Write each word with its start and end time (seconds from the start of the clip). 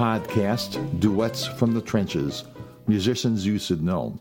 podcast 0.00 0.98
Duets 0.98 1.46
from 1.46 1.74
the 1.74 1.80
Trenches 1.82 2.44
Musicians 2.86 3.44
You 3.44 3.58
Should 3.58 3.82
Know. 3.82 4.18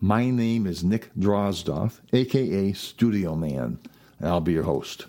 My 0.00 0.30
name 0.30 0.66
is 0.66 0.82
Nick 0.82 1.10
Drozdoff, 1.14 2.00
aka 2.14 2.72
Studio 2.72 3.34
Man, 3.34 3.78
and 4.18 4.26
I'll 4.26 4.40
be 4.40 4.54
your 4.54 4.62
host. 4.62 5.08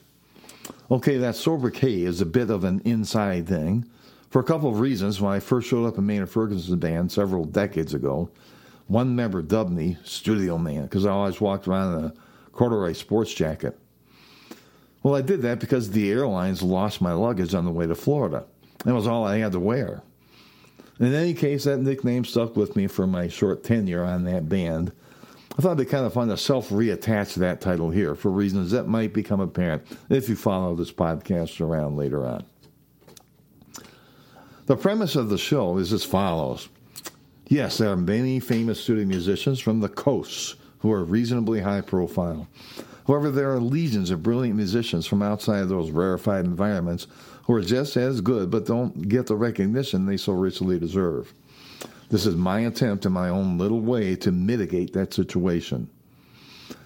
Okay, 0.92 1.16
that 1.16 1.38
sobriquet 1.38 2.02
is 2.02 2.20
a 2.20 2.26
bit 2.26 2.50
of 2.50 2.66
an 2.66 2.82
inside 2.84 3.48
thing 3.48 3.90
for 4.30 4.42
a 4.42 4.44
couple 4.44 4.70
of 4.70 4.82
reasons. 4.82 5.22
When 5.22 5.32
I 5.32 5.40
first 5.40 5.70
showed 5.70 5.88
up 5.88 5.98
in 5.98 6.06
Maynard 6.06 6.30
Ferguson's 6.30 6.76
band 6.76 7.10
several 7.10 7.46
decades 7.46 7.94
ago, 7.94 8.30
one 8.88 9.16
member 9.16 9.42
dubbed 9.42 9.72
me 9.72 9.96
Studio 10.04 10.58
Man 10.58 10.84
because 10.84 11.06
I 11.06 11.12
always 11.12 11.40
walked 11.40 11.70
around 11.70 12.00
in 12.00 12.04
a 12.04 12.14
corduroy 12.52 12.92
sports 12.92 13.34
jacket. 13.34 13.80
Well, 15.04 15.16
I 15.16 15.22
did 15.22 15.42
that 15.44 15.62
because 15.62 15.92
the 15.92 16.12
airlines 16.12 16.62
lost 16.62 17.00
my 17.00 17.14
luggage 17.14 17.54
on 17.54 17.64
the 17.64 17.72
way 17.72 17.88
to 17.88 17.96
Florida. 17.96 18.44
That 18.86 18.94
was 18.94 19.08
all 19.08 19.26
I 19.26 19.38
had 19.38 19.52
to 19.54 19.60
wear. 19.60 20.02
In 21.00 21.14
any 21.14 21.34
case, 21.34 21.66
that 21.66 21.80
nickname 21.80 22.26
stuck 22.26 22.56
with 22.56 22.76
me 22.76 22.88
for 22.88 23.06
my 23.06 23.28
short 23.28 23.64
tenure 23.64 24.04
on 24.04 24.24
that 24.24 24.50
band. 24.50 24.92
I 25.58 25.62
thought 25.62 25.74
it'd 25.74 25.88
be 25.88 25.92
kind 25.92 26.06
of 26.06 26.14
fun 26.14 26.28
to 26.30 26.38
self 26.38 26.70
reattach 26.70 27.36
that 27.36 27.62
title 27.62 27.90
here 27.90 28.16
for 28.16 28.30
reasons 28.30 28.72
that 28.72 28.88
might 28.88 29.14
become 29.14 29.40
apparent 29.40 29.84
if 30.10 30.30
you 30.30 30.36
follow 30.36 30.76
this 30.76 30.92
podcast 30.92 31.62
around 31.62 31.98
later 31.98 32.26
on. 32.26 32.46
The 34.68 34.76
premise 34.76 35.16
of 35.16 35.30
the 35.30 35.38
show 35.38 35.78
is 35.78 35.94
as 35.94 36.04
follows 36.04 36.70
Yes, 37.48 37.78
there 37.78 37.90
are 37.90 37.98
many 37.98 38.40
famous 38.40 38.82
studio 38.82 39.06
musicians 39.06 39.60
from 39.60 39.80
the 39.80 39.90
coasts 39.90 40.56
who 40.80 40.92
are 40.92 41.04
reasonably 41.04 41.62
high 41.62 41.82
profile. 41.82 42.48
However, 43.08 43.32
there 43.32 43.54
are 43.54 43.60
legions 43.60 44.12
of 44.12 44.22
brilliant 44.22 44.58
musicians 44.58 45.08
from 45.08 45.22
outside 45.22 45.62
of 45.62 45.70
those 45.70 45.92
rarefied 45.92 46.44
environments 46.44 47.08
who 47.48 47.54
are 47.54 47.62
just 47.62 47.98
as 47.98 48.22
good 48.22 48.52
but 48.52 48.66
don't 48.66 49.08
get 49.08 49.26
the 49.26 49.36
recognition 49.36 50.06
they 50.06 50.18
so 50.18 50.34
richly 50.34 50.78
deserve. 50.78 51.34
This 52.10 52.26
is 52.26 52.36
my 52.36 52.62
attempt 52.62 53.06
in 53.06 53.14
my 53.14 53.30
own 53.30 53.58
little 53.58 53.80
way 53.80 54.16
to 54.18 54.32
mitigate 54.32 54.94
that 54.94 55.14
situation. 55.14 55.90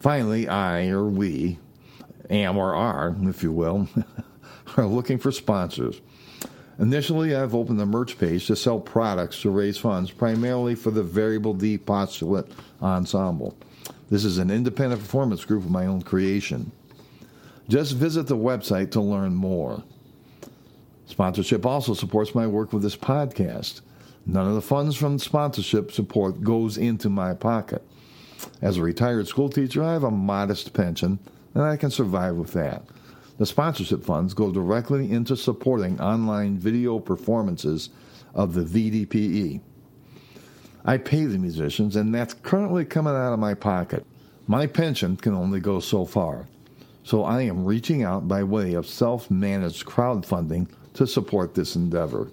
Finally, 0.00 0.48
I 0.48 0.88
or 0.88 1.04
we, 1.04 1.58
am 2.30 2.56
or 2.56 2.74
are, 2.74 3.16
if 3.22 3.42
you 3.42 3.52
will, 3.52 3.88
are 4.76 4.86
looking 4.86 5.18
for 5.18 5.32
sponsors. 5.32 6.00
Initially, 6.78 7.34
I've 7.34 7.56
opened 7.56 7.80
a 7.80 7.86
merch 7.86 8.18
page 8.18 8.46
to 8.46 8.54
sell 8.54 8.78
products 8.78 9.42
to 9.42 9.50
raise 9.50 9.76
funds 9.76 10.12
primarily 10.12 10.76
for 10.76 10.92
the 10.92 11.02
Variable 11.02 11.52
D 11.52 11.76
Postulate 11.76 12.46
Ensemble. 12.80 13.56
This 14.10 14.24
is 14.24 14.38
an 14.38 14.50
independent 14.50 15.02
performance 15.02 15.44
group 15.44 15.64
of 15.64 15.70
my 15.70 15.86
own 15.86 16.02
creation. 16.02 16.70
Just 17.68 17.96
visit 17.96 18.28
the 18.28 18.36
website 18.36 18.92
to 18.92 19.00
learn 19.00 19.34
more. 19.34 19.82
Sponsorship 21.06 21.66
also 21.66 21.94
supports 21.94 22.34
my 22.34 22.46
work 22.46 22.72
with 22.72 22.82
this 22.82 22.96
podcast. 22.96 23.80
None 24.24 24.46
of 24.46 24.54
the 24.54 24.62
funds 24.62 24.94
from 24.94 25.18
sponsorship 25.18 25.90
support 25.90 26.44
goes 26.44 26.78
into 26.78 27.08
my 27.08 27.34
pocket. 27.34 27.82
As 28.60 28.76
a 28.76 28.82
retired 28.82 29.28
school 29.28 29.48
teacher, 29.48 29.82
I 29.82 29.92
have 29.92 30.04
a 30.04 30.10
modest 30.10 30.72
pension, 30.72 31.18
and 31.54 31.62
I 31.62 31.76
can 31.76 31.90
survive 31.90 32.36
with 32.36 32.52
that. 32.52 32.82
The 33.38 33.46
sponsorship 33.46 34.04
funds 34.04 34.34
go 34.34 34.50
directly 34.50 35.10
into 35.12 35.36
supporting 35.36 36.00
online 36.00 36.58
video 36.58 36.98
performances 36.98 37.90
of 38.34 38.54
the 38.54 38.62
VDPE. 38.62 39.60
I 40.84 40.96
pay 40.96 41.24
the 41.24 41.38
musicians, 41.38 41.96
and 41.96 42.14
that's 42.14 42.34
currently 42.34 42.84
coming 42.84 43.14
out 43.14 43.32
of 43.32 43.38
my 43.38 43.54
pocket. 43.54 44.04
My 44.46 44.66
pension 44.66 45.16
can 45.16 45.34
only 45.34 45.60
go 45.60 45.80
so 45.80 46.04
far, 46.04 46.46
so 47.04 47.24
I 47.24 47.42
am 47.42 47.64
reaching 47.64 48.02
out 48.02 48.26
by 48.26 48.42
way 48.42 48.74
of 48.74 48.86
self 48.86 49.30
managed 49.30 49.86
crowdfunding 49.86 50.68
to 50.94 51.06
support 51.06 51.54
this 51.54 51.76
endeavor. 51.76 52.30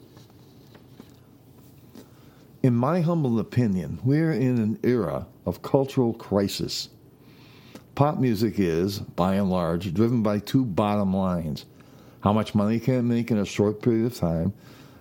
In 2.63 2.73
my 2.73 3.01
humble 3.01 3.39
opinion, 3.39 3.99
we're 4.03 4.31
in 4.31 4.57
an 4.57 4.79
era 4.81 5.27
of 5.45 5.61
cultural 5.61 6.13
crisis. 6.13 6.89
Pop 7.95 8.19
music 8.19 8.55
is, 8.57 8.99
by 8.99 9.35
and 9.35 9.49
large, 9.49 9.93
driven 9.93 10.21
by 10.21 10.39
two 10.39 10.65
bottom 10.65 11.15
lines 11.15 11.65
how 12.25 12.33
much 12.33 12.55
money 12.55 12.79
can 12.79 12.95
it 12.95 13.01
make 13.03 13.29
in 13.29 13.37
a 13.37 13.45
short 13.45 13.83
period 13.83 14.07
of 14.07 14.17
time, 14.17 14.51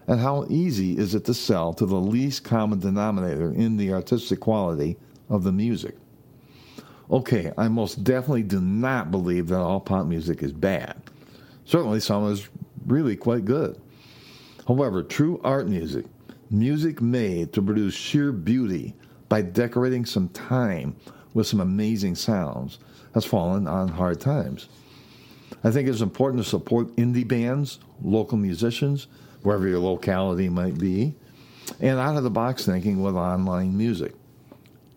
and 0.07 0.21
how 0.21 0.45
easy 0.51 0.99
is 0.99 1.15
it 1.15 1.25
to 1.25 1.33
sell 1.33 1.73
to 1.73 1.87
the 1.87 1.97
least 1.97 2.45
common 2.45 2.79
denominator 2.79 3.51
in 3.51 3.79
the 3.79 3.91
artistic 3.95 4.41
quality 4.41 4.99
of 5.31 5.43
the 5.43 5.51
music. 5.51 5.97
Okay, 7.11 7.51
I 7.57 7.69
most 7.69 8.05
definitely 8.05 8.43
do 8.43 8.61
not 8.61 9.11
believe 9.11 9.49
that 9.49 9.59
all 9.59 9.81
pop 9.81 10.07
music 10.07 10.43
is 10.43 10.53
bad. 10.53 11.01
Certainly, 11.65 12.01
some 12.01 12.31
is 12.31 12.47
really 12.87 13.17
quite 13.17 13.47
good. 13.47 13.81
However, 14.69 15.03
true 15.03 15.41
art 15.43 15.67
music, 15.67 16.05
music 16.51 17.01
made 17.01 17.55
to 17.55 17.63
produce 17.63 17.95
sheer 17.95 18.33
beauty 18.33 18.95
by 19.35 19.43
decorating 19.43 20.05
some 20.05 20.29
time 20.29 20.95
with 21.33 21.45
some 21.45 21.59
amazing 21.59 22.15
sounds, 22.15 22.79
has 23.15 23.25
fallen 23.25 23.67
on 23.67 23.89
hard 23.89 24.21
times. 24.21 24.69
I 25.65 25.73
think 25.73 25.89
it's 25.89 26.03
important 26.03 26.41
to 26.41 26.49
support 26.49 26.95
indie 26.95 27.27
bands, 27.27 27.81
local 28.01 28.39
musicians, 28.39 29.09
wherever 29.43 29.67
your 29.67 29.81
locality 29.81 30.49
might 30.49 30.79
be, 30.79 31.17
and 31.81 31.99
out 31.99 32.17
of 32.17 32.23
the 32.23 32.31
box 32.31 32.65
thinking 32.65 33.03
with 33.03 33.17
online 33.17 33.77
music. 33.77 34.15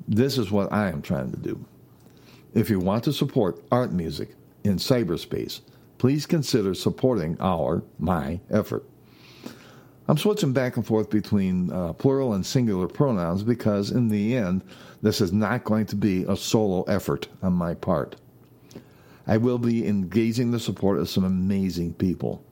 This 0.07 0.38
is 0.38 0.51
what 0.51 0.72
I 0.72 0.90
am 0.90 1.01
trying 1.01 1.31
to 1.31 1.38
do. 1.38 1.66
If 2.54 2.69
you 2.69 2.78
want 2.78 3.06
to 3.06 3.13
support 3.13 3.63
art 3.72 3.92
music 3.92 4.36
in 4.63 4.75
cyberspace, 4.75 5.62
please 5.98 6.28
consider 6.28 6.75
supporting 6.75 7.38
our, 7.40 7.81
my 7.98 8.40
effort. 8.51 8.86
I'm 10.09 10.18
switching 10.18 10.54
back 10.54 10.77
and 10.77 10.86
forth 10.86 11.09
between 11.09 11.71
uh, 11.71 11.92
plural 11.94 12.33
and 12.33 12.45
singular 12.45 12.88
pronouns 12.88 13.44
because, 13.44 13.92
in 13.92 14.07
the 14.07 14.38
end, 14.38 14.63
this 15.01 15.19
is 15.19 15.33
not 15.33 15.65
going 15.65 15.86
to 15.88 15.98
be 15.98 16.24
a 16.24 16.36
solo 16.36 16.83
effort 16.83 17.27
on 17.42 17.54
my 17.54 17.74
part. 17.74 18.15
I 19.27 19.36
will 19.36 19.57
be 19.57 19.86
engaging 19.86 20.51
the 20.51 20.59
support 20.59 20.98
of 20.98 21.09
some 21.09 21.25
amazing 21.25 21.94
people. 21.95 22.44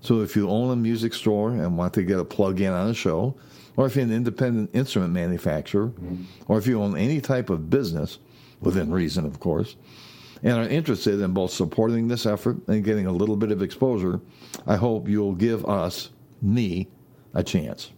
So, 0.00 0.20
if 0.20 0.36
you 0.36 0.48
own 0.48 0.70
a 0.70 0.76
music 0.76 1.12
store 1.12 1.50
and 1.50 1.76
want 1.76 1.92
to 1.94 2.04
get 2.04 2.20
a 2.20 2.24
plug 2.24 2.60
in 2.60 2.72
on 2.72 2.90
a 2.90 2.94
show, 2.94 3.34
or 3.76 3.86
if 3.86 3.96
you're 3.96 4.04
an 4.04 4.12
independent 4.12 4.70
instrument 4.72 5.12
manufacturer, 5.12 5.92
or 6.46 6.56
if 6.58 6.68
you 6.68 6.80
own 6.80 6.96
any 6.96 7.20
type 7.20 7.50
of 7.50 7.68
business, 7.68 8.18
within 8.60 8.92
reason, 8.92 9.26
of 9.26 9.40
course, 9.40 9.74
and 10.42 10.52
are 10.52 10.68
interested 10.68 11.20
in 11.20 11.32
both 11.32 11.50
supporting 11.50 12.06
this 12.06 12.26
effort 12.26 12.56
and 12.68 12.84
getting 12.84 13.06
a 13.06 13.12
little 13.12 13.36
bit 13.36 13.50
of 13.50 13.60
exposure, 13.60 14.20
I 14.66 14.76
hope 14.76 15.08
you'll 15.08 15.34
give 15.34 15.66
us 15.66 16.10
me 16.42 16.88
a 17.34 17.42
chance. 17.42 17.90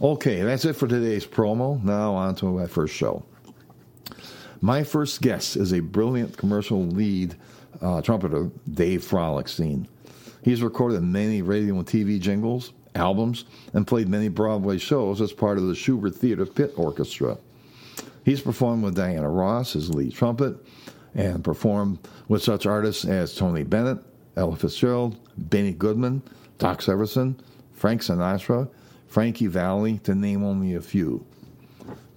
Okay, 0.00 0.42
that's 0.42 0.64
it 0.64 0.74
for 0.74 0.86
today's 0.86 1.26
promo. 1.26 1.82
Now 1.82 2.14
on 2.14 2.34
to 2.36 2.46
my 2.46 2.66
first 2.66 2.94
show. 2.94 3.24
My 4.60 4.82
first 4.82 5.20
guest 5.22 5.56
is 5.56 5.72
a 5.72 5.80
brilliant 5.80 6.36
commercial 6.36 6.82
lead 6.82 7.36
uh, 7.80 8.02
trumpeter, 8.02 8.50
Dave 8.72 9.02
Frolickstein. 9.02 9.86
He's 10.42 10.62
recorded 10.62 11.02
many 11.02 11.42
radio 11.42 11.74
and 11.76 11.86
TV 11.86 12.20
jingles, 12.20 12.72
albums 12.94 13.44
and 13.72 13.86
played 13.86 14.08
many 14.08 14.28
Broadway 14.28 14.78
shows 14.78 15.20
as 15.20 15.32
part 15.32 15.58
of 15.58 15.66
the 15.66 15.74
Shubert 15.74 16.14
Theater 16.14 16.46
Pit 16.46 16.74
Orchestra. 16.76 17.38
He's 18.24 18.40
performed 18.40 18.84
with 18.84 18.94
Diana 18.94 19.28
Ross 19.28 19.76
as 19.76 19.94
lead 19.94 20.14
trumpet 20.14 20.56
and 21.14 21.44
performed 21.44 21.98
with 22.28 22.42
such 22.42 22.66
artists 22.66 23.04
as 23.04 23.34
Tony 23.34 23.62
Bennett, 23.62 23.98
Ella 24.36 24.56
Fitzgerald, 24.56 25.16
Benny 25.36 25.72
Goodman, 25.72 26.22
Doc 26.58 26.80
Severinsen, 26.80 27.38
Frank 27.72 28.02
Sinatra, 28.02 28.68
Frankie 29.06 29.46
Valli, 29.46 29.98
to 29.98 30.14
name 30.14 30.44
only 30.44 30.74
a 30.74 30.80
few. 30.80 31.24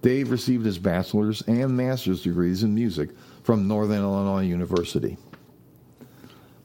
Dave 0.02 0.32
received 0.32 0.66
his 0.66 0.78
bachelor's 0.78 1.42
and 1.44 1.76
master's 1.76 2.24
degrees 2.24 2.64
in 2.64 2.74
music 2.74 3.10
from 3.44 3.68
Northern 3.68 4.00
Illinois 4.00 4.44
University. 4.44 5.18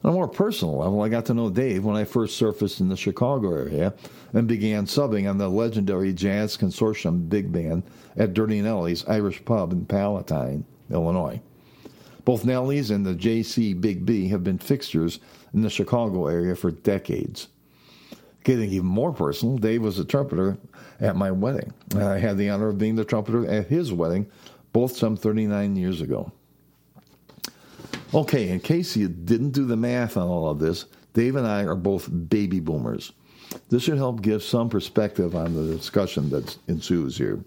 On 0.03 0.09
a 0.09 0.13
more 0.13 0.27
personal 0.27 0.77
level, 0.77 1.01
I 1.01 1.09
got 1.09 1.25
to 1.27 1.33
know 1.33 1.49
Dave 1.49 1.85
when 1.85 1.95
I 1.95 2.03
first 2.03 2.37
surfaced 2.37 2.81
in 2.81 2.89
the 2.89 2.97
Chicago 2.97 3.55
area 3.55 3.93
and 4.33 4.47
began 4.47 4.85
subbing 4.85 5.29
on 5.29 5.37
the 5.37 5.47
legendary 5.47 6.13
Jazz 6.13 6.57
Consortium 6.57 7.29
Big 7.29 7.51
Band 7.51 7.83
at 8.17 8.33
Dirty 8.33 8.61
Nellie's 8.61 9.05
Irish 9.07 9.43
Pub 9.45 9.71
in 9.71 9.85
Palatine, 9.85 10.65
Illinois. 10.91 11.41
Both 12.25 12.45
Nellie's 12.45 12.91
and 12.91 13.05
the 13.05 13.15
JC 13.15 13.79
Big 13.79 14.05
B 14.05 14.27
have 14.27 14.43
been 14.43 14.57
fixtures 14.57 15.19
in 15.53 15.61
the 15.61 15.69
Chicago 15.69 16.27
area 16.27 16.55
for 16.55 16.71
decades. 16.71 17.47
Getting 18.43 18.71
even 18.71 18.87
more 18.87 19.13
personal, 19.13 19.57
Dave 19.57 19.81
was 19.81 19.99
a 19.99 20.05
trumpeter 20.05 20.57
at 20.99 21.15
my 21.15 21.31
wedding. 21.31 21.73
And 21.91 22.03
I 22.03 22.19
had 22.19 22.37
the 22.37 22.49
honor 22.49 22.69
of 22.69 22.77
being 22.77 22.95
the 22.95 23.05
trumpeter 23.05 23.45
at 23.49 23.67
his 23.67 23.93
wedding, 23.93 24.29
both 24.73 24.97
some 24.97 25.15
39 25.15 25.75
years 25.75 26.01
ago. 26.01 26.31
Okay, 28.13 28.49
in 28.49 28.59
case 28.59 28.95
you 28.95 29.07
didn't 29.07 29.51
do 29.51 29.65
the 29.65 29.77
math 29.77 30.17
on 30.17 30.27
all 30.27 30.49
of 30.49 30.59
this, 30.59 30.85
Dave 31.13 31.35
and 31.35 31.47
I 31.47 31.63
are 31.63 31.75
both 31.75 32.09
baby 32.29 32.59
boomers. 32.59 33.13
This 33.69 33.83
should 33.83 33.97
help 33.97 34.21
give 34.21 34.43
some 34.43 34.69
perspective 34.69 35.35
on 35.35 35.53
the 35.53 35.75
discussion 35.75 36.29
that 36.29 36.57
ensues 36.67 37.17
here. 37.17 37.43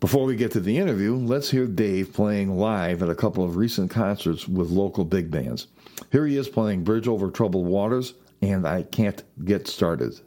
Before 0.00 0.24
we 0.24 0.36
get 0.36 0.52
to 0.52 0.60
the 0.60 0.78
interview, 0.78 1.16
let's 1.16 1.50
hear 1.50 1.66
Dave 1.66 2.12
playing 2.12 2.56
live 2.56 3.02
at 3.02 3.10
a 3.10 3.16
couple 3.16 3.44
of 3.44 3.56
recent 3.56 3.90
concerts 3.90 4.46
with 4.46 4.70
local 4.70 5.04
big 5.04 5.30
bands. 5.30 5.66
Here 6.10 6.26
he 6.26 6.36
is 6.36 6.48
playing 6.48 6.84
Bridge 6.84 7.08
Over 7.08 7.30
Troubled 7.30 7.66
Waters 7.66 8.14
and 8.40 8.66
I 8.66 8.82
Can't 8.82 9.22
Get 9.44 9.66
Started. 9.66 10.20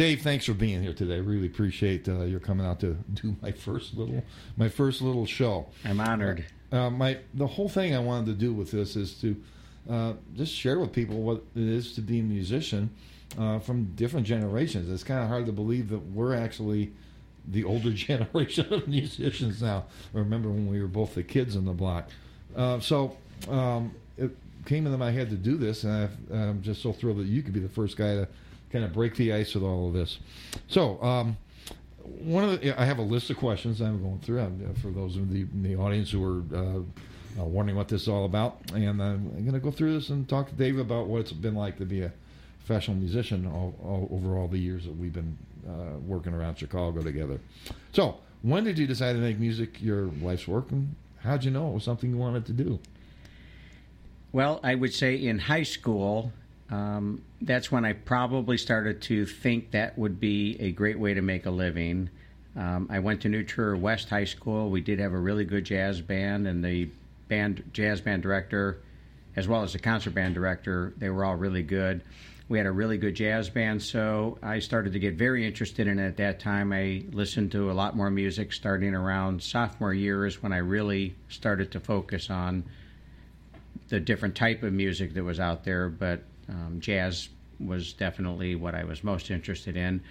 Dave, 0.00 0.22
thanks 0.22 0.46
for 0.46 0.54
being 0.54 0.82
here 0.82 0.94
today. 0.94 1.16
I 1.16 1.18
really 1.18 1.46
appreciate 1.46 2.08
uh, 2.08 2.22
your 2.22 2.40
coming 2.40 2.64
out 2.64 2.80
to 2.80 2.96
do 3.12 3.36
my 3.42 3.52
first 3.52 3.94
little 3.94 4.24
my 4.56 4.70
first 4.70 5.02
little 5.02 5.26
show. 5.26 5.66
I'm 5.84 6.00
honored. 6.00 6.46
Uh, 6.72 6.88
my 6.88 7.18
the 7.34 7.46
whole 7.46 7.68
thing 7.68 7.94
I 7.94 7.98
wanted 7.98 8.24
to 8.24 8.32
do 8.32 8.54
with 8.54 8.70
this 8.70 8.96
is 8.96 9.12
to 9.20 9.36
uh, 9.90 10.12
just 10.34 10.54
share 10.54 10.80
with 10.80 10.94
people 10.94 11.20
what 11.20 11.42
it 11.54 11.68
is 11.68 11.94
to 11.96 12.00
be 12.00 12.20
a 12.20 12.22
musician 12.22 12.88
uh, 13.38 13.58
from 13.58 13.92
different 13.94 14.26
generations. 14.26 14.88
It's 14.88 15.04
kind 15.04 15.22
of 15.22 15.28
hard 15.28 15.44
to 15.44 15.52
believe 15.52 15.90
that 15.90 15.98
we're 15.98 16.34
actually 16.34 16.92
the 17.46 17.64
older 17.64 17.92
generation 17.92 18.72
of 18.72 18.88
musicians 18.88 19.60
now. 19.60 19.84
I 20.14 20.18
remember 20.18 20.48
when 20.48 20.66
we 20.66 20.80
were 20.80 20.88
both 20.88 21.14
the 21.14 21.22
kids 21.22 21.56
in 21.56 21.66
the 21.66 21.74
block. 21.74 22.08
Uh, 22.56 22.80
so 22.80 23.18
um, 23.50 23.94
it 24.16 24.34
came 24.64 24.86
into 24.86 24.96
my 24.96 25.10
head 25.10 25.28
to 25.28 25.36
do 25.36 25.58
this, 25.58 25.84
and 25.84 26.08
i 26.32 26.34
am 26.34 26.62
just 26.62 26.80
so 26.80 26.90
thrilled 26.90 27.18
that 27.18 27.26
you 27.26 27.42
could 27.42 27.52
be 27.52 27.60
the 27.60 27.68
first 27.68 27.98
guy 27.98 28.14
to 28.14 28.28
kind 28.72 28.84
of 28.84 28.92
break 28.92 29.16
the 29.16 29.32
ice 29.32 29.54
with 29.54 29.64
all 29.64 29.88
of 29.88 29.94
this. 29.94 30.18
So. 30.68 31.02
Um, 31.02 31.36
one 32.02 32.44
of 32.44 32.60
the, 32.60 32.80
I 32.80 32.84
have 32.84 32.98
a 32.98 33.02
list 33.02 33.30
of 33.30 33.36
questions 33.36 33.80
I'm 33.80 34.02
going 34.02 34.18
through 34.20 34.40
I'm, 34.40 34.68
uh, 34.68 34.80
for 34.80 34.90
those 34.90 35.16
in 35.16 35.32
the, 35.32 35.42
in 35.42 35.62
the 35.62 35.76
audience 35.76 36.10
who 36.10 36.24
are 36.24 36.42
uh, 36.56 36.78
uh, 37.38 37.44
wondering 37.44 37.76
what 37.76 37.88
this 37.88 38.02
is 38.02 38.08
all 38.08 38.24
about, 38.24 38.58
and 38.74 39.02
I'm 39.02 39.30
going 39.30 39.52
to 39.52 39.60
go 39.60 39.70
through 39.70 39.94
this 39.94 40.08
and 40.08 40.28
talk 40.28 40.48
to 40.48 40.54
Dave 40.54 40.78
about 40.78 41.06
what 41.06 41.20
it's 41.20 41.32
been 41.32 41.54
like 41.54 41.78
to 41.78 41.84
be 41.84 42.02
a 42.02 42.12
professional 42.58 42.96
musician 42.96 43.46
all, 43.46 43.74
all, 43.82 44.08
over 44.10 44.36
all 44.36 44.48
the 44.48 44.58
years 44.58 44.84
that 44.84 44.96
we've 44.96 45.12
been 45.12 45.36
uh, 45.68 45.98
working 46.06 46.34
around 46.34 46.56
Chicago 46.56 47.02
together. 47.02 47.38
So, 47.92 48.18
when 48.42 48.64
did 48.64 48.78
you 48.78 48.86
decide 48.86 49.12
to 49.12 49.18
make 49.18 49.38
music 49.38 49.80
your 49.80 50.04
life's 50.22 50.48
work, 50.48 50.70
and 50.72 50.94
how'd 51.22 51.44
you 51.44 51.50
know 51.50 51.70
it 51.70 51.74
was 51.74 51.84
something 51.84 52.10
you 52.10 52.16
wanted 52.16 52.46
to 52.46 52.52
do? 52.52 52.78
Well, 54.32 54.60
I 54.62 54.74
would 54.74 54.94
say 54.94 55.16
in 55.16 55.38
high 55.38 55.64
school, 55.64 56.32
um, 56.70 57.22
that's 57.42 57.72
when 57.72 57.84
I 57.84 57.94
probably 57.94 58.58
started 58.58 59.00
to 59.02 59.24
think 59.24 59.70
that 59.70 59.96
would 59.98 60.20
be 60.20 60.56
a 60.60 60.72
great 60.72 60.98
way 60.98 61.14
to 61.14 61.22
make 61.22 61.46
a 61.46 61.50
living. 61.50 62.10
Um, 62.56 62.88
I 62.90 62.98
went 62.98 63.22
to 63.22 63.28
New 63.28 63.44
West 63.76 64.10
High 64.10 64.24
School. 64.24 64.70
We 64.70 64.80
did 64.80 64.98
have 64.98 65.12
a 65.12 65.18
really 65.18 65.44
good 65.44 65.64
jazz 65.64 66.00
band, 66.00 66.46
and 66.46 66.64
the 66.64 66.90
band 67.28 67.62
jazz 67.72 68.00
band 68.00 68.22
director, 68.22 68.82
as 69.36 69.48
well 69.48 69.62
as 69.62 69.72
the 69.72 69.78
concert 69.78 70.14
band 70.14 70.34
director, 70.34 70.92
they 70.98 71.08
were 71.08 71.24
all 71.24 71.36
really 71.36 71.62
good. 71.62 72.02
We 72.48 72.58
had 72.58 72.66
a 72.66 72.72
really 72.72 72.98
good 72.98 73.14
jazz 73.14 73.48
band, 73.48 73.80
so 73.80 74.36
I 74.42 74.58
started 74.58 74.92
to 74.94 74.98
get 74.98 75.14
very 75.14 75.46
interested 75.46 75.86
in 75.86 76.00
it 76.00 76.06
at 76.06 76.16
that 76.16 76.40
time. 76.40 76.72
I 76.72 77.04
listened 77.12 77.52
to 77.52 77.70
a 77.70 77.72
lot 77.72 77.96
more 77.96 78.10
music 78.10 78.52
starting 78.52 78.92
around 78.92 79.40
sophomore 79.40 79.94
years 79.94 80.42
when 80.42 80.52
I 80.52 80.58
really 80.58 81.14
started 81.28 81.70
to 81.72 81.80
focus 81.80 82.28
on 82.28 82.64
the 83.88 84.00
different 84.00 84.34
type 84.34 84.64
of 84.64 84.72
music 84.72 85.14
that 85.14 85.22
was 85.22 85.38
out 85.38 85.62
there. 85.62 85.88
But 85.88 86.24
um, 86.50 86.76
jazz 86.80 87.28
was 87.58 87.92
definitely 87.92 88.54
what 88.54 88.74
I 88.74 88.84
was 88.84 89.04
most 89.04 89.30
interested 89.30 89.76
in. 89.76 90.02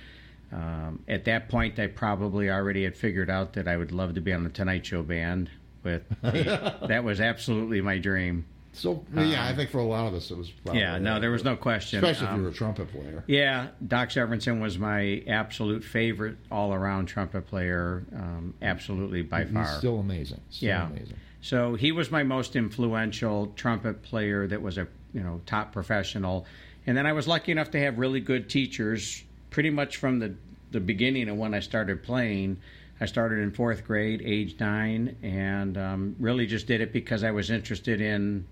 Um, 0.52 1.04
at 1.08 1.26
that 1.26 1.50
point, 1.50 1.78
I 1.80 1.88
probably 1.88 2.50
already 2.50 2.84
had 2.84 2.98
figured 2.98 3.30
out 3.30 3.54
that 3.54 3.68
I 3.68 3.78
would 3.78 3.92
love 3.92 4.16
to 4.16 4.22
be 4.22 4.34
on 4.34 4.44
the 4.44 4.50
Tonight 4.50 4.86
Show 4.86 5.04
band. 5.04 5.50
With 5.84 6.04
that 6.22 7.04
was 7.04 7.22
absolutely 7.22 7.82
my 7.82 8.00
dream. 8.00 8.46
So 8.74 9.04
yeah, 9.14 9.22
um, 9.22 9.54
I 9.54 9.56
think 9.56 9.72
for 9.72 9.80
a 9.80 9.84
lot 9.84 10.08
of 10.08 10.14
us 10.14 10.30
it 10.30 10.38
was. 10.38 10.52
yeah, 10.74 10.98
no, 11.00 11.20
there 11.20 11.32
was 11.32 11.44
no 11.44 11.56
question. 11.56 12.04
Especially 12.04 12.28
if 12.28 12.36
you 12.36 12.42
were 12.42 12.48
a 12.48 12.52
um, 12.52 12.56
trumpet 12.56 12.92
player. 12.92 13.24
Yeah, 13.28 13.68
Doc 13.86 14.10
Severinsen 14.10 14.62
was 14.62 14.78
my 14.78 15.24
absolute 15.28 15.84
favorite 15.84 16.38
all-around 16.52 17.08
trumpet 17.08 17.48
player. 17.48 18.04
Um, 18.16 18.54
absolutely 18.62 19.22
by 19.22 19.46
He's 19.46 19.54
far. 19.54 19.66
Still 19.66 20.00
amazing. 20.00 20.42
Still 20.50 20.70
yeah. 20.70 20.88
amazing. 20.88 21.16
So 21.42 21.76
he 21.76 21.92
was 21.92 22.12
my 22.12 22.24
most 22.24 22.56
influential 22.56 23.48
trumpet 23.56 24.04
player 24.04 24.46
that 24.48 24.62
was 24.62 24.78
a 24.78 24.88
you 25.14 25.22
know 25.22 25.42
top 25.46 25.72
professional, 25.72 26.46
and 26.86 26.98
then 26.98 27.06
I 27.06 27.14
was 27.14 27.28
lucky 27.28 27.52
enough 27.52 27.72
to 27.72 27.80
have 27.80 27.98
really 27.98 28.20
good 28.20 28.50
teachers 28.50 29.24
pretty 29.50 29.70
much 29.70 29.98
from 29.98 30.20
the 30.20 30.36
the 30.72 30.80
beginning 30.80 31.30
of 31.30 31.38
when 31.38 31.54
I 31.54 31.60
started 31.60 32.04
playing. 32.04 32.58
I 33.02 33.06
started 33.06 33.40
in 33.40 33.52
fourth 33.52 33.86
grade, 33.86 34.22
age 34.24 34.60
nine, 34.60 35.16
and 35.24 35.78
um, 35.78 36.16
really 36.20 36.46
just 36.46 36.68
did 36.68 36.82
it 36.82 36.92
because 36.92 37.24
I 37.24 37.32
was 37.32 37.50
interested 37.50 38.02
in 38.02 38.46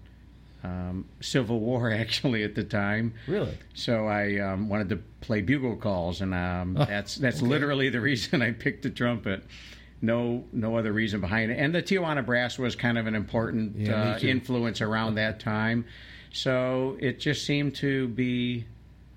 um, 0.63 1.05
Civil 1.19 1.59
War 1.59 1.91
actually 1.93 2.43
at 2.43 2.55
the 2.55 2.63
time. 2.63 3.13
Really? 3.27 3.57
So 3.73 4.07
I 4.07 4.37
um, 4.39 4.69
wanted 4.69 4.89
to 4.89 4.97
play 5.21 5.41
bugle 5.41 5.75
calls, 5.75 6.21
and 6.21 6.33
um, 6.33 6.73
that's 6.75 7.15
that's 7.15 7.39
okay. 7.39 7.47
literally 7.47 7.89
the 7.89 8.01
reason 8.11 8.41
I 8.41 8.51
picked 8.51 8.83
the 8.83 8.89
trumpet 8.89 9.43
no 10.01 10.43
no 10.53 10.77
other 10.77 10.91
reason 10.91 11.21
behind 11.21 11.51
it. 11.51 11.55
And 11.55 11.73
the 11.73 11.81
Tijuana 11.81 12.25
Brass 12.25 12.59
was 12.59 12.75
kind 12.75 12.97
of 12.97 13.07
an 13.07 13.15
important 13.15 13.75
yeah, 13.75 14.13
uh, 14.13 14.19
influence 14.19 14.81
around 14.81 15.15
that 15.15 15.39
time. 15.39 15.85
So 16.37 16.97
it 16.99 17.19
just 17.19 17.47
seemed 17.47 17.73
to 17.77 18.09
be 18.09 18.63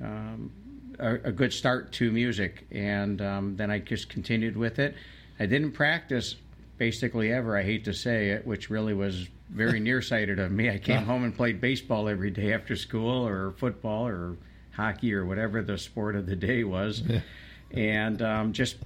um, 0.03 0.51
a, 0.99 1.17
a, 1.17 1.33
good 1.33 1.53
start 1.53 1.93
to 1.93 2.11
music. 2.11 2.67
And 2.71 3.21
um, 3.21 3.57
then 3.57 3.71
I 3.71 3.79
just 3.79 4.09
continued 4.09 4.57
with 4.57 4.79
it. 4.79 4.95
I 5.39 5.45
didn't 5.45 5.73
practice 5.73 6.37
basically 6.79 7.31
ever, 7.31 7.59
I 7.59 7.63
hate 7.63 7.85
to 7.85 7.93
say 7.93 8.31
it, 8.31 8.47
which 8.47 8.71
really 8.71 8.95
was 8.95 9.29
very 9.51 9.81
nearsighted 9.89 10.39
of 10.39 10.51
me. 10.51 10.71
I 10.71 10.79
came 10.79 11.05
home 11.05 11.25
and 11.25 11.37
played 11.37 11.61
baseball 11.61 12.09
every 12.09 12.31
day 12.31 12.55
after 12.55 12.75
school 12.75 13.29
or 13.29 13.51
football 13.59 14.07
or 14.07 14.39
hockey 14.73 15.13
or 15.13 15.27
whatever 15.27 15.61
the 15.61 15.77
sport 15.77 16.17
of 16.17 16.25
the 16.25 16.37
day 16.37 16.65
was. 16.65 17.03
and 17.71 18.23
um, 18.23 18.55
just 18.55 18.77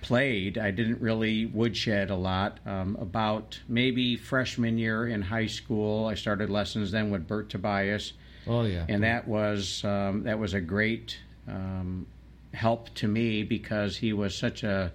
played. 0.00 0.58
I 0.58 0.70
didn't 0.70 1.00
really 1.00 1.46
woodshed 1.46 2.10
a 2.10 2.16
lot. 2.16 2.60
Um, 2.66 2.96
about 3.00 3.58
maybe 3.68 4.16
freshman 4.16 4.78
year 4.78 5.06
in 5.06 5.22
high 5.22 5.46
school, 5.46 6.06
I 6.06 6.14
started 6.14 6.50
lessons 6.50 6.90
then 6.90 7.10
with 7.10 7.26
Bert 7.26 7.48
Tobias. 7.48 8.12
Oh 8.46 8.64
yeah, 8.64 8.84
and 8.88 9.02
that 9.02 9.26
was 9.26 9.84
um, 9.84 10.24
that 10.24 10.38
was 10.38 10.54
a 10.54 10.60
great 10.60 11.18
um, 11.48 12.06
help 12.52 12.92
to 12.96 13.08
me 13.08 13.42
because 13.42 13.96
he 13.96 14.12
was 14.12 14.36
such 14.36 14.62
a 14.62 14.92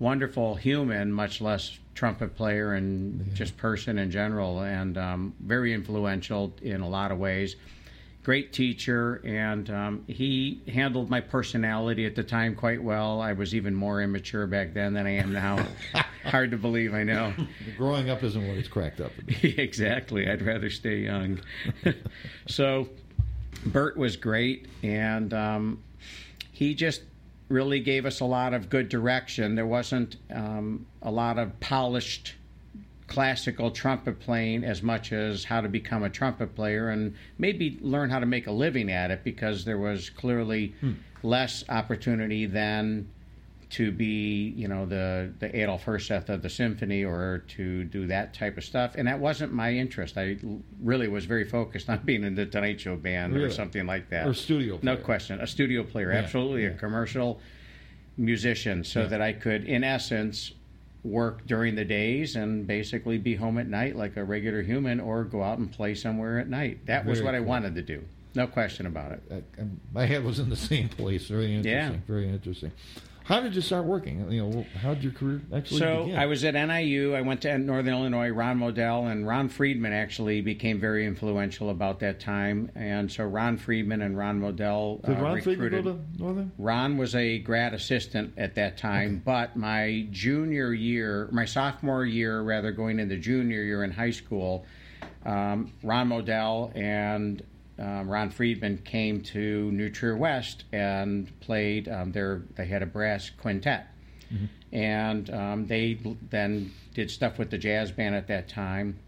wonderful 0.00 0.56
human, 0.56 1.12
much 1.12 1.40
less 1.40 1.78
trumpet 1.94 2.36
player 2.36 2.74
and 2.74 3.26
yeah. 3.26 3.34
just 3.34 3.56
person 3.56 3.98
in 3.98 4.10
general, 4.10 4.62
and 4.62 4.98
um, 4.98 5.34
very 5.40 5.72
influential 5.72 6.52
in 6.62 6.80
a 6.80 6.88
lot 6.88 7.12
of 7.12 7.18
ways 7.18 7.56
great 8.28 8.52
teacher, 8.52 9.22
and 9.24 9.70
um, 9.70 10.04
he 10.06 10.60
handled 10.68 11.08
my 11.08 11.18
personality 11.18 12.04
at 12.04 12.14
the 12.14 12.22
time 12.22 12.54
quite 12.54 12.82
well. 12.82 13.22
I 13.22 13.32
was 13.32 13.54
even 13.54 13.74
more 13.74 14.02
immature 14.02 14.46
back 14.46 14.74
then 14.74 14.92
than 14.92 15.06
I 15.06 15.12
am 15.12 15.32
now. 15.32 15.66
Hard 16.26 16.50
to 16.50 16.58
believe, 16.58 16.92
I 16.92 17.04
know. 17.04 17.32
Growing 17.78 18.10
up 18.10 18.22
isn't 18.22 18.46
what 18.46 18.58
it's 18.58 18.68
cracked 18.68 19.00
up. 19.00 19.12
exactly. 19.42 20.28
I'd 20.28 20.42
rather 20.42 20.68
stay 20.68 20.98
young. 20.98 21.40
so, 22.46 22.90
Bert 23.64 23.96
was 23.96 24.18
great, 24.18 24.68
and 24.82 25.32
um, 25.32 25.82
he 26.52 26.74
just 26.74 27.00
really 27.48 27.80
gave 27.80 28.04
us 28.04 28.20
a 28.20 28.26
lot 28.26 28.52
of 28.52 28.68
good 28.68 28.90
direction. 28.90 29.54
There 29.54 29.64
wasn't 29.64 30.16
um, 30.30 30.84
a 31.00 31.10
lot 31.10 31.38
of 31.38 31.58
polished 31.60 32.34
classical 33.08 33.70
trumpet 33.70 34.20
playing 34.20 34.64
as 34.64 34.82
much 34.82 35.12
as 35.12 35.42
how 35.42 35.60
to 35.60 35.68
become 35.68 36.04
a 36.04 36.10
trumpet 36.10 36.54
player 36.54 36.90
and 36.90 37.14
maybe 37.38 37.78
learn 37.80 38.10
how 38.10 38.18
to 38.18 38.26
make 38.26 38.46
a 38.46 38.52
living 38.52 38.90
at 38.90 39.10
it 39.10 39.24
because 39.24 39.64
there 39.64 39.78
was 39.78 40.10
clearly 40.10 40.74
hmm. 40.80 40.92
less 41.22 41.64
opportunity 41.68 42.46
than 42.46 43.08
to 43.70 43.90
be, 43.90 44.54
you 44.56 44.66
know, 44.66 44.86
the 44.86 45.32
the 45.40 45.54
Adolf 45.58 45.84
Herseth 45.84 46.28
of 46.28 46.42
the 46.42 46.48
symphony 46.48 47.04
or 47.04 47.44
to 47.48 47.84
do 47.84 48.06
that 48.06 48.32
type 48.32 48.56
of 48.56 48.64
stuff. 48.64 48.94
And 48.94 49.06
that 49.08 49.18
wasn't 49.18 49.52
my 49.52 49.72
interest. 49.72 50.16
I 50.16 50.38
really 50.80 51.08
was 51.08 51.26
very 51.26 51.44
focused 51.44 51.90
on 51.90 51.98
being 52.04 52.24
in 52.24 52.34
the 52.34 52.46
Tonight 52.46 52.80
Show 52.80 52.96
band 52.96 53.34
really? 53.34 53.46
or 53.46 53.50
something 53.50 53.86
like 53.86 54.08
that. 54.10 54.26
Or 54.26 54.34
studio 54.34 54.78
player. 54.78 54.96
No 54.96 55.02
question. 55.02 55.40
A 55.40 55.46
studio 55.46 55.82
player, 55.82 56.12
yeah, 56.12 56.18
absolutely. 56.18 56.64
Yeah. 56.64 56.70
A 56.70 56.74
commercial 56.74 57.40
musician 58.16 58.84
so 58.84 59.02
yeah. 59.02 59.06
that 59.06 59.22
I 59.22 59.32
could, 59.32 59.64
in 59.64 59.84
essence, 59.84 60.52
work 61.04 61.46
during 61.46 61.74
the 61.74 61.84
days 61.84 62.36
and 62.36 62.66
basically 62.66 63.18
be 63.18 63.36
home 63.36 63.58
at 63.58 63.68
night 63.68 63.96
like 63.96 64.16
a 64.16 64.24
regular 64.24 64.62
human 64.62 65.00
or 65.00 65.24
go 65.24 65.42
out 65.42 65.58
and 65.58 65.70
play 65.72 65.94
somewhere 65.94 66.38
at 66.38 66.48
night. 66.48 66.86
That 66.86 67.04
Very 67.04 67.10
was 67.10 67.22
what 67.22 67.32
cool. 67.32 67.36
I 67.36 67.40
wanted 67.40 67.74
to 67.76 67.82
do. 67.82 68.04
No 68.34 68.46
question 68.46 68.86
about 68.86 69.12
it. 69.12 69.22
I, 69.30 69.34
I, 69.60 69.66
my 69.92 70.06
head 70.06 70.24
was 70.24 70.38
in 70.38 70.48
the 70.50 70.56
same 70.56 70.88
place. 70.88 71.26
Very 71.28 71.54
interesting. 71.54 72.00
Yeah. 72.00 72.06
Very 72.06 72.28
interesting. 72.28 72.72
How 73.28 73.40
did 73.40 73.54
you 73.54 73.60
start 73.60 73.84
working? 73.84 74.32
You 74.32 74.46
know, 74.46 74.66
how 74.80 74.94
did 74.94 75.04
your 75.04 75.12
career 75.12 75.42
actually 75.54 75.80
begin? 75.80 75.96
so 75.96 76.04
begin? 76.04 76.18
I 76.18 76.24
was 76.24 76.44
at 76.44 76.54
NIU. 76.54 77.12
I 77.12 77.20
went 77.20 77.42
to 77.42 77.58
Northern 77.58 77.92
Illinois. 77.92 78.30
Ron 78.30 78.58
Modell 78.58 79.12
and 79.12 79.26
Ron 79.26 79.50
Friedman 79.50 79.92
actually 79.92 80.40
became 80.40 80.80
very 80.80 81.04
influential 81.04 81.68
about 81.68 82.00
that 82.00 82.20
time. 82.20 82.72
And 82.74 83.12
so 83.12 83.24
Ron 83.24 83.58
Friedman 83.58 84.00
and 84.00 84.16
Ron 84.16 84.40
Modell 84.40 85.04
did 85.04 85.18
uh, 85.18 85.20
Ron 85.20 85.34
recruited. 85.34 85.58
Friedman 85.58 85.84
go 85.84 85.92
to 85.92 86.22
Northern? 86.22 86.52
Ron 86.56 86.96
was 86.96 87.14
a 87.14 87.38
grad 87.40 87.74
assistant 87.74 88.32
at 88.38 88.54
that 88.54 88.78
time, 88.78 89.16
okay. 89.16 89.22
but 89.26 89.56
my 89.56 90.06
junior 90.10 90.72
year, 90.72 91.28
my 91.30 91.44
sophomore 91.44 92.06
year, 92.06 92.40
rather 92.40 92.72
going 92.72 92.98
into 92.98 93.18
junior 93.18 93.62
year 93.62 93.84
in 93.84 93.90
high 93.90 94.10
school, 94.10 94.64
um, 95.26 95.70
Ron 95.82 96.08
Modell 96.08 96.74
and 96.74 97.42
um, 97.78 98.08
Ron 98.08 98.30
Friedman 98.30 98.78
came 98.78 99.20
to 99.22 99.70
New 99.72 99.90
Trier 99.90 100.16
West 100.16 100.64
and 100.72 101.28
played 101.40 101.88
um, 101.88 102.12
their. 102.12 102.42
They 102.56 102.66
had 102.66 102.82
a 102.82 102.86
brass 102.86 103.30
quintet, 103.30 103.86
mm-hmm. 104.32 104.46
and 104.74 105.30
um, 105.30 105.66
they 105.66 105.98
then 106.30 106.72
did 106.94 107.10
stuff 107.10 107.38
with 107.38 107.50
the 107.50 107.58
jazz 107.58 107.92
band 107.92 108.14
at 108.14 108.26
that 108.28 108.48
time, 108.48 108.98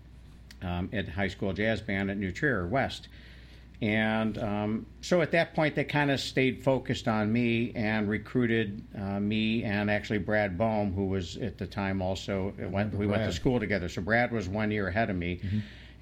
um, 0.63 0.89
at 0.93 1.09
high 1.09 1.29
school 1.29 1.53
jazz 1.53 1.81
band 1.81 2.11
at 2.11 2.17
New 2.17 2.31
Trier 2.31 2.67
West. 2.67 3.09
And 3.83 4.37
um, 4.37 4.87
so 5.01 5.23
at 5.23 5.31
that 5.33 5.55
point, 5.55 5.75
they 5.75 5.85
kind 5.85 6.11
of 6.11 6.21
stayed 6.21 6.63
focused 6.63 7.09
on 7.09 7.33
me 7.33 7.73
and 7.75 8.11
recruited 8.11 8.83
uh, 8.95 9.19
me 9.19 9.65
and 9.65 9.91
actually 9.91 10.19
Brad 10.19 10.59
Bohm, 10.59 10.93
who 10.93 11.07
was 11.07 11.39
at 11.39 11.57
the 11.57 11.67
time 11.67 12.03
also 12.03 12.53
went, 12.59 12.95
we 12.95 13.07
went 13.07 13.25
to 13.25 13.33
school 13.33 13.59
together. 13.59 13.89
So 13.89 14.03
Brad 14.03 14.33
was 14.33 14.49
one 14.49 14.71
year 14.71 14.89
ahead 14.89 15.09
of 15.09 15.17
me. 15.17 15.41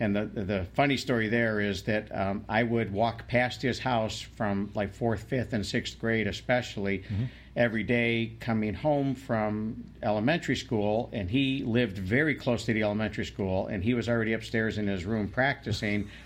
And 0.01 0.15
the 0.15 0.27
the 0.27 0.67
funny 0.75 0.97
story 0.97 1.29
there 1.29 1.61
is 1.61 1.83
that 1.83 2.15
um, 2.17 2.45
I 2.49 2.63
would 2.63 2.93
walk 2.93 3.27
past 3.27 3.63
his 3.63 3.81
house 3.81 4.21
from 4.21 4.71
like 4.75 4.95
fourth, 4.95 5.25
fifth, 5.25 5.53
and 5.53 5.67
sixth 5.67 5.99
grade, 5.99 6.27
especially 6.29 7.03
every 7.57 7.83
day 7.83 8.33
coming 8.39 8.75
home 8.75 9.15
from 9.17 9.85
elementary 10.03 10.55
school. 10.57 11.11
And 11.13 11.29
he 11.29 11.65
lived 11.65 11.99
very 11.99 12.35
close 12.37 12.65
to 12.67 12.73
the 12.73 12.83
elementary 12.83 13.27
school, 13.27 13.67
and 13.67 13.83
he 13.83 13.95
was 13.95 14.09
already 14.09 14.35
upstairs 14.35 14.79
in 14.79 14.87
his 14.87 15.05
room 15.05 15.29
practicing. 15.29 16.09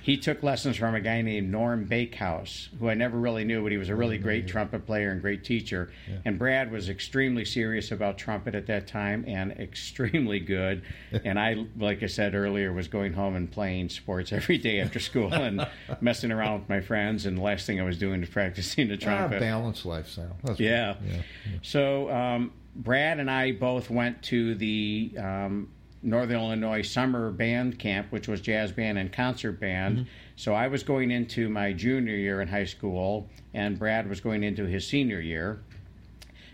he 0.00 0.16
took 0.16 0.42
lessons 0.42 0.76
from 0.76 0.94
a 0.94 1.00
guy 1.00 1.22
named 1.22 1.50
Norm 1.50 1.84
Bakehouse, 1.84 2.68
who 2.78 2.88
I 2.88 2.94
never 2.94 3.18
really 3.18 3.44
knew, 3.44 3.62
but 3.62 3.72
he 3.72 3.78
was 3.78 3.88
a 3.88 3.94
really 3.96 4.18
great 4.18 4.46
trumpet 4.46 4.86
player 4.86 5.10
and 5.10 5.20
great 5.20 5.44
teacher. 5.44 5.92
And 6.24 6.38
Brad 6.38 6.70
was 6.70 6.88
extremely 6.88 7.44
serious 7.44 7.90
about 7.90 8.18
trumpet 8.18 8.54
at 8.54 8.66
that 8.66 8.86
time 8.86 9.24
and 9.26 9.52
extremely 9.58 10.40
good. 10.40 10.82
and 11.24 11.38
I, 11.38 11.66
like 11.78 12.02
I 12.02 12.06
said 12.06 12.34
earlier, 12.34 12.72
was 12.72 12.88
going 12.88 13.12
home 13.14 13.34
and 13.34 13.50
playing 13.50 13.88
sports 13.88 14.32
every 14.32 14.58
day 14.58 14.80
after 14.80 14.98
school 15.00 15.32
and 15.34 15.66
messing 16.00 16.30
around 16.32 16.60
with 16.60 16.68
my 16.68 16.80
friends. 16.80 17.26
And 17.26 17.38
the 17.38 17.42
last 17.42 17.66
thing 17.66 17.80
I 17.80 17.84
was 17.84 17.98
doing 17.98 18.20
was 18.20 18.28
practicing 18.28 18.88
the 18.88 18.94
Ah, 18.94 18.98
trumpet. 18.98 19.40
balanced 19.40 19.86
lifestyle. 19.86 20.36
That's 20.44 20.60
Yeah. 20.60 20.96
yeah. 21.06 21.22
So 21.62 22.10
um, 22.10 22.52
Brad 22.76 23.18
and 23.20 23.30
I 23.30 23.52
both 23.52 23.90
went 23.90 24.22
to 24.24 24.54
the 24.54 25.12
um, 25.18 25.70
Northern 26.04 26.36
Illinois 26.36 26.82
summer 26.82 27.30
band 27.30 27.78
camp, 27.78 28.08
which 28.10 28.28
was 28.28 28.40
jazz 28.40 28.70
band 28.72 28.98
and 28.98 29.10
concert 29.12 29.58
band. 29.58 30.06
So 30.36 30.52
I 30.54 30.68
was 30.68 30.82
going 30.82 31.10
into 31.10 31.48
my 31.48 31.72
junior 31.72 32.14
year 32.14 32.40
in 32.42 32.48
high 32.48 32.64
school, 32.66 33.28
and 33.54 33.78
Brad 33.78 34.08
was 34.08 34.20
going 34.20 34.42
into 34.44 34.64
his 34.66 34.86
senior 34.86 35.20
year. 35.20 35.60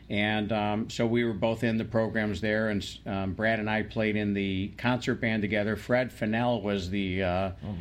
And 0.09 0.51
um, 0.53 0.91
so 0.91 1.07
we 1.07 1.25
were 1.25 1.33
both 1.33 1.63
in 1.63 1.79
the 1.79 1.85
programs 1.85 2.41
there, 2.41 2.71
and 2.71 2.85
um, 3.07 3.33
Brad 3.35 3.59
and 3.61 3.71
I 3.71 3.83
played 3.83 4.17
in 4.17 4.35
the 4.35 4.73
concert 4.77 5.17
band 5.21 5.43
together. 5.43 5.77
Fred 5.77 6.13
Fennell 6.13 6.61
was 6.63 6.91
the 6.91 7.23
uh, 7.23 7.51
Oh 7.65 7.73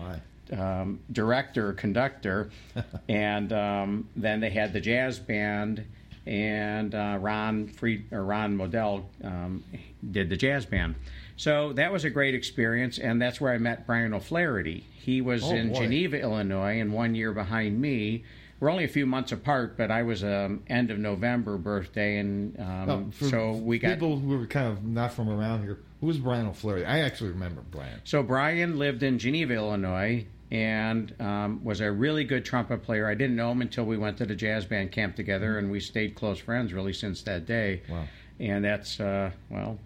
my. 0.52 0.82
um, 0.82 1.00
director, 1.12 1.74
conductor, 1.74 2.50
and 3.10 3.52
um, 3.52 4.08
then 4.16 4.40
they 4.42 4.52
had 4.52 4.74
the 4.74 4.80
jazz 4.82 5.18
band, 5.18 5.84
and 6.28 6.94
uh, 6.94 7.18
Ron 7.20 7.68
Fried, 7.68 8.04
or 8.12 8.24
Ron 8.24 8.56
Modell 8.56 9.06
um, 9.24 9.64
did 10.12 10.30
the 10.30 10.38
jazz 10.38 10.66
band. 10.68 10.94
So 11.40 11.72
that 11.74 11.94
was 11.94 12.04
a 12.04 12.10
great 12.10 12.36
experience, 12.36 13.00
and 13.00 13.22
that's 13.22 13.40
where 13.40 13.54
I 13.54 13.58
met 13.60 13.88
Brian 13.88 14.14
O'Flaherty. 14.14 14.84
He 14.92 15.22
was 15.22 15.42
Oh, 15.42 15.56
in 15.56 15.70
boy. 15.70 15.80
Geneva, 15.80 16.20
Illinois, 16.20 16.82
and 16.82 16.92
one 16.92 17.16
year 17.16 17.32
behind 17.32 17.80
me. 17.80 18.26
We're 18.60 18.70
only 18.70 18.84
a 18.84 18.90
few 18.90 19.06
months 19.06 19.32
apart, 19.32 19.78
but 19.78 19.90
I 19.90 20.04
was 20.04 20.22
um, 20.22 20.64
end 20.68 20.92
of 20.92 21.00
November 21.00 21.58
birthday, 21.58 22.18
and 22.18 22.60
um, 22.60 23.12
for 23.12 23.30
so 23.30 23.52
we 23.54 23.80
got 23.80 23.94
people 23.94 24.20
who 24.20 24.38
were 24.38 24.48
kind 24.48 24.68
of 24.68 24.84
not 24.84 25.14
from 25.14 25.30
around 25.30 25.64
here. 25.64 25.80
Who 26.02 26.08
was 26.08 26.18
Brian 26.18 26.46
O'Flaherty? 26.46 26.84
I 26.84 27.00
actually 27.00 27.30
remember 27.30 27.62
Brian. 27.72 28.02
So 28.04 28.22
Brian 28.22 28.78
lived 28.78 29.02
in 29.02 29.18
Geneva, 29.18 29.54
Illinois, 29.54 30.26
and 30.52 31.16
um, 31.22 31.64
was 31.64 31.80
a 31.80 31.90
really 31.90 32.26
good 32.26 32.44
trumpet 32.44 32.84
player. 32.84 33.08
I 33.08 33.16
didn't 33.16 33.38
know 33.38 33.50
him 33.52 33.62
until 33.62 33.86
we 33.86 33.96
went 33.98 34.18
to 34.18 34.26
the 34.26 34.36
jazz 34.36 34.66
band 34.66 34.92
camp 34.92 35.16
together, 35.16 35.58
and 35.58 35.72
we 35.72 35.80
stayed 35.80 36.16
close 36.16 36.40
friends 36.40 36.74
really 36.74 36.92
since 36.92 37.22
that 37.22 37.46
day. 37.46 37.82
Wow. 37.90 38.10
And 38.42 38.66
that's 38.66 39.00
uh, 39.00 39.32
well, 39.50 39.80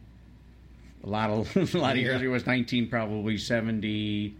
a 1.03 1.09
lot 1.09 1.29
of 1.29 1.55
a 1.75 1.77
lot 1.77 1.91
of 1.91 2.01
years. 2.01 2.21
Yeah. 2.21 2.27
It 2.27 2.31
was 2.31 2.45
nineteen, 2.45 2.89
probably 2.89 3.37
seventy 3.37 4.35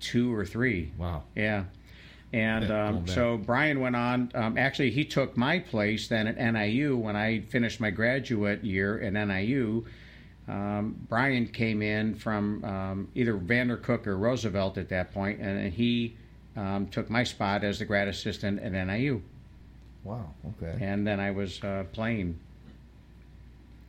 two 0.00 0.34
or 0.34 0.44
three. 0.44 0.92
Wow. 0.98 1.22
Yeah. 1.34 1.64
And 2.32 2.70
um, 2.70 3.06
so 3.06 3.38
Brian 3.38 3.80
went 3.80 3.96
on. 3.96 4.30
Um, 4.34 4.58
actually, 4.58 4.90
he 4.90 5.04
took 5.04 5.36
my 5.36 5.58
place 5.58 6.08
then 6.08 6.26
at 6.26 6.36
NIU 6.36 6.96
when 6.96 7.16
I 7.16 7.40
finished 7.40 7.80
my 7.80 7.90
graduate 7.90 8.62
year 8.64 9.00
at 9.00 9.12
NIU. 9.12 9.86
Um, 10.48 10.96
Brian 11.08 11.46
came 11.48 11.82
in 11.82 12.14
from 12.14 12.64
um, 12.64 13.08
either 13.14 13.34
Vandercook 13.34 14.06
or 14.06 14.16
Roosevelt 14.16 14.76
at 14.76 14.88
that 14.90 15.12
point, 15.14 15.40
and 15.40 15.72
he 15.72 16.16
um, 16.56 16.88
took 16.88 17.10
my 17.10 17.24
spot 17.24 17.64
as 17.64 17.78
the 17.78 17.84
grad 17.84 18.08
assistant 18.08 18.60
at 18.60 18.72
NIU. 18.72 19.22
Wow. 20.04 20.30
Okay. 20.62 20.76
And 20.84 21.06
then 21.06 21.20
I 21.20 21.30
was 21.32 21.62
uh, 21.64 21.84
playing. 21.92 22.38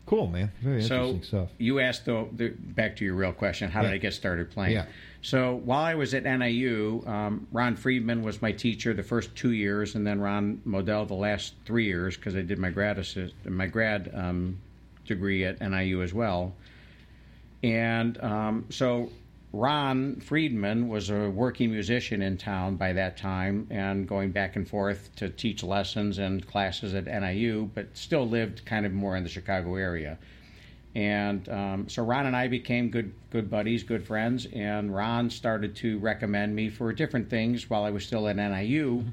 Cool, 0.08 0.28
man. 0.28 0.52
Very 0.62 0.82
So 0.82 0.96
interesting 0.96 1.24
stuff. 1.24 1.50
you 1.58 1.80
asked 1.82 2.06
though 2.06 2.30
the, 2.32 2.50
back 2.50 2.96
to 2.96 3.06
your 3.06 3.14
real 3.14 3.34
question: 3.34 3.70
How 3.70 3.82
did 3.84 3.92
I 3.92 3.98
get 3.98 4.14
started 4.14 4.50
playing? 4.50 4.74
Yeah. 4.74 4.86
So 5.22 5.56
while 5.66 5.84
I 5.84 5.96
was 5.96 6.14
at 6.14 6.24
NIU, 6.24 7.04
um, 7.06 7.46
Ron 7.52 7.76
Friedman 7.76 8.24
was 8.24 8.42
my 8.42 8.54
teacher 8.54 8.94
the 8.94 9.04
first 9.04 9.36
two 9.36 9.52
years, 9.52 9.96
and 9.96 10.08
then 10.08 10.22
Ron 10.22 10.62
Modell 10.66 11.06
the 11.08 11.14
last 11.14 11.54
three 11.66 11.86
years 11.86 12.16
because 12.16 12.36
I 12.36 12.42
did 12.42 12.58
my 12.58 12.70
grad 12.70 12.98
assist, 12.98 13.34
my 13.46 13.68
grad 13.68 14.10
um, 14.14 14.58
degree 15.06 15.44
at 15.44 15.60
NIU 15.60 16.02
as 16.02 16.14
well. 16.14 16.54
And 17.64 18.18
um, 18.24 18.66
so 18.70 19.10
Ron 19.54 20.20
Friedman 20.20 20.90
was 20.90 21.10
a 21.10 21.30
working 21.30 21.72
musician 21.72 22.22
in 22.22 22.38
town 22.38 22.76
by 22.76 22.94
that 22.94 23.16
time 23.18 23.68
and 23.70 24.08
going 24.08 24.32
back 24.32 24.56
and 24.56 24.68
forth 24.68 25.10
to 25.16 25.30
teach 25.30 25.64
lessons 25.64 26.18
and 26.18 26.46
classes 26.46 26.94
at 26.94 27.06
NIU, 27.06 27.70
but 27.74 27.96
still 27.96 28.28
lived 28.28 28.66
kind 28.66 28.86
of 28.86 28.92
more 28.92 29.16
in 29.16 29.24
the 29.24 29.30
Chicago 29.30 29.76
area. 29.76 30.18
And 30.96 31.48
um, 31.50 31.90
so 31.90 32.04
Ron 32.04 32.26
and 32.26 32.36
I 32.36 32.48
became 32.48 32.90
good 32.90 33.14
good 33.30 33.50
buddies, 33.50 33.84
good 33.84 34.06
friends, 34.06 34.48
and 34.52 34.94
Ron 34.94 35.30
started 35.30 35.76
to 35.78 36.00
recommend 36.00 36.56
me 36.56 36.70
for 36.70 36.92
different 36.92 37.30
things 37.30 37.70
while 37.70 37.84
I 37.84 37.92
was 37.92 38.06
still 38.06 38.28
at 38.28 38.36
NIU. 38.36 39.06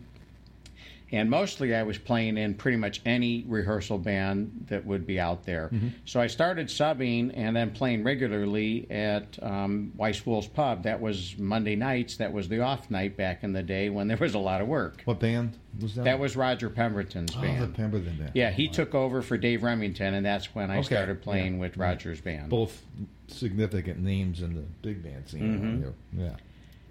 And 1.15 1.31
mostly 1.31 1.77
I 1.77 1.85
was 1.85 1.97
playing 1.97 2.37
in 2.39 2.55
pretty 2.55 2.77
much 2.77 3.01
any 3.07 3.45
rehearsal 3.47 3.99
band 3.99 4.67
that 4.69 4.85
would 4.85 5.07
be 5.07 5.21
out 5.21 5.45
there. 5.45 5.71
So 6.05 6.21
I 6.21 6.27
started 6.27 6.67
subbing 6.67 7.31
and 7.35 7.55
then 7.55 7.71
playing 7.71 8.03
regularly 8.03 8.91
at 8.91 9.41
um, 9.41 9.93
Weiss 9.97 10.21
Pub. 10.21 10.83
That 10.83 11.01
was 11.01 11.37
Monday 11.39 11.77
nights. 11.77 12.17
That 12.17 12.33
was 12.33 12.49
the 12.49 12.61
off 12.61 12.91
night 12.91 13.17
back 13.17 13.45
in 13.45 13.53
the 13.53 13.63
day 13.63 13.91
when 13.91 14.09
there 14.09 14.17
was 14.17 14.35
a 14.35 14.41
lot 14.41 14.61
of 14.61 14.67
work. 14.67 15.03
What 15.05 15.21
band 15.21 15.57
was 15.81 15.95
that? 15.95 16.05
That 16.05 16.19
was 16.19 16.35
Roger 16.35 16.69
Pemberton's 16.69 17.37
oh, 17.37 17.41
band. 17.41 17.63
the 17.63 17.69
Pemberton 17.69 18.17
band. 18.17 18.33
Yeah, 18.35 18.51
he 18.51 18.67
took 18.67 18.93
over 18.95 19.23
for 19.23 19.37
Dave 19.37 19.63
Remington, 19.63 20.15
and 20.15 20.27
that's 20.27 20.53
when 20.53 20.69
I 20.71 20.79
Okay, 20.79 20.95
started 20.95 21.23
playing 21.23 21.55
yeah, 21.55 21.61
with. 21.61 21.77
Roger's 21.77 22.21
band. 22.21 22.51
both 22.51 22.83
significant 23.29 24.01
names 24.01 24.43
in 24.43 24.55
the 24.55 24.63
big 24.83 25.03
band 25.03 25.29
scene 25.29 25.85
Mm-hmm. 26.13 26.21
Yeah. 26.21 26.37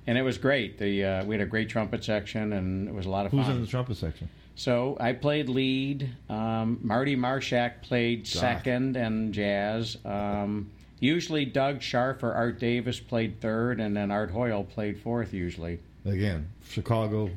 And 0.07 0.17
it 0.17 0.21
was 0.21 0.37
great. 0.37 0.77
The 0.77 1.03
uh, 1.05 1.25
we 1.25 1.35
had 1.35 1.41
a 1.41 1.45
great 1.49 1.69
trumpet 1.69 2.03
section, 2.03 2.53
and 2.53 2.87
it 2.87 2.93
was 2.93 3.05
a 3.05 3.09
lot 3.09 3.25
of 3.25 3.31
fun. 3.31 3.41
Who's 3.43 3.55
in 3.55 3.61
the 3.61 3.67
trumpet 3.67 3.97
section? 3.97 4.29
So 4.55 4.97
I 4.99 5.13
played 5.13 5.49
lead. 5.49 6.09
Um, 6.29 6.79
Marty 6.83 7.15
Marshak 7.15 7.81
played 7.81 8.27
second 8.27 8.95
and 8.97 9.33
jazz. 9.33 9.97
Um, 10.05 10.69
usually 10.99 11.43
Doug 11.45 11.79
Scharf 11.79 12.21
or 12.21 12.33
Art 12.33 12.59
Davis 12.59 12.99
played 12.99 13.41
third, 13.41 13.79
and 13.79 13.97
then 13.97 14.11
Art 14.11 14.29
Hoyle 14.31 14.63
played 14.63 14.99
fourth 14.99 15.33
usually. 15.33 15.79
Again, 16.05 16.49
Chicago, 16.69 17.31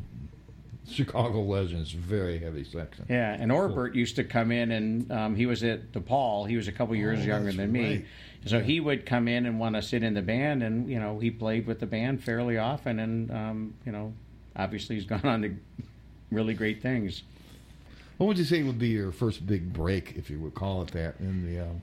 Chicago 0.88 1.40
legends, 1.40 1.90
very 1.90 2.38
heavy 2.38 2.64
section. 2.64 3.07
Yeah, 3.09 3.33
and 3.38 3.50
Orbert 3.50 3.94
used 3.94 4.16
to 4.16 4.24
come 4.24 4.52
in, 4.52 4.70
and 4.72 5.11
um, 5.11 5.35
he 5.37 5.46
was 5.46 5.62
at 5.64 5.92
DePaul. 5.92 6.48
He 6.48 6.57
was 6.57 6.68
a 6.68 6.72
couple 6.72 6.94
years 6.96 7.20
Oh, 7.20 7.24
younger 7.24 7.52
than 7.52 7.72
me, 7.72 7.88
right. 7.88 8.05
So 8.47 8.61
he 8.61 8.81
would 8.81 9.05
come 9.07 9.29
in 9.29 9.47
and 9.47 9.59
want 9.59 9.75
to 9.77 9.83
sit 9.83 10.03
in 10.03 10.15
the 10.15 10.23
band, 10.23 10.63
and 10.63 10.89
you 10.89 10.99
know 11.01 11.19
he 11.19 11.31
played 11.31 11.67
with 11.67 11.81
the 11.81 11.87
band 11.87 12.23
fairly 12.23 12.59
often, 12.59 12.99
and 13.01 13.31
um, 13.31 13.75
you 13.85 13.93
know 13.93 14.13
obviously 14.57 14.97
he's 14.97 15.05
gone 15.15 15.25
on 15.25 15.43
to 15.43 15.55
really 16.31 16.55
great 16.55 16.83
things. 16.83 17.23
What 18.19 18.27
would 18.29 18.39
you 18.39 18.45
say 18.45 18.63
would 18.63 18.79
be 18.79 18.89
your 18.89 19.13
first 19.13 19.47
big 19.47 19.73
break, 19.73 20.15
if 20.17 20.31
you 20.31 20.41
would 20.41 20.55
call 20.55 20.83
it 20.83 20.91
that, 20.93 21.17
in 21.21 21.45
the 21.45 21.61
um, 21.65 21.83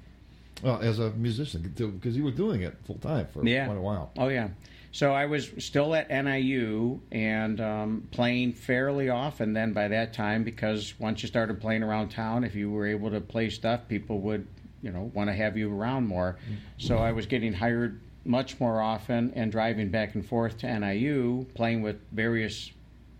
well, 0.63 0.79
as 0.81 0.97
a 0.99 1.11
musician, 1.11 1.61
because 1.75 2.15
you 2.17 2.23
were 2.23 2.31
doing 2.31 2.61
it 2.61 2.75
full 2.85 2.95
time 2.97 3.27
for 3.33 3.45
Yeah. 3.45 3.65
quite 3.65 3.77
a 3.77 3.81
while. 3.81 4.11
Oh 4.17 4.29
yeah. 4.29 4.49
So 4.91 5.11
I 5.11 5.25
was 5.25 5.49
still 5.57 5.95
at 5.95 6.09
NIU 6.11 7.01
and 7.11 7.59
um, 7.59 8.07
playing 8.11 8.53
fairly 8.53 9.09
often 9.09 9.53
then 9.53 9.73
by 9.73 9.87
that 9.87 10.13
time 10.13 10.43
because 10.43 10.93
once 10.99 11.23
you 11.23 11.27
started 11.27 11.59
playing 11.59 11.81
around 11.81 12.09
town, 12.09 12.43
if 12.43 12.53
you 12.53 12.69
were 12.69 12.85
able 12.85 13.09
to 13.09 13.19
play 13.19 13.49
stuff, 13.49 13.81
people 13.89 14.19
would, 14.21 14.45
you 14.83 14.91
know, 14.91 15.09
want 15.13 15.29
to 15.29 15.33
have 15.33 15.57
you 15.57 15.73
around 15.73 16.05
more. 16.05 16.37
So 16.77 16.97
I 16.97 17.13
was 17.13 17.25
getting 17.25 17.53
hired 17.53 17.99
much 18.25 18.59
more 18.59 18.81
often 18.81 19.31
and 19.35 19.51
driving 19.51 19.89
back 19.89 20.13
and 20.15 20.25
forth 20.25 20.57
to 20.59 20.79
NIU, 20.79 21.45
playing 21.55 21.81
with 21.81 21.97
various 22.11 22.71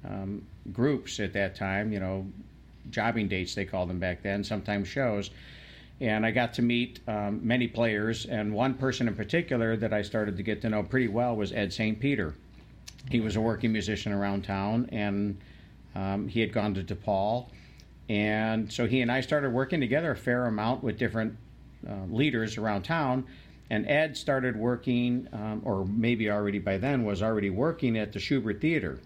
um, 0.06 0.46
groups 0.72 1.20
at 1.20 1.34
that 1.34 1.56
time, 1.56 1.92
you 1.92 2.00
know, 2.00 2.26
jobbing 2.90 3.28
dates 3.28 3.56
they 3.56 3.66
called 3.66 3.90
them 3.90 4.00
back 4.00 4.22
then, 4.22 4.44
sometimes 4.44 4.88
shows. 4.88 5.30
And 6.02 6.26
I 6.26 6.32
got 6.32 6.54
to 6.56 6.62
meet 6.62 7.00
um, 7.08 7.40
many 7.44 7.68
players, 7.68 8.26
and 8.26 8.54
one 8.54 8.74
person 8.74 9.08
in 9.08 9.16
particular 9.16 9.78
that 9.78 9.94
I 9.94 10.02
started 10.02 10.36
to 10.38 10.44
get 10.44 10.62
to 10.64 10.70
know 10.70 10.84
pretty 10.84 11.08
well 11.08 11.36
was 11.36 11.54
Ed 11.54 11.72
St. 11.72 12.00
Peter. 12.00 12.34
He 13.10 13.22
was 13.22 13.36
a 13.36 13.42
working 13.42 13.72
musician 13.72 14.12
around 14.12 14.44
town, 14.44 14.90
and 14.92 15.38
um, 15.96 16.28
he 16.28 16.42
had 16.42 16.52
gone 16.52 16.74
to 16.74 16.84
DePaul. 16.84 17.48
And 18.10 18.72
so 18.72 18.86
he 18.86 19.02
and 19.02 19.12
I 19.12 19.22
started 19.22 19.52
working 19.52 19.80
together 19.80 20.12
a 20.12 20.16
fair 20.16 20.46
amount 20.46 20.84
with 20.84 20.98
different 20.98 21.38
uh, 21.88 22.06
leaders 22.10 22.58
around 22.58 22.84
town. 22.84 23.26
And 23.70 23.88
Ed 23.88 24.18
started 24.18 24.56
working, 24.56 25.28
um, 25.34 25.62
or 25.64 25.86
maybe 25.86 26.30
already 26.30 26.60
by 26.60 26.78
then 26.78 27.06
was 27.06 27.24
already 27.24 27.50
working 27.50 27.98
at 27.98 28.12
the 28.12 28.20
Shubert 28.20 28.62
Theater. 28.62 29.00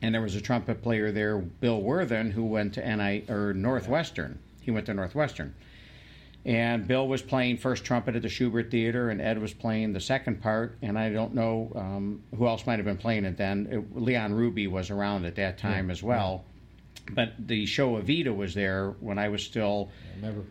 And 0.00 0.14
there 0.14 0.22
was 0.22 0.34
a 0.34 0.40
trumpet 0.40 0.82
player 0.82 1.12
there, 1.12 1.38
Bill 1.38 1.80
Worthen, 1.80 2.32
who 2.32 2.44
went 2.44 2.74
to 2.74 2.96
NI 2.96 3.24
or 3.28 3.54
Northwestern. 3.54 4.38
He 4.60 4.70
went 4.70 4.86
to 4.86 4.94
Northwestern. 4.94 5.54
And 6.44 6.88
Bill 6.88 7.06
was 7.06 7.22
playing 7.22 7.58
first 7.58 7.84
trumpet 7.84 8.16
at 8.16 8.22
the 8.22 8.28
Shubert 8.28 8.70
Theater, 8.70 9.10
and 9.10 9.20
Ed 9.20 9.38
was 9.38 9.54
playing 9.54 9.92
the 9.92 10.00
second 10.00 10.42
part. 10.42 10.76
And 10.82 10.98
I 10.98 11.10
don't 11.10 11.34
know 11.34 11.70
um, 11.76 12.22
who 12.36 12.48
else 12.48 12.66
might 12.66 12.80
have 12.80 12.84
been 12.86 12.96
playing 12.96 13.24
it 13.24 13.36
then. 13.36 13.68
It, 13.70 13.96
Leon 13.96 14.34
Ruby 14.34 14.66
was 14.66 14.90
around 14.90 15.24
at 15.24 15.36
that 15.36 15.58
time 15.58 15.88
as 15.90 16.02
well. 16.02 16.44
But 17.10 17.34
the 17.38 17.66
show 17.66 18.00
Evita 18.00 18.34
was 18.34 18.54
there 18.54 18.90
when 19.00 19.18
I 19.18 19.28
was 19.28 19.42
still 19.44 19.90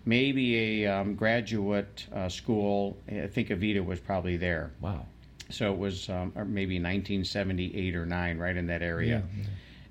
maybe 0.06 0.84
a 0.84 0.94
um, 0.94 1.16
graduate 1.16 2.06
uh, 2.14 2.30
school. 2.30 2.98
I 3.08 3.28
think 3.28 3.50
Evita 3.50 3.84
was 3.84 4.00
probably 4.00 4.38
there. 4.38 4.72
Wow. 4.82 5.06
So 5.50 5.72
it 5.72 5.78
was 5.78 6.10
um, 6.10 6.34
or 6.36 6.46
maybe 6.46 6.76
1978 6.76 7.96
or 7.96 8.06
9, 8.06 8.38
right 8.38 8.56
in 8.56 8.68
that 8.68 8.82
area. 8.82 9.24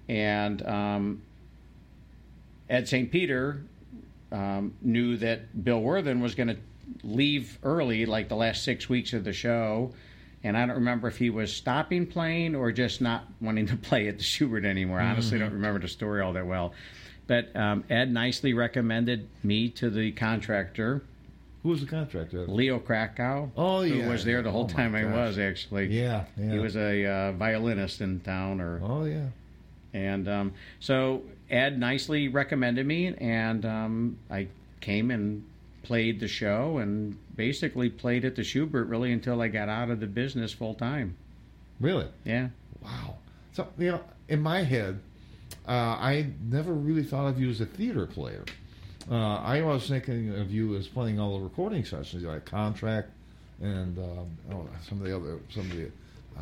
And 0.09 0.66
um, 0.66 1.23
Ed 2.68 2.88
St. 2.88 3.11
Peter 3.11 3.62
um, 4.33 4.75
knew 4.81 5.16
that 5.18 5.64
Bill 5.64 5.81
Worthen 5.81 6.20
was 6.20 6.35
going 6.35 6.49
to 6.49 6.57
leave 7.03 7.59
early, 7.62 8.07
like 8.07 8.29
the 8.29 8.37
last 8.37 8.64
six 8.64 8.88
weeks 8.88 9.12
of 9.12 9.25
the 9.25 9.33
show. 9.33 9.92
And 10.42 10.57
I 10.57 10.64
don't 10.66 10.76
remember 10.76 11.07
if 11.09 11.18
he 11.18 11.29
was 11.31 11.55
stopping 11.55 12.07
playing 12.07 12.55
or 12.55 12.72
just 12.72 13.00
not 13.00 13.24
wanting 13.40 13.66
to 13.66 13.76
play 13.88 14.09
at 14.09 14.18
the 14.18 14.24
Shubert 14.24 14.64
anymore. 14.64 15.00
I 15.00 15.11
honestly 15.11 15.38
don't 15.38 15.53
remember 15.53 15.81
the 15.81 15.88
story 15.88 16.22
all 16.22 16.33
that 16.33 16.46
well. 16.46 16.72
But 17.26 17.55
um, 17.55 17.85
Ed 17.90 18.11
nicely 18.12 18.55
recommended 18.55 19.29
me 19.42 19.68
to 19.70 19.88
the 19.90 20.11
contractor, 20.12 21.03
Who 21.62 21.68
was 21.68 21.81
the 21.83 21.87
contractor? 21.87 22.46
Leo 22.46 22.79
Krakow. 22.81 23.50
Oh, 23.57 23.83
yeah. 23.83 24.03
Who 24.03 24.11
was 24.11 24.24
there 24.24 24.42
the 24.42 24.50
whole 24.50 24.64
Oh, 24.64 24.68
time 24.74 24.94
I 24.96 25.05
was, 25.05 25.38
actually. 25.38 25.87
Yeah, 25.88 26.24
yeah. 26.37 26.53
He 26.53 26.59
was 26.59 26.74
a 26.76 27.07
uh, 27.07 27.33
violinist 27.33 28.00
in 28.00 28.20
town, 28.20 28.61
or 28.61 28.81
Oh 28.83 29.05
yeah. 29.05 29.26
and 29.92 30.26
um, 30.29 30.53
so 30.81 31.22
Ed 31.50 31.79
nicely 31.79 32.29
recommended 32.29 32.87
me, 32.87 33.14
and 33.14 33.64
um, 33.66 34.18
I 34.31 34.48
came 34.81 35.11
and 35.11 35.44
played 35.83 36.21
the 36.21 36.29
show, 36.29 36.79
and 36.79 37.16
basically 37.37 37.88
played 37.88 38.25
at 38.25 38.37
the 38.37 38.43
Shubert 38.43 38.88
really 38.88 39.12
until 39.12 39.40
I 39.40 39.49
got 39.49 39.69
out 39.69 39.90
of 39.90 40.01
the 40.01 40.07
business 40.07 40.53
full 40.53 40.75
time. 40.75 41.16
Really? 41.81 42.09
Yeah. 42.25 42.49
Wow. 42.83 43.16
So 43.53 43.69
you 43.79 43.93
know, 43.93 44.01
in 44.29 44.40
my 44.40 44.62
head, 44.62 45.01
uh, 45.66 45.71
I 45.71 46.27
never 46.43 46.73
really 46.73 47.03
thought 47.03 47.27
of 47.27 47.40
you 47.40 47.51
as 47.51 47.61
a 47.61 47.66
theater 47.66 48.07
player. 48.07 48.45
Uh, 49.11 49.37
I 49.37 49.62
was 49.62 49.88
thinking 49.88 50.35
of 50.35 50.53
you 50.53 50.77
as 50.77 50.87
playing 50.87 51.19
all 51.19 51.38
the 51.38 51.45
recording 51.45 51.85
sessions, 51.85 52.23
like 52.23 52.45
contract, 52.45 53.11
and 53.61 53.99
um, 53.99 54.38
oh, 54.53 54.66
some 54.87 54.99
of 54.99 55.05
the 55.05 55.16
other, 55.16 55.38
some 55.49 55.71
of 55.71 55.77
the, 55.77 55.90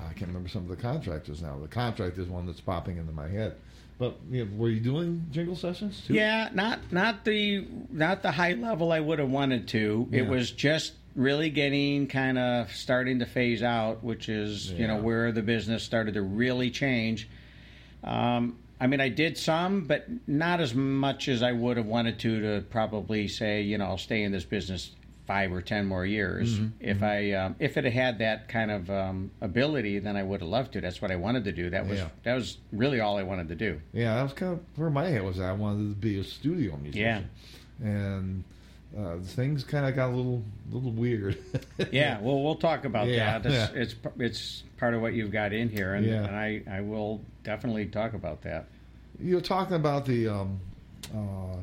I 0.08 0.12
can't 0.12 0.28
remember 0.28 0.48
some 0.48 0.62
of 0.62 0.68
the 0.68 0.76
contractors 0.76 1.42
now. 1.42 1.58
The 1.58 1.68
contract 1.68 2.18
is 2.18 2.28
one 2.28 2.46
that's 2.46 2.61
popping 2.61 2.98
into 2.98 3.12
my 3.12 3.28
head. 3.28 3.56
But 3.98 4.16
you 4.30 4.44
know, 4.44 4.50
were 4.56 4.68
you 4.68 4.80
doing 4.80 5.26
jingle 5.32 5.56
sessions 5.56 6.02
too? 6.06 6.14
Yeah, 6.14 6.50
not 6.54 6.92
not 6.92 7.24
the 7.24 7.66
not 7.90 8.22
the 8.22 8.30
high 8.30 8.52
level 8.52 8.92
I 8.92 9.00
would 9.00 9.18
have 9.18 9.30
wanted 9.30 9.66
to. 9.68 10.08
It 10.12 10.28
was 10.28 10.52
just 10.52 10.92
really 11.16 11.50
getting 11.50 12.06
kind 12.06 12.38
of 12.38 12.72
starting 12.72 13.18
to 13.18 13.26
phase 13.26 13.62
out, 13.62 14.04
which 14.04 14.28
is 14.28 14.70
you 14.70 14.87
know 14.87 14.98
where 14.98 15.32
the 15.32 15.42
business 15.42 15.82
started 15.82 16.14
to 16.14 16.22
really 16.22 16.70
change. 16.70 17.28
Um, 18.04 18.58
I 18.80 18.87
mean, 18.87 19.00
I 19.00 19.08
did 19.08 19.37
some, 19.37 19.82
but 19.82 20.06
not 20.28 20.61
as 20.61 20.72
much 20.72 21.26
as 21.26 21.42
I 21.42 21.50
would 21.50 21.76
have 21.76 21.87
wanted 21.87 22.20
to. 22.20 22.40
To 22.40 22.64
probably 22.70 23.26
say, 23.26 23.62
you 23.62 23.78
know, 23.78 23.87
I'll 23.87 23.98
stay 23.98 24.22
in 24.22 24.30
this 24.30 24.44
business 24.44 24.92
five 25.28 25.52
or 25.52 25.60
ten 25.62 25.86
more 25.86 26.04
years. 26.04 26.58
Mm-hmm. 26.58 26.68
If 26.80 27.02
I 27.04 27.32
um, 27.32 27.54
if 27.60 27.76
it 27.76 27.84
had 27.84 28.18
that 28.18 28.48
kind 28.48 28.70
of 28.72 28.90
um, 28.90 29.30
ability, 29.42 29.98
then 30.00 30.16
I 30.16 30.22
would 30.24 30.40
have 30.40 30.48
loved 30.48 30.72
to. 30.72 30.80
That's 30.80 31.00
what 31.00 31.10
I 31.12 31.16
wanted 31.16 31.44
to 31.44 31.52
do. 31.52 31.70
That 31.70 31.86
was 31.86 31.98
Yeah. 31.98 32.08
that 32.24 32.34
was 32.34 32.56
really 32.72 32.98
all 32.98 33.16
I 33.18 33.22
wanted 33.22 33.48
to 33.50 33.54
do. 33.54 33.80
Yeah, 33.92 34.14
that 34.16 34.22
was 34.22 34.32
kind 34.32 34.52
of 34.54 34.60
where 34.76 34.90
my 34.90 35.04
head 35.06 35.22
was. 35.22 35.38
at. 35.38 35.44
I 35.50 35.52
wanted 35.52 35.90
to 35.90 36.00
be 36.00 36.18
a 36.18 36.24
studio 36.24 36.76
musician. 36.78 37.28
Yeah. 37.80 37.86
And 37.86 38.44
uh, 38.98 39.18
things 39.22 39.64
kind 39.64 39.84
of 39.86 39.94
got 39.94 40.08
a 40.08 40.16
little, 40.16 40.42
little 40.72 40.90
weird. 40.92 41.36
Yeah, 41.92 42.18
well, 42.20 42.42
we'll 42.42 42.56
talk 42.56 42.84
about 42.86 43.06
Yeah, 43.08 43.38
that. 43.38 43.46
It's, 43.46 43.54
yeah. 43.74 43.80
it's 43.82 43.94
it's 44.18 44.62
part 44.78 44.94
of 44.94 45.02
what 45.02 45.12
you've 45.12 45.30
got 45.30 45.52
in 45.52 45.68
here, 45.68 45.94
and, 45.94 46.04
Yeah. 46.06 46.24
and 46.24 46.34
I, 46.34 46.62
I 46.68 46.80
will 46.80 47.20
definitely 47.44 47.86
talk 47.86 48.14
about 48.14 48.42
that. 48.42 48.64
You're 49.20 49.40
talking 49.42 49.76
about 49.76 50.06
the, 50.06 50.28
um, 50.28 50.58
uh, 51.14 51.56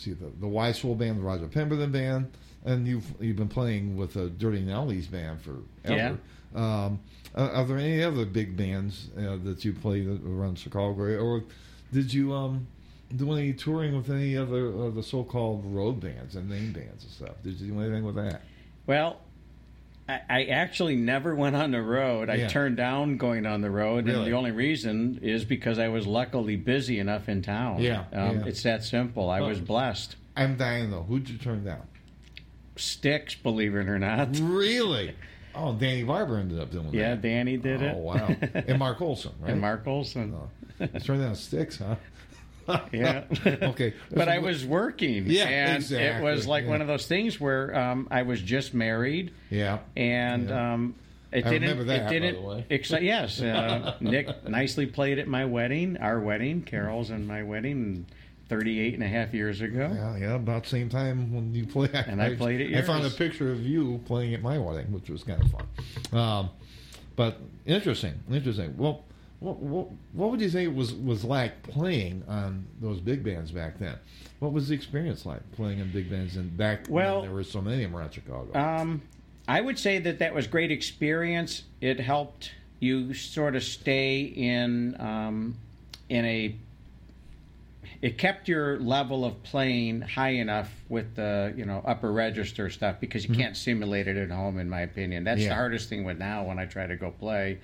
see, 0.00 0.12
the, 0.12 0.30
the 0.40 0.48
Wise 0.48 0.78
Fools 0.78 0.98
band, 0.98 1.18
the 1.18 1.22
Roger 1.22 1.46
Pemberton 1.46 1.92
band, 1.92 2.30
and 2.64 2.86
you've 2.86 3.06
you've 3.20 3.36
been 3.36 3.48
playing 3.48 3.96
with 3.96 4.16
a 4.16 4.28
Dirty 4.28 4.62
Nellies 4.62 5.10
band 5.10 5.40
forever. 5.40 6.18
Um, 6.54 7.00
are, 7.34 7.50
are 7.50 7.64
there 7.64 7.78
any 7.78 8.02
other 8.02 8.24
big 8.24 8.56
bands 8.56 9.08
uh, 9.16 9.36
that 9.44 9.64
you 9.64 9.72
play 9.72 10.02
that 10.02 10.20
around 10.26 10.58
Chicago, 10.58 11.16
or 11.18 11.44
did 11.92 12.12
you 12.12 12.32
um, 12.32 12.66
do 13.14 13.32
any 13.32 13.52
touring 13.52 13.96
with 13.96 14.10
any 14.10 14.36
other 14.36 14.66
of 14.66 14.94
the 14.94 15.02
so-called 15.02 15.64
road 15.64 16.00
bands 16.00 16.36
and 16.36 16.48
name 16.48 16.72
bands 16.72 17.04
and 17.04 17.12
stuff? 17.12 17.42
Did 17.42 17.60
you 17.60 17.72
do 17.72 17.80
anything 17.80 18.04
with 18.04 18.16
that? 18.16 18.42
Well, 18.86 19.20
I, 20.10 20.20
I 20.28 20.44
actually 20.44 20.96
never 20.96 21.34
went 21.34 21.54
on 21.56 21.70
the 21.70 21.82
road. 21.82 22.28
I 22.30 22.46
turned 22.46 22.76
down 22.76 23.16
going 23.16 23.46
on 23.46 23.60
the 23.60 23.70
road, 23.70 24.06
Really? 24.06 24.18
and 24.18 24.26
the 24.26 24.32
only 24.36 24.50
reason 24.50 25.20
is 25.22 25.44
because 25.44 25.78
I 25.78 25.88
was 25.88 26.06
luckily 26.06 26.56
busy 26.56 26.98
enough 26.98 27.28
in 27.28 27.42
town. 27.42 27.80
Yeah, 27.82 28.04
um, 28.12 28.40
yeah. 28.40 28.46
it's 28.46 28.62
that 28.64 28.84
simple. 28.84 29.30
I 29.30 29.40
Well- 29.40 29.48
was 29.50 29.60
blessed. 29.60 30.16
I'm 30.36 30.56
dying 30.56 30.90
though. 30.90 31.02
Who'd 31.02 31.28
you 31.28 31.38
turn 31.38 31.64
down? 31.64 31.82
Styx, 32.76 33.34
believe 33.34 33.74
it 33.74 33.88
or 33.88 33.98
not. 33.98 34.38
Really? 34.40 35.14
Oh, 35.52 35.72
Danny 35.74 36.04
Barber 36.04 36.38
ended 36.38 36.60
up 36.60 36.70
doing 36.70 36.90
Yeah, 36.92 37.16
that. 37.16 37.24
Yeah, 37.26 37.34
Danny 37.34 37.56
did 37.56 37.82
it. 37.82 37.94
Oh 37.96 37.98
wow! 37.98 38.36
And 38.54 38.78
Mark 38.78 39.02
Olson, 39.02 39.32
right? 39.40 39.50
and 39.50 39.60
Mark 39.60 39.84
Olson. 39.84 40.32
Oh. 40.32 40.86
Turned 41.00 41.22
down 41.22 41.34
Styx, 41.34 41.76
huh? 41.78 41.96
Yeah. 42.92 43.24
okay. 43.44 43.94
but 44.10 44.28
I 44.28 44.38
was 44.38 44.64
working. 44.64 45.26
Yeah, 45.26 45.44
and 45.48 45.76
exactly, 45.76 46.06
it 46.06 46.22
was 46.22 46.46
like 46.46 46.64
yeah. 46.64 46.70
one 46.70 46.80
of 46.82 46.86
those 46.88 47.06
things 47.06 47.40
where 47.40 47.74
um, 47.76 48.08
I 48.10 48.22
was 48.22 48.40
just 48.40 48.74
married. 48.74 49.32
Yeah. 49.50 49.78
and 49.96 50.48
Yeah. 50.48 50.72
um, 50.74 50.94
it 51.32 51.46
I 51.46 51.50
didn't. 51.50 51.86
that, 51.86 52.06
it 52.06 52.20
didn't. 52.20 52.42
the 52.42 52.48
way. 52.48 52.66
Exci- 52.70 53.02
yes, 53.02 53.40
uh, 53.40 53.94
Nick 54.00 54.48
nicely 54.48 54.86
played 54.86 55.18
at 55.18 55.28
my 55.28 55.44
wedding, 55.44 55.96
our 55.98 56.18
wedding, 56.18 56.62
Carol's 56.62 57.10
and 57.10 57.28
my 57.28 57.44
wedding, 57.44 58.06
38 58.48 58.94
and 58.94 59.02
a 59.04 59.06
half 59.06 59.32
years 59.32 59.60
ago. 59.60 59.90
Yeah, 59.94 60.16
yeah, 60.16 60.34
about 60.34 60.64
the 60.64 60.68
same 60.70 60.88
time 60.88 61.32
when 61.32 61.54
you 61.54 61.66
played. 61.66 61.94
And 61.94 62.20
I 62.20 62.34
played 62.34 62.72
at 62.72 62.82
I 62.82 62.84
found 62.84 63.06
a 63.06 63.10
picture 63.10 63.52
of 63.52 63.60
you 63.64 64.00
playing 64.06 64.34
at 64.34 64.42
my 64.42 64.58
wedding, 64.58 64.90
which 64.92 65.08
was 65.08 65.22
kind 65.22 65.40
of 65.40 65.50
fun. 65.52 66.18
Um, 66.20 66.50
but 67.14 67.38
interesting, 67.64 68.14
interesting. 68.28 68.76
Well, 68.76 69.04
what, 69.40 69.56
what, 69.58 69.88
what 70.12 70.30
would 70.30 70.40
you 70.40 70.48
say 70.50 70.66
was 70.68 70.92
was 70.92 71.24
like 71.24 71.62
playing 71.62 72.22
on 72.28 72.66
those 72.80 73.00
big 73.00 73.24
bands 73.24 73.50
back 73.50 73.78
then? 73.78 73.96
What 74.38 74.52
was 74.52 74.68
the 74.68 74.74
experience 74.74 75.26
like 75.26 75.40
playing 75.52 75.78
in 75.80 75.90
big 75.90 76.10
bands 76.10 76.36
and 76.36 76.54
back 76.56 76.84
Well- 76.88 77.16
when 77.20 77.28
there 77.28 77.34
were 77.34 77.42
so 77.44 77.60
many 77.60 77.82
of 77.82 77.90
them 77.90 77.98
around 77.98 78.12
Chicago? 78.12 78.58
Um, 78.58 79.02
I 79.48 79.60
would 79.60 79.78
say 79.78 79.98
that 79.98 80.18
that 80.20 80.34
was 80.34 80.46
great 80.46 80.70
experience. 80.70 81.62
It 81.80 81.98
helped 81.98 82.52
you 82.78 83.12
sort 83.14 83.56
of 83.56 83.62
stay 83.62 84.20
in 84.20 84.98
um, 85.00 85.56
in 86.08 86.24
a. 86.24 86.54
It 88.02 88.16
kept 88.16 88.48
your 88.48 88.78
level 88.78 89.26
of 89.26 89.42
playing 89.42 90.00
high 90.00 90.30
enough 90.30 90.70
with 90.88 91.16
the 91.16 91.52
you 91.56 91.64
know 91.66 91.82
upper 91.84 92.10
register 92.12 92.70
stuff 92.70 92.96
because 93.00 93.26
you 93.28 93.34
can't 93.34 93.56
simulate 93.56 94.06
it 94.08 94.16
at 94.16 94.30
home. 94.30 94.58
In 94.58 94.70
my 94.70 94.80
opinion, 94.82 95.24
that's 95.24 95.38
Mm-hmm. 95.40 95.44
Yeah. 95.44 95.48
the 95.50 95.54
hardest 95.56 95.88
thing 95.88 96.04
with 96.04 96.18
now 96.18 96.44
when 96.44 96.58
I 96.58 96.64
try 96.66 96.86
to 96.86 96.96
go 96.96 97.10
play. 97.10 97.58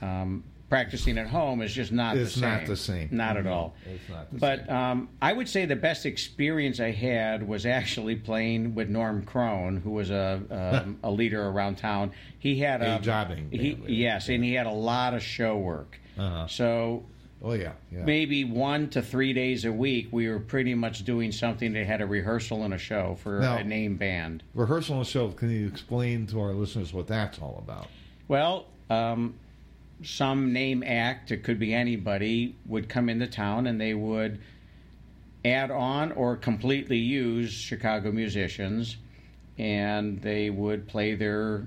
Um, 0.00 0.42
practicing 0.74 1.18
at 1.18 1.28
home 1.28 1.62
is 1.62 1.72
just 1.72 1.92
not 1.92 2.16
It's 2.16 2.34
the 2.34 2.40
same. 2.40 2.50
not 2.50 2.66
the 2.66 2.76
same. 2.76 3.08
Not 3.12 3.36
at 3.36 3.46
all. 3.46 3.74
it's 3.86 4.08
not 4.08 4.32
the 4.32 4.38
but 4.40 4.66
same. 4.66 4.76
um, 4.76 5.08
I 5.22 5.32
would 5.32 5.48
say 5.48 5.66
the 5.66 5.76
best 5.76 6.04
experience 6.04 6.80
I 6.80 6.90
had 6.90 7.46
was 7.46 7.64
actually 7.64 8.16
playing 8.16 8.74
with 8.74 8.88
Norm 8.88 9.22
Crone, 9.24 9.76
who 9.76 9.90
was 9.92 10.10
a 10.10 10.82
um, 10.84 10.98
a 11.04 11.10
leader 11.12 11.46
around 11.46 11.76
town. 11.78 12.10
He 12.40 12.58
had 12.58 12.82
A 12.82 12.96
a, 12.96 12.98
jobbing 12.98 13.50
He, 13.52 13.78
yes, 13.86 14.28
and 14.28 14.42
he 14.42 14.54
had 14.54 14.66
a 14.66 14.72
lot 14.72 15.14
of 15.14 15.22
show 15.22 15.56
work. 15.56 15.96
Uh-huh. 16.18 16.48
So 16.48 17.04
oh 17.40 17.52
yeah, 17.52 17.74
yeah. 17.92 18.04
maybe 18.04 18.42
one 18.44 18.88
to 18.90 19.00
three 19.02 19.32
days 19.32 19.64
a 19.64 19.72
week, 19.72 20.08
we 20.10 20.28
were 20.28 20.40
pretty 20.40 20.74
much 20.74 21.04
doing 21.04 21.30
something 21.30 21.72
that 21.74 21.86
had 21.86 22.00
a 22.00 22.06
rehearsal 22.06 22.64
and 22.64 22.74
a 22.74 22.78
show 22.78 23.16
for 23.22 23.38
Now- 23.38 23.58
a 23.58 23.62
name 23.64 23.96
band. 23.96 24.42
Rehearsal 24.54 24.96
and 24.96 25.06
a 25.06 25.08
show. 25.08 25.28
Can 25.28 25.50
you 25.52 25.68
explain 25.68 26.26
to 26.26 26.40
our 26.40 26.52
listeners 26.52 26.92
what 26.92 27.06
that's 27.06 27.38
all 27.38 27.62
about? 27.64 27.86
Well, 28.26 28.66
um, 28.90 29.34
some 30.02 30.52
name 30.52 30.82
act, 30.82 31.30
it 31.30 31.42
could 31.44 31.58
be 31.58 31.72
anybody, 31.72 32.56
would 32.66 32.88
come 32.88 33.08
into 33.08 33.26
town 33.26 33.66
and 33.66 33.80
they 33.80 33.94
would 33.94 34.40
add 35.44 35.70
on 35.70 36.12
or 36.12 36.36
completely 36.36 36.98
use 36.98 37.52
Chicago 37.52 38.10
musicians, 38.10 38.96
and 39.58 40.20
they 40.22 40.50
would 40.50 40.88
play 40.88 41.14
their 41.14 41.64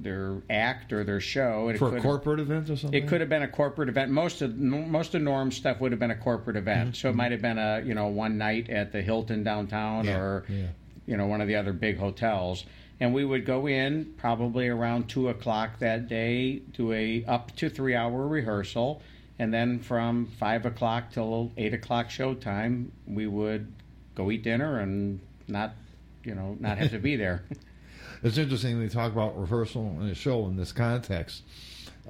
their 0.00 0.36
act 0.48 0.92
or 0.92 1.02
their 1.02 1.20
show. 1.20 1.66
And 1.68 1.74
it 1.74 1.78
For 1.78 1.96
a 1.96 2.00
corporate 2.00 2.38
event 2.40 2.70
or 2.70 2.76
something? 2.76 3.02
it 3.02 3.08
could 3.08 3.20
have 3.20 3.28
been 3.28 3.42
a 3.42 3.48
corporate 3.48 3.88
event. 3.88 4.12
Most 4.12 4.42
of 4.42 4.56
most 4.56 5.14
of 5.14 5.22
Norm's 5.22 5.56
stuff 5.56 5.80
would 5.80 5.92
have 5.92 5.98
been 5.98 6.10
a 6.12 6.16
corporate 6.16 6.56
event. 6.56 6.96
So 6.96 7.10
it 7.10 7.16
might 7.16 7.32
have 7.32 7.42
been 7.42 7.58
a 7.58 7.82
you 7.84 7.94
know 7.94 8.06
one 8.06 8.38
night 8.38 8.70
at 8.70 8.92
the 8.92 9.02
Hilton 9.02 9.42
downtown 9.42 10.04
Mm-hmm. 10.04 10.08
Yeah, 10.08 10.18
or 10.18 10.44
yeah. 10.48 10.66
you 11.06 11.16
know 11.16 11.26
one 11.26 11.40
of 11.40 11.48
the 11.48 11.56
other 11.56 11.72
big 11.72 11.98
hotels. 11.98 12.64
And 13.00 13.14
we 13.14 13.24
would 13.24 13.46
go 13.46 13.66
in 13.66 14.14
probably 14.16 14.68
around 14.68 15.08
two 15.08 15.28
o'clock 15.28 15.78
that 15.78 16.08
day, 16.08 16.60
do 16.72 16.92
a 16.92 17.24
up 17.26 17.54
to 17.56 17.68
three 17.68 17.94
hour 17.94 18.26
rehearsal, 18.26 19.02
and 19.38 19.52
then 19.52 19.78
from 19.78 20.26
five 20.38 20.66
o'clock 20.66 21.12
till 21.12 21.52
eight 21.56 21.74
o'clock 21.74 22.08
showtime, 22.08 22.88
we 23.06 23.26
would 23.26 23.72
go 24.14 24.30
eat 24.30 24.42
dinner 24.42 24.80
and 24.80 25.20
not, 25.46 25.74
you 26.24 26.34
know, 26.34 26.56
not 26.60 26.78
have 26.78 26.90
to 26.90 26.98
be 26.98 27.16
there. 27.16 27.44
It's 28.20 28.36
interesting 28.36 28.80
you 28.82 28.88
talk 28.88 29.12
about 29.12 29.38
rehearsal 29.40 29.96
in 30.00 30.08
a 30.08 30.14
show 30.14 30.46
in 30.46 30.56
this 30.56 30.72
context. 30.72 31.42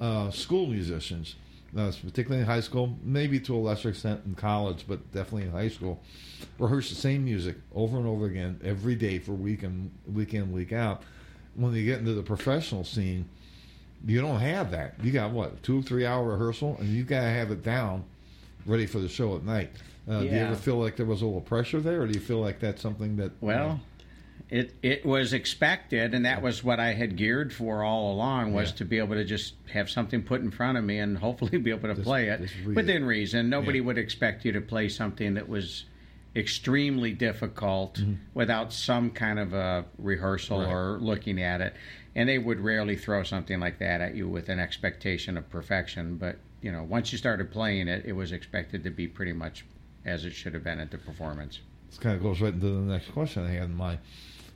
Uh, 0.01 0.31
school 0.31 0.67
musicians, 0.67 1.35
uh, 1.77 1.93
particularly 2.05 2.41
in 2.41 2.47
high 2.47 2.61
school, 2.61 2.97
maybe 3.03 3.39
to 3.41 3.55
a 3.55 3.59
lesser 3.59 3.91
extent 3.91 4.23
in 4.27 4.35
college, 4.35 4.85
but 4.89 5.13
definitely 5.13 5.43
in 5.43 5.53
high 5.53 5.69
school, 5.69 6.01
rehearse 6.59 6.89
the 6.91 6.97
same 6.97 7.25
music 7.25 7.57
over 7.75 7.99
and 7.99 8.07
over 8.07 8.27
again 8.27 8.61
every 8.65 8.95
day 8.95 9.19
for 9.19 9.33
week 9.33 9.63
and 9.63 9.91
week 10.13 10.35
in, 10.35 10.53
week 10.53 10.73
out. 10.73 11.03
When 11.55 11.75
you 11.75 11.85
get 11.85 11.99
into 11.99 12.15
the 12.15 12.23
professional 12.23 12.85
scene, 12.85 13.29
you 14.07 14.21
don't 14.21 14.41
have 14.41 14.71
that. 14.71 14.95
You 15.03 15.11
got 15.11 15.33
what 15.33 15.63
two, 15.63 15.81
or 15.81 15.83
three 15.83 16.07
hour 16.07 16.25
rehearsal, 16.25 16.77
and 16.79 16.89
you 16.89 17.03
got 17.03 17.23
to 17.23 17.31
have 17.31 17.51
it 17.51 17.65
down, 17.65 18.05
ready 18.65 18.87
for 18.87 18.99
the 19.01 19.09
show 19.09 19.37
at 19.37 19.45
night. 19.45 19.71
Uh, 20.09 20.21
Do 20.21 20.27
you 20.27 20.31
ever 20.33 20.57
feel 20.57 20.77
like 20.77 20.97
there 20.97 21.05
was 21.05 21.21
a 21.21 21.27
little 21.27 21.41
pressure 21.41 21.81
there, 21.81 22.03
or 22.03 22.07
do 22.07 22.15
you 22.15 22.21
feel 22.21 22.39
like 22.41 22.61
that's 22.61 22.81
something 22.81 23.17
that 23.17 23.33
Well, 23.41 23.81
it 24.51 24.75
it 24.83 25.05
was 25.05 25.33
expected, 25.33 26.15
and 26.15 26.25
that 26.25 26.43
was 26.43 26.65
what 26.65 26.81
I 26.81 26.93
had 26.95 27.17
geared 27.17 27.53
for 27.53 27.83
all 27.83 28.13
along 28.13 28.53
was 28.53 28.71
Yeah. 28.71 28.77
to 28.77 28.85
be 28.85 28.99
able 28.99 29.15
to 29.15 29.25
just 29.25 29.55
have 29.73 29.91
something 29.91 30.23
put 30.23 30.41
in 30.41 30.51
front 30.51 30.79
of 30.79 30.85
me 30.85 30.99
and 30.99 31.19
hopefully 31.19 31.59
be 31.59 31.71
able 31.71 31.89
to 31.89 31.95
Just- 31.95 32.05
play 32.07 32.29
it 32.29 32.41
within 32.65 33.03
it. 33.03 33.07
reason. 33.07 33.49
Nobody 33.51 33.79
Yeah. 33.79 33.85
would 33.87 33.99
expect 33.99 34.45
you 34.45 34.53
to 34.53 34.61
play 34.61 34.89
something 34.89 35.35
that 35.35 35.49
was 35.49 35.85
extremely 36.37 37.13
difficult 37.13 38.01
without 38.35 38.73
some 38.73 39.11
kind 39.11 39.39
of 39.39 39.53
a 39.55 39.85
rehearsal 39.99 40.59
Mm-hmm. 40.61 40.67
Right. 40.71 40.75
or 40.75 40.99
looking 41.01 41.43
at 41.43 41.61
it. 41.61 41.75
And 42.15 42.29
they 42.29 42.39
would 42.39 42.61
rarely 42.61 42.97
throw 42.97 43.23
something 43.23 43.59
like 43.61 43.79
that 43.79 44.01
at 44.01 44.15
you 44.15 44.29
with 44.29 44.49
an 44.49 44.59
expectation 44.59 45.37
of 45.37 45.49
perfection. 45.51 46.17
But 46.17 46.37
you 46.63 46.73
know, 46.73 46.83
once 46.83 47.13
you 47.13 47.19
started 47.19 47.51
playing 47.51 47.87
it, 47.89 48.05
it 48.05 48.13
was 48.13 48.33
expected 48.33 48.83
to 48.85 48.91
be 48.91 49.07
pretty 49.07 49.33
much 49.33 49.65
as 50.05 50.25
it 50.25 50.33
should 50.33 50.55
have 50.55 50.65
been 50.65 50.81
at 50.81 50.91
the 50.91 50.99
performance. 50.99 51.61
This 51.89 51.99
kind 51.99 52.17
of 52.17 52.23
goes 52.23 52.41
right 52.41 52.53
into 52.53 52.67
the 52.67 52.81
next 52.93 53.11
question 53.13 53.45
I 53.45 53.51
had 53.53 53.65
in 53.65 53.75
mind. 53.75 53.99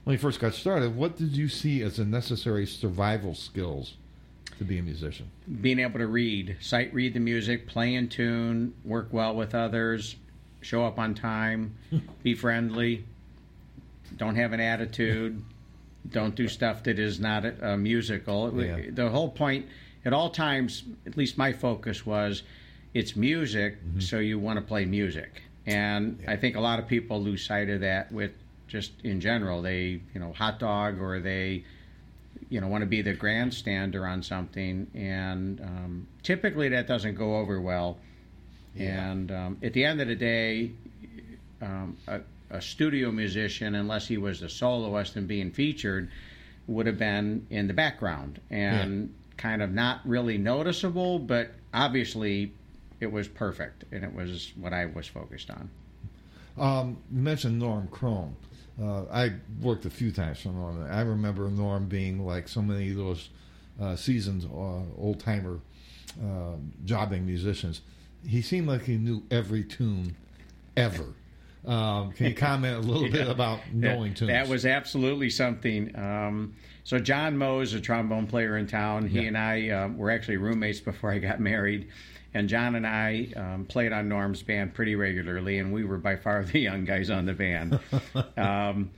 When 0.04 0.14
you 0.14 0.18
first 0.18 0.40
got 0.40 0.54
started, 0.54 0.96
what 0.96 1.16
did 1.16 1.36
you 1.36 1.48
see 1.48 1.82
as 1.82 1.96
the 1.96 2.04
necessary 2.04 2.66
survival 2.66 3.34
skills 3.34 3.94
to 4.58 4.64
be 4.64 4.78
a 4.78 4.82
musician? 4.82 5.30
being 5.60 5.78
able 5.78 5.98
to 5.98 6.06
read, 6.06 6.56
sight 6.60 6.92
read 6.94 7.14
the 7.14 7.20
music, 7.20 7.66
play 7.66 7.94
in 7.94 8.08
tune, 8.08 8.74
work 8.84 9.08
well 9.12 9.34
with 9.34 9.54
others, 9.54 10.16
show 10.60 10.84
up 10.84 10.98
on 10.98 11.14
time, 11.14 11.76
be 12.22 12.34
friendly, 12.34 13.04
don't 14.16 14.36
have 14.36 14.52
an 14.52 14.60
attitude, 14.60 15.42
don't 16.10 16.34
do 16.34 16.48
stuff 16.48 16.82
that 16.84 16.98
is 16.98 17.20
not 17.20 17.44
a, 17.44 17.72
a 17.72 17.76
musical. 17.76 18.52
Yeah. 18.60 18.90
The 18.90 19.08
whole 19.08 19.30
point, 19.30 19.66
at 20.04 20.12
all 20.12 20.30
times, 20.30 20.84
at 21.06 21.16
least 21.16 21.38
my 21.38 21.52
focus 21.52 22.04
was, 22.04 22.42
it's 22.94 23.16
music, 23.16 23.82
mm-hmm. 23.84 24.00
so 24.00 24.18
you 24.18 24.38
want 24.38 24.58
to 24.58 24.64
play 24.64 24.84
music. 24.84 25.42
And 25.66 26.22
I 26.26 26.36
think 26.36 26.56
a 26.56 26.60
lot 26.60 26.78
of 26.78 26.88
people 26.88 27.22
lose 27.22 27.44
sight 27.46 27.70
of 27.70 27.80
that 27.80 28.10
with 28.10 28.32
just 28.72 28.92
in 29.04 29.20
general. 29.20 29.60
They, 29.60 30.00
you 30.14 30.20
know, 30.20 30.32
hot 30.32 30.58
dog 30.58 30.98
or 30.98 31.20
they 31.20 31.64
you 32.48 32.60
know 32.60 32.66
want 32.66 32.80
to 32.82 32.86
be 32.86 33.02
the 33.02 33.14
grandstander 33.14 34.08
on 34.08 34.22
something 34.22 34.90
and 34.94 35.60
um, 35.60 36.06
typically 36.22 36.68
that 36.70 36.86
doesn't 36.88 37.14
go 37.14 37.36
over 37.36 37.60
well 37.60 37.98
and 38.78 39.30
um, 39.30 39.58
at 39.62 39.72
the 39.74 39.84
end 39.84 40.00
of 40.00 40.08
the 40.08 40.14
day 40.16 40.70
um, 41.60 41.96
a, 42.08 42.20
a 42.50 42.60
studio 42.60 43.12
musician 43.12 43.74
unless 43.74 44.08
he 44.08 44.16
was 44.16 44.40
the 44.40 44.48
soloist 44.48 45.14
and 45.16 45.28
being 45.28 45.50
featured 45.52 46.10
would 46.66 46.86
have 46.86 46.98
been 46.98 47.46
in 47.50 47.66
the 47.68 47.74
background 47.74 48.40
and 48.50 49.14
kind 49.36 49.62
of 49.62 49.70
not 49.70 50.00
really 50.04 50.36
noticeable 50.38 51.18
but 51.18 51.52
obviously 51.72 52.52
it 53.00 53.10
was 53.12 53.28
perfect 53.28 53.84
and 53.92 54.02
it 54.04 54.12
was 54.12 54.52
what 54.58 54.72
i 54.72 54.86
was 54.86 55.06
focused 55.06 55.50
on 55.50 55.70
Um, 56.58 56.96
you 57.14 57.22
mentioned 57.22 57.58
Norm 57.58 57.88
Crone. 57.88 58.34
Uh, 58.82 59.04
I 59.12 59.32
worked 59.60 59.84
a 59.84 59.90
few 59.90 60.10
times 60.10 60.40
for 60.40 60.48
Norm. 60.48 60.86
I 60.90 61.02
remember 61.02 61.48
Norm 61.48 61.86
being 61.86 62.24
like 62.26 62.48
so 62.48 62.60
many 62.62 62.90
of 62.90 62.96
those 62.96 63.28
uh, 63.80 63.94
seasoned 63.96 64.44
uh, 64.44 65.00
old 65.00 65.20
timer 65.20 65.60
uh, 66.22 66.56
jobbing 66.84 67.24
musicians. 67.24 67.82
He 68.26 68.42
seemed 68.42 68.66
like 68.66 68.82
he 68.84 68.96
knew 68.96 69.22
every 69.30 69.62
tune 69.64 70.16
ever. 70.76 71.06
Um, 71.64 72.12
can 72.12 72.26
you 72.26 72.34
comment 72.48 72.76
a 72.76 72.80
little 72.80 73.08
bit 73.10 73.28
about 73.28 73.60
knowing 73.72 74.10
that, 74.12 74.18
tunes? 74.18 74.30
That 74.30 74.48
was 74.48 74.66
absolutely 74.66 75.30
something. 75.30 75.96
Um, 75.96 76.54
so 76.82 76.98
John 76.98 77.36
Mose, 77.38 77.74
a 77.74 77.80
trombone 77.80 78.26
player 78.26 78.56
in 78.56 78.66
town, 78.66 79.06
he 79.06 79.20
Yeah. 79.20 79.28
and 79.28 79.38
I 79.38 79.68
um, 79.70 79.96
were 79.96 80.10
actually 80.10 80.38
roommates 80.38 80.80
before 80.80 81.12
I 81.12 81.18
got 81.18 81.38
married. 81.40 81.88
And 82.34 82.48
John 82.48 82.74
and 82.74 82.86
I 82.86 83.28
um, 83.36 83.66
played 83.66 83.92
on 83.92 84.08
Norm's 84.08 84.42
band 84.42 84.74
pretty 84.74 84.94
regularly, 84.94 85.58
and 85.58 85.72
we 85.72 85.84
were 85.84 85.98
by 85.98 86.16
far 86.16 86.44
the 86.44 86.60
young 86.60 86.84
guys 86.84 87.10
on 87.10 87.26
the 87.26 87.34
band. 87.34 87.78
um, 88.36 88.90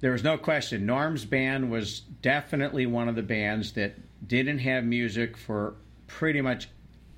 there 0.00 0.12
was 0.12 0.24
no 0.24 0.38
question. 0.38 0.86
Norm's 0.86 1.24
band 1.24 1.70
was 1.70 2.00
definitely 2.00 2.86
one 2.86 3.08
of 3.08 3.14
the 3.14 3.22
bands 3.22 3.72
that 3.72 3.94
didn't 4.26 4.58
have 4.60 4.84
music 4.84 5.36
for 5.36 5.74
pretty 6.06 6.40
much 6.40 6.68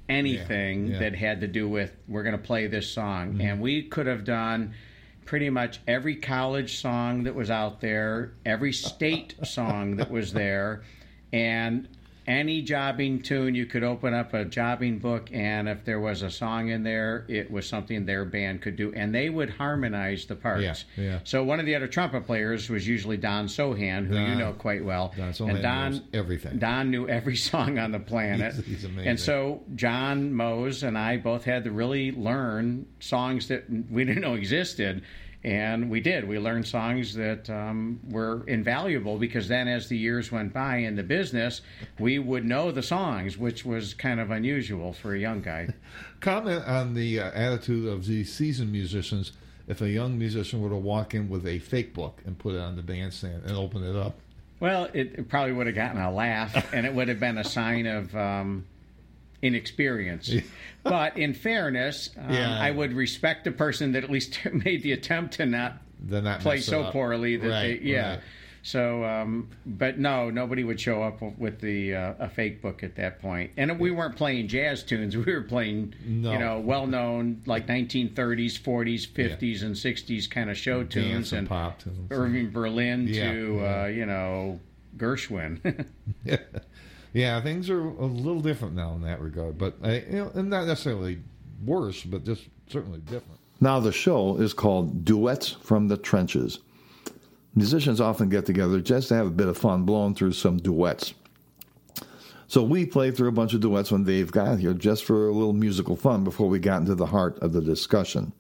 anything 0.09 0.87
Yeah, 0.87 0.93
yeah. 0.95 0.99
that 1.01 1.15
had 1.17 1.41
to 1.43 1.47
do 1.47 1.69
with 1.69 1.93
we're 2.09 2.23
going 2.23 2.37
to 2.37 2.43
play 2.43 2.67
this 2.67 2.91
song, 2.91 3.41
and 3.41 3.61
we 3.61 3.83
could 3.83 4.07
have 4.07 4.25
done 4.25 4.75
pretty 5.25 5.51
much 5.51 5.81
every 5.87 6.17
college 6.17 6.79
song 6.79 7.25
that 7.25 7.35
was 7.35 7.51
out 7.51 7.81
there, 7.81 8.33
every 8.47 8.73
state 8.73 9.35
song 9.45 9.97
that 9.97 10.11
was 10.11 10.33
there, 10.33 10.83
and 11.33 11.87
any 12.29 12.61
jobbing 12.63 13.21
tune 13.23 13.55
you 13.55 13.65
could 13.67 13.83
open 13.83 14.13
up 14.15 14.35
a 14.35 14.45
jobbing 14.45 14.99
book 14.99 15.31
and 15.33 15.69
if 15.69 15.85
there 15.85 15.99
was 15.99 16.23
a 16.23 16.31
song 16.31 16.69
in 16.69 16.83
there 16.85 17.25
it 17.29 17.51
was 17.51 17.67
something 17.67 18.05
their 18.05 18.25
band 18.25 18.61
could 18.63 18.77
do 18.77 18.93
and 18.95 19.15
they 19.15 19.31
would 19.31 19.49
harmonize 19.51 20.27
the 20.27 20.37
parts 20.37 20.85
Yeah, 20.97 21.03
yeah. 21.05 21.19
so 21.25 21.43
one 21.43 21.59
of 21.59 21.65
the 21.67 21.75
other 21.75 21.89
trumpet 21.89 22.27
players 22.27 22.69
was 22.69 22.87
usually 22.87 23.17
Don 23.17 23.47
Sohan, 23.47 24.07
who 24.07 24.15
you 24.17 24.35
know 24.37 24.53
quite 24.53 24.85
well. 24.85 25.13
Don 25.17 25.33
Sohan 25.33 25.55
and 25.55 25.63
Don 25.63 25.91
knows 25.93 26.01
everything. 26.13 26.59
Don 26.59 26.91
knew 26.91 27.09
every 27.09 27.37
song 27.51 27.79
on 27.79 27.93
the 27.93 27.99
planet. 28.01 28.53
He's- 28.55 28.67
he's 28.67 28.85
amazing. 28.85 29.09
And 29.09 29.19
so 29.19 29.63
John 29.75 30.33
Mose 30.35 30.83
and 30.83 30.99
I 30.99 31.17
both 31.17 31.45
had 31.45 31.65
to 31.65 31.71
really 31.71 32.13
learn 32.13 32.87
songs 33.01 33.49
that 33.49 33.65
we 33.91 34.05
didn't 34.05 34.23
know 34.23 34.35
existed. 34.35 35.03
And 35.45 35.89
we 35.89 36.01
did. 36.01 36.27
We 36.27 36.39
learned 36.39 36.67
songs 36.67 37.15
that 37.15 37.49
um, 37.49 38.01
were 38.09 38.43
invaluable 38.49 39.19
because 39.19 39.47
then, 39.47 39.69
as 39.69 39.89
the 39.89 39.97
years 39.97 40.33
went 40.33 40.53
by 40.53 40.79
in 40.79 40.97
the 40.97 41.05
business, 41.05 41.61
we 41.99 42.19
would 42.19 42.45
know 42.45 42.73
the 42.73 42.83
songs, 42.83 43.39
which 43.39 43.65
was 43.65 43.95
kind 43.95 44.19
of 44.19 44.33
unusual 44.33 44.93
for 44.93 45.15
a 45.15 45.19
young 45.19 45.41
guy. 45.41 45.69
Comment 46.21 46.65
on 46.67 46.95
the 46.95 47.21
uh, 47.21 47.31
attitude 47.31 47.87
of 47.89 48.07
these 48.07 48.33
seasoned 48.33 48.73
musicians 48.73 49.33
if 49.69 49.81
a 49.83 49.89
young 49.89 50.19
musician 50.19 50.61
were 50.61 50.71
to 50.71 50.77
walk 50.77 51.15
in 51.15 51.29
with 51.29 51.47
a 51.47 51.59
fake 51.61 51.95
book 51.95 52.21
and 52.27 52.39
put 52.39 52.55
it 52.55 52.61
on 52.61 52.75
the 52.75 52.83
bandstand 52.83 53.43
and 53.45 53.57
open 53.57 53.85
it 53.85 53.95
up. 53.95 54.19
Well, 54.61 54.89
it, 54.93 55.15
it 55.19 55.29
probably 55.29 55.53
would 55.53 55.67
have 55.67 55.77
gotten 55.77 56.01
a 56.01 56.11
laugh, 56.11 56.73
and 56.75 56.85
it 56.85 56.93
would 56.93 57.09
have 57.09 57.21
been 57.21 57.39
a 57.39 57.45
sign 57.45 57.87
of 57.87 58.17
um, 58.17 58.65
inexperience. 59.43 60.33
but 60.83 61.17
in 61.17 61.35
fairness, 61.35 62.11
um, 62.19 62.33
Yeah. 62.33 62.59
I 62.61 62.71
would 62.71 62.93
respect 62.93 63.45
the 63.45 63.53
person 63.53 63.93
that 63.93 64.05
at 64.05 64.11
least 64.11 64.39
made 64.53 64.83
the 64.83 64.93
attempt 64.93 65.35
to 65.35 65.47
not 65.47 65.83
not 66.07 66.41
play 66.41 66.59
so 66.61 66.83
up. 66.85 66.93
poorly 66.93 67.37
that 67.37 67.49
Right, 67.49 67.83
they, 67.83 67.89
yeah. 67.91 68.11
right. 68.11 68.21
So, 68.61 69.03
um, 69.05 69.49
but 69.65 69.99
no, 69.99 70.31
nobody 70.31 70.63
would 70.65 70.79
show 70.81 71.03
up 71.03 71.23
with 71.39 71.61
the 71.61 71.95
uh, 71.95 72.15
a 72.19 72.29
fake 72.29 72.61
book 72.61 72.83
at 72.83 72.97
that 72.97 73.21
point. 73.23 73.53
And 73.57 73.79
we 73.79 73.91
weren't 73.93 74.17
playing 74.17 74.49
jazz 74.49 74.83
tunes; 74.83 75.17
we 75.25 75.33
were 75.33 75.43
playing, 75.43 75.95
No. 76.05 76.33
you 76.33 76.39
know, 76.39 76.59
well-known 76.61 77.41
like 77.47 77.67
1930s, 77.69 78.59
40s, 78.61 79.09
50s, 79.09 79.63
and 79.63 79.75
60s 79.75 80.29
kind 80.29 80.51
of 80.51 80.57
show 80.59 80.83
tunes, 80.85 81.07
Dance 81.13 81.33
and 81.33 81.49
pop 81.49 81.79
tunes. 81.79 82.09
Irving 82.11 82.51
Berlin 82.51 83.07
Yeah, 83.09 83.31
to 83.33 83.55
yeah. 83.63 83.83
Uh, 83.83 83.87
you 83.87 84.07
know 84.07 84.61
Gershwin. 84.99 85.87
yeah, 87.13 87.41
things 87.41 87.71
are 87.71 87.81
a 87.81 88.07
little 88.07 88.41
different 88.41 88.75
now 88.75 88.95
in 88.95 89.03
that 89.03 89.21
regard, 89.21 89.59
but 89.59 89.77
uh, 89.85 89.91
you 89.91 90.19
know, 90.19 90.33
and 90.35 90.51
not 90.51 90.67
necessarily 90.67 91.21
worse, 91.65 92.03
but 92.03 92.25
just 92.25 92.49
certainly 92.69 93.01
different. 93.01 93.39
Now, 93.61 93.81
the 93.81 93.93
show 93.93 94.37
is 94.37 94.53
called 94.53 95.05
Duets 95.05 95.51
from 95.51 95.89
the 95.89 95.97
Trenches. 95.97 96.61
Musicians 97.55 98.01
often 98.01 98.29
get 98.29 98.47
together 98.47 98.81
just 98.81 99.09
to 99.09 99.15
have 99.15 99.27
a 99.27 99.31
bit 99.31 99.49
of 99.49 99.59
fun 99.59 99.83
blowing 99.83 100.15
through 100.15 100.33
some 100.33 100.59
duets. 100.59 101.15
So 102.47 102.63
we 102.63 102.87
played 102.87 103.17
through 103.17 103.29
a 103.29 103.33
bunch 103.33 103.53
of 103.53 103.61
duets 103.61 103.91
when 103.91 104.05
Dave 104.05 104.31
got 104.31 104.59
here 104.59 104.73
just 104.73 105.05
for 105.05 105.29
a 105.29 105.33
little 105.33 105.53
musical 105.53 105.97
fun 105.97 106.25
before 106.25 106.49
we 106.49 106.59
got 106.59 106.81
into 106.81 106.95
the 106.95 107.07
heart 107.07 107.39
of 107.41 107.53
the 107.53 107.61
discussion. 107.61 108.33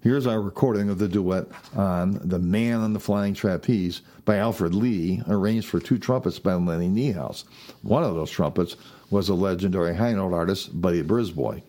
Here's 0.00 0.28
our 0.28 0.40
recording 0.40 0.90
of 0.90 1.00
the 1.00 1.08
duet 1.08 1.48
on 1.74 2.20
The 2.22 2.38
Man 2.38 2.78
on 2.78 2.92
the 2.92 3.00
Flying 3.00 3.34
Trapeze 3.34 4.00
by 4.24 4.36
Alfred 4.36 4.72
Lee, 4.72 5.22
arranged 5.26 5.66
for 5.66 5.80
two 5.80 5.98
trumpets 5.98 6.38
by 6.38 6.54
Lenny 6.54 6.88
Niehaus. 6.88 7.42
One 7.82 8.04
of 8.04 8.14
those 8.14 8.30
trumpets 8.30 8.76
was 9.10 9.26
the 9.26 9.34
legendary 9.34 9.96
high 9.96 10.12
note 10.12 10.32
artist 10.32 10.80
Buddy 10.80 11.02
Brisbois. 11.02 11.62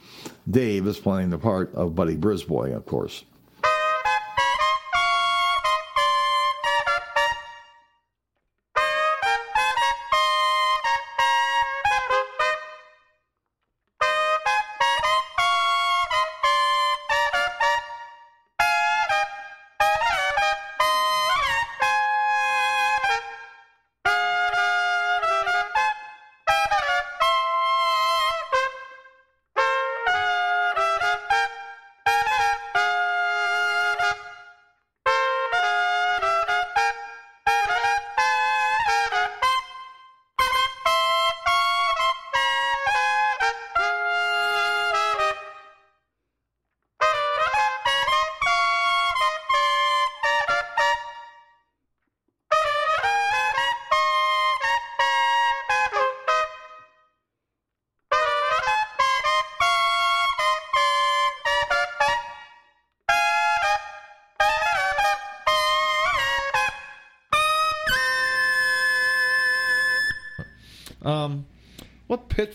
Dave 0.48 0.86
is 0.86 1.00
playing 1.00 1.32
the 1.32 1.40
part 1.40 1.74
of 1.74 1.96
Buddy 1.96 2.16
Brisbois, 2.16 2.76
of 2.76 2.86
course. 2.86 3.24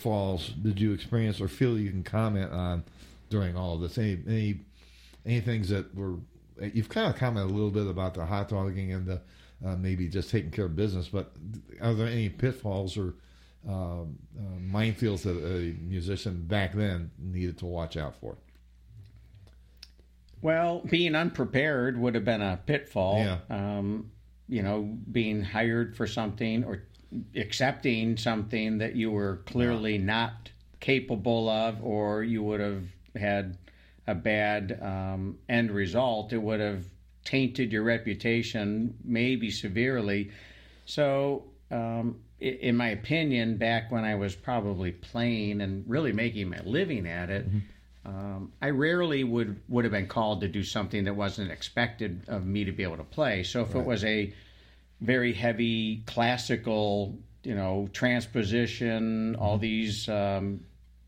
Pitfalls 0.04 0.48
did 0.48 0.78
you 0.78 0.92
experience 0.92 1.40
or 1.40 1.48
feel 1.48 1.78
you 1.78 1.90
can 1.90 2.02
comment 2.02 2.52
on 2.52 2.84
during 3.30 3.56
all 3.56 3.74
of 3.74 3.80
this? 3.80 3.96
Any 3.96 4.18
any 4.26 4.60
any 5.24 5.40
things 5.40 5.70
that 5.70 5.94
were 5.94 6.16
you've 6.60 6.90
kind 6.90 7.08
of 7.08 7.18
commented 7.18 7.50
a 7.50 7.54
little 7.54 7.70
bit 7.70 7.86
about 7.86 8.14
the 8.14 8.26
hot 8.26 8.50
dogging 8.50 8.92
and 8.92 9.06
the 9.06 9.20
uh, 9.64 9.76
maybe 9.76 10.08
just 10.08 10.30
taking 10.30 10.50
care 10.50 10.66
of 10.66 10.76
business, 10.76 11.08
but 11.08 11.32
are 11.80 11.94
there 11.94 12.06
any 12.06 12.28
pitfalls 12.28 12.98
or 12.98 13.14
um, 13.66 14.18
uh, 14.38 14.58
minefields 14.60 15.22
that 15.22 15.38
a 15.38 15.74
musician 15.82 16.44
back 16.46 16.74
then 16.74 17.10
needed 17.18 17.56
to 17.58 17.64
watch 17.64 17.96
out 17.96 18.14
for? 18.20 18.36
Well, 20.42 20.82
being 20.84 21.14
unprepared 21.14 21.98
would 21.98 22.14
have 22.14 22.26
been 22.26 22.42
a 22.42 22.60
pitfall. 22.66 23.16
Yeah. 23.16 23.38
Um, 23.48 24.10
you 24.46 24.62
know, 24.62 24.82
being 25.10 25.42
hired 25.42 25.96
for 25.96 26.06
something 26.06 26.64
or 26.64 26.82
accepting 27.36 28.16
something 28.16 28.78
that 28.78 28.96
you 28.96 29.10
were 29.10 29.42
clearly 29.46 29.98
not 29.98 30.50
capable 30.80 31.48
of, 31.48 31.82
or 31.82 32.22
you 32.22 32.42
would 32.42 32.60
have 32.60 32.84
had 33.16 33.56
a 34.06 34.14
bad 34.14 34.78
um, 34.82 35.38
end 35.48 35.70
result. 35.70 36.32
It 36.32 36.42
would 36.42 36.60
have 36.60 36.84
tainted 37.24 37.72
your 37.72 37.82
reputation, 37.82 38.94
maybe 39.02 39.50
severely. 39.50 40.30
So, 40.84 41.44
um, 41.70 42.20
in 42.40 42.76
my 42.76 42.88
opinion, 42.88 43.56
back 43.56 43.90
when 43.90 44.04
I 44.04 44.16
was 44.16 44.34
probably 44.34 44.92
playing 44.92 45.62
and 45.62 45.84
really 45.88 46.12
making 46.12 46.50
my 46.50 46.60
living 46.64 47.06
at 47.06 47.30
it, 47.30 47.48
mm-hmm. 47.48 48.08
um, 48.08 48.52
I 48.60 48.70
rarely 48.70 49.24
would 49.24 49.62
would 49.68 49.84
have 49.84 49.92
been 49.92 50.08
called 50.08 50.42
to 50.42 50.48
do 50.48 50.62
something 50.62 51.04
that 51.04 51.16
wasn't 51.16 51.50
expected 51.50 52.22
of 52.28 52.44
me 52.44 52.64
to 52.64 52.72
be 52.72 52.82
able 52.82 52.98
to 52.98 53.04
play. 53.04 53.42
So 53.44 53.62
if 53.62 53.74
right. 53.74 53.80
it 53.80 53.86
was 53.86 54.04
a 54.04 54.34
very 55.00 55.32
heavy 55.32 56.02
classical, 56.06 57.16
you 57.42 57.54
know, 57.54 57.88
transposition, 57.92 59.36
all 59.36 59.58
these 59.58 60.08
um, 60.08 60.60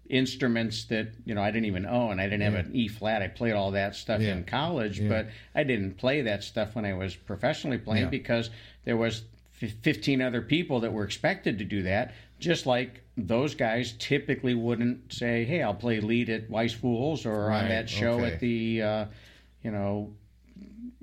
instruments 0.09 0.85
that 0.85 1.09
you 1.25 1.35
know 1.35 1.42
I 1.42 1.51
didn't 1.51 1.66
even 1.66 1.87
own. 1.87 2.20
I 2.20 2.25
didn't 2.25 2.42
have 2.42 2.55
an 2.55 2.70
E 2.75 2.88
flat. 2.88 3.22
I 3.22 3.29
played 3.29 3.53
all 3.53 3.72
that 3.72 3.94
stuff 3.94 4.20
yeah. 4.20 4.33
in 4.33 4.44
college, 4.44 5.01
yeah. 5.01 5.09
but 5.09 5.29
I 5.55 5.64
didn't 5.64 5.96
play 5.96 6.22
that 6.22 6.44
stuff 6.44 6.75
when 6.75 6.85
I 6.85 6.94
was 6.94 7.14
professionally 7.14 7.79
playing 7.79 8.11
because 8.11 8.51
there 8.85 8.96
was 8.96 9.22
15 9.53 10.20
other 10.20 10.42
people 10.42 10.81
that 10.81 10.92
were 10.92 11.05
expected 11.05 11.59
to 11.59 11.64
do 11.64 11.83
that. 11.83 12.14
Just 12.38 12.66
like 12.66 13.03
those 13.16 13.55
guys 13.55 13.94
typically 13.99 14.55
wouldn't 14.55 15.12
say, 15.12 15.44
"Hey, 15.44 15.62
I'll 15.62 15.75
play 15.75 16.01
lead 16.01 16.29
at 16.29 16.51
Wise 16.51 16.75
Fools 16.75 17.25
or 17.25 17.46
right. 17.46 17.62
on 17.62 17.68
that 17.68 17.88
show 17.88 18.14
okay. 18.20 18.33
at 18.33 18.40
the, 18.40 18.83
uh, 18.83 19.05
you 19.62 19.70
know, 19.70 20.12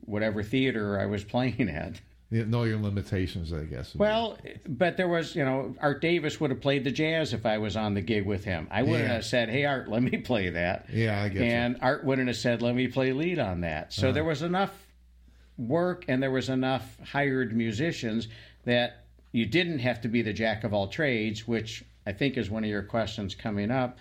whatever 0.06 0.44
theater 0.44 1.00
I 1.00 1.08
was 1.08 1.24
playing 1.34 1.70
at." 1.70 2.00
You 2.34 2.48
know 2.48 2.64
your 2.64 2.80
limitations, 2.80 3.54
I 3.54 3.66
guess. 3.66 3.94
Well, 3.94 4.40
but 4.68 4.98
there 4.98 5.08
was, 5.08 5.36
you 5.36 5.46
know, 5.46 5.76
Art 5.80 6.02
Davis 6.02 6.40
would 6.40 6.50
have 6.50 6.62
played 6.62 6.84
the 6.84 6.90
jazz 6.90 7.32
if 7.32 7.46
I 7.46 7.60
was 7.60 7.78
on 7.78 7.94
the 7.94 8.02
gig 8.02 8.26
with 8.26 8.44
him. 8.44 8.68
I 8.72 8.82
wouldn't 8.82 9.08
yeah. 9.08 9.14
have 9.14 9.26
said, 9.26 9.50
"Hey, 9.50 9.66
Art, 9.66 9.88
let 9.88 10.02
me 10.02 10.18
play 10.18 10.50
that." 10.50 10.88
Yeah, 10.92 11.22
I 11.22 11.30
get 11.30 11.44
And 11.44 11.76
you. 11.76 11.80
Art 11.84 12.04
wouldn't 12.04 12.28
have 12.28 12.38
said, 12.38 12.64
"Let 12.64 12.74
me 12.74 12.88
play 12.88 13.14
lead 13.14 13.38
on 13.38 13.62
that." 13.62 13.94
So 13.94 14.08
uh-huh. 14.08 14.14
there 14.14 14.24
was 14.24 14.42
enough 14.42 14.72
work 15.60 16.06
and 16.08 16.24
there 16.24 16.32
was 16.32 16.50
enough 16.50 16.98
hired 17.02 17.56
musicians 17.56 18.28
that 18.66 19.06
you 19.32 19.46
didn't 19.46 19.80
have 19.80 20.02
to 20.02 20.08
be 20.08 20.24
the 20.24 20.34
jack 20.34 20.64
of 20.64 20.74
all 20.74 20.88
trades, 20.88 21.48
which 21.48 21.84
I 22.08 22.14
think 22.14 22.36
is 22.36 22.50
one 22.50 22.64
of 22.64 22.70
your 22.70 22.82
questions 22.82 23.36
coming 23.36 23.70
up. 23.70 24.00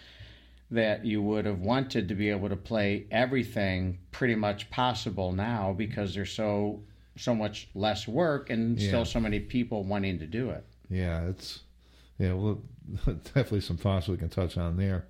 That 0.71 1.05
you 1.05 1.21
would 1.21 1.45
have 1.45 1.61
wanted 1.61 2.09
to 2.09 2.15
be 2.15 2.31
able 2.31 2.49
to 2.49 2.57
play 2.57 3.05
everything 3.11 3.99
pretty 4.11 4.37
much 4.37 4.71
possible 4.71 5.33
now 5.33 5.75
because 5.75 6.15
they're 6.15 6.25
so 6.25 6.81
so 7.17 7.35
much 7.35 7.69
less 7.75 8.09
work 8.09 8.51
and 8.51 8.79
yeah. 8.79 8.89
still 8.89 9.05
so 9.05 9.21
many 9.21 9.41
people 9.41 9.85
wanting 9.85 10.19
to 10.19 10.27
do 10.27 10.51
it. 10.51 10.65
Yeah, 10.89 11.27
it's 11.29 11.61
yeah, 12.19 12.35
well, 12.35 12.61
definitely 13.07 13.61
some 13.61 13.77
thoughts 13.77 14.09
we 14.09 14.17
can 14.17 14.29
touch 14.29 14.57
on 14.57 14.77
there. 14.77 15.07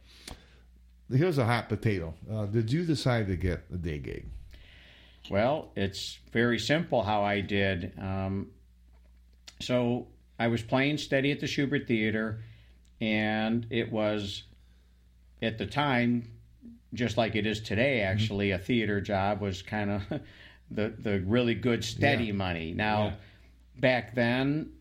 Here's 1.11 1.39
a 1.39 1.45
hot 1.45 1.69
potato. 1.69 2.15
Uh, 2.31 2.47
did 2.47 2.73
you 2.73 2.85
decide 2.85 3.27
to 3.27 3.37
get 3.37 3.65
a 3.73 3.77
day 3.77 3.99
gig? 3.99 4.27
Well, 5.31 5.71
it's 5.77 6.19
very 6.33 6.59
simple 6.59 7.03
how 7.03 7.23
I 7.23 7.41
did. 7.41 7.93
Um, 7.99 8.49
so 9.61 10.09
I 10.39 10.49
was 10.49 10.63
playing 10.63 10.99
steady 10.99 11.31
at 11.31 11.41
the 11.41 11.47
Shubert 11.47 11.87
Theater, 11.87 12.43
and 13.01 13.67
it 13.71 13.93
was 13.93 14.45
at 15.41 15.59
the 15.59 15.67
time, 15.67 16.31
just 16.95 17.17
like 17.17 17.37
it 17.37 17.47
is 17.47 17.61
today, 17.61 18.01
mm-hmm. 18.01 18.13
actually, 18.13 18.49
mm-hmm. 18.49 18.63
a 18.63 18.65
theater 18.65 19.01
job 19.01 19.41
was 19.41 19.63
kind 19.63 19.91
of 19.91 20.03
the 20.75 20.95
the 20.99 21.21
really 21.21 21.55
good 21.55 21.85
steady 21.85 22.27
yeah. 22.27 22.33
money. 22.33 22.73
Now, 22.73 23.05
yeah. 23.05 23.13
back 23.81 24.15
then, 24.15 24.73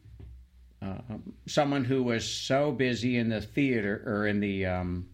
uh, 0.81 0.97
someone 1.45 1.83
who 1.83 2.03
was 2.03 2.27
so 2.27 2.71
busy 2.71 3.17
in 3.17 3.29
the 3.29 3.41
theater 3.41 4.03
or 4.05 4.27
in 4.27 4.39
the 4.39 4.65
um, 4.65 5.07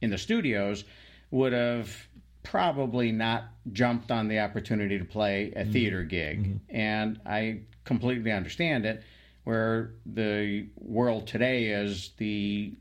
in 0.00 0.10
the 0.10 0.18
studios 0.18 0.84
would 1.30 1.52
have 1.52 1.94
probably 2.42 3.12
not 3.12 3.44
jumped 3.72 4.10
on 4.10 4.28
the 4.28 4.40
opportunity 4.40 4.98
to 4.98 5.04
play 5.04 5.52
a 5.54 5.62
mm-hmm. 5.62 5.72
theater 5.72 6.02
gig, 6.02 6.44
mm-hmm. 6.44 6.76
and 6.76 7.20
I 7.24 7.60
completely 7.84 8.32
understand 8.32 8.86
it. 8.86 9.02
Where 9.44 9.94
the 10.06 10.68
world 10.76 11.26
today 11.26 11.66
is 11.66 12.10
the 12.18 12.74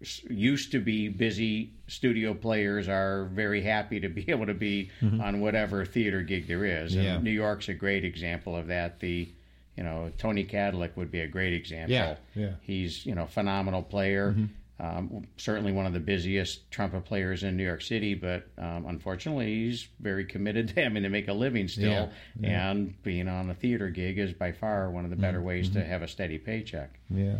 used 0.00 0.72
to 0.72 0.80
be 0.80 1.08
busy 1.08 1.72
studio 1.86 2.34
players 2.34 2.88
are 2.88 3.24
very 3.32 3.62
happy 3.62 4.00
to 4.00 4.08
be 4.08 4.24
able 4.28 4.46
to 4.46 4.54
be 4.54 4.90
mm-hmm. 5.00 5.20
on 5.20 5.40
whatever 5.40 5.84
theater 5.84 6.22
gig 6.22 6.46
there 6.46 6.64
is. 6.64 6.94
And 6.94 7.04
yeah. 7.04 7.18
New 7.18 7.30
York's 7.30 7.68
a 7.68 7.74
great 7.74 8.04
example 8.04 8.56
of 8.56 8.68
that. 8.68 9.00
The 9.00 9.28
you 9.76 9.84
know 9.84 10.10
Tony 10.18 10.44
Kadleck 10.44 10.96
would 10.96 11.10
be 11.10 11.20
a 11.20 11.26
great 11.26 11.52
example. 11.52 11.94
Yeah, 11.94 12.16
yeah. 12.34 12.52
He's 12.60 13.04
you 13.06 13.14
know 13.14 13.26
phenomenal 13.26 13.82
player. 13.82 14.32
Mm-hmm. 14.32 14.44
Um, 14.78 15.26
certainly 15.38 15.72
one 15.72 15.86
of 15.86 15.94
the 15.94 16.00
busiest 16.00 16.70
trumpet 16.70 17.06
players 17.06 17.42
in 17.42 17.56
New 17.56 17.64
York 17.64 17.80
City, 17.80 18.12
but 18.12 18.46
um, 18.58 18.84
unfortunately, 18.86 19.46
he's 19.46 19.88
very 20.00 20.26
committed 20.26 20.68
to 20.74 20.82
having 20.82 21.02
to 21.02 21.08
make 21.08 21.28
a 21.28 21.32
living 21.32 21.66
still. 21.68 21.90
Yeah, 21.90 22.08
yeah. 22.38 22.70
And 22.70 23.02
being 23.02 23.26
on 23.26 23.48
a 23.48 23.54
theater 23.54 23.88
gig 23.88 24.18
is 24.18 24.34
by 24.34 24.52
far 24.52 24.90
one 24.90 25.04
of 25.04 25.10
the 25.10 25.16
better 25.16 25.38
mm-hmm. 25.38 25.46
ways 25.46 25.70
to 25.70 25.82
have 25.82 26.02
a 26.02 26.08
steady 26.08 26.36
paycheck. 26.36 26.98
Yeah. 27.08 27.38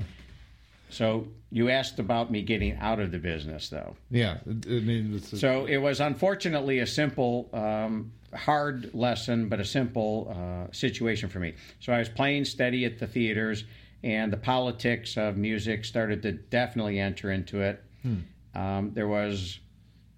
So 0.88 1.28
you 1.50 1.68
asked 1.68 1.98
about 1.98 2.30
me 2.30 2.42
getting 2.42 2.76
out 2.76 3.00
of 3.00 3.10
the 3.10 3.18
business, 3.18 3.68
though. 3.68 3.96
Yeah, 4.10 4.38
I 4.46 4.68
mean, 4.68 5.14
a, 5.14 5.36
so 5.36 5.66
it 5.66 5.78
was 5.78 6.00
unfortunately 6.00 6.78
a 6.80 6.86
simple, 6.86 7.48
um, 7.52 8.12
hard 8.34 8.94
lesson, 8.94 9.48
but 9.48 9.60
a 9.60 9.64
simple 9.64 10.32
uh, 10.36 10.72
situation 10.72 11.28
for 11.28 11.38
me. 11.38 11.54
So 11.80 11.92
I 11.92 11.98
was 11.98 12.08
playing 12.08 12.44
steady 12.44 12.84
at 12.84 12.98
the 12.98 13.06
theaters, 13.06 13.64
and 14.02 14.32
the 14.32 14.36
politics 14.36 15.16
of 15.16 15.36
music 15.36 15.84
started 15.84 16.22
to 16.22 16.32
definitely 16.32 17.00
enter 17.00 17.30
into 17.30 17.60
it. 17.60 17.82
Hmm. 18.02 18.16
Um, 18.54 18.90
there 18.94 19.08
was 19.08 19.58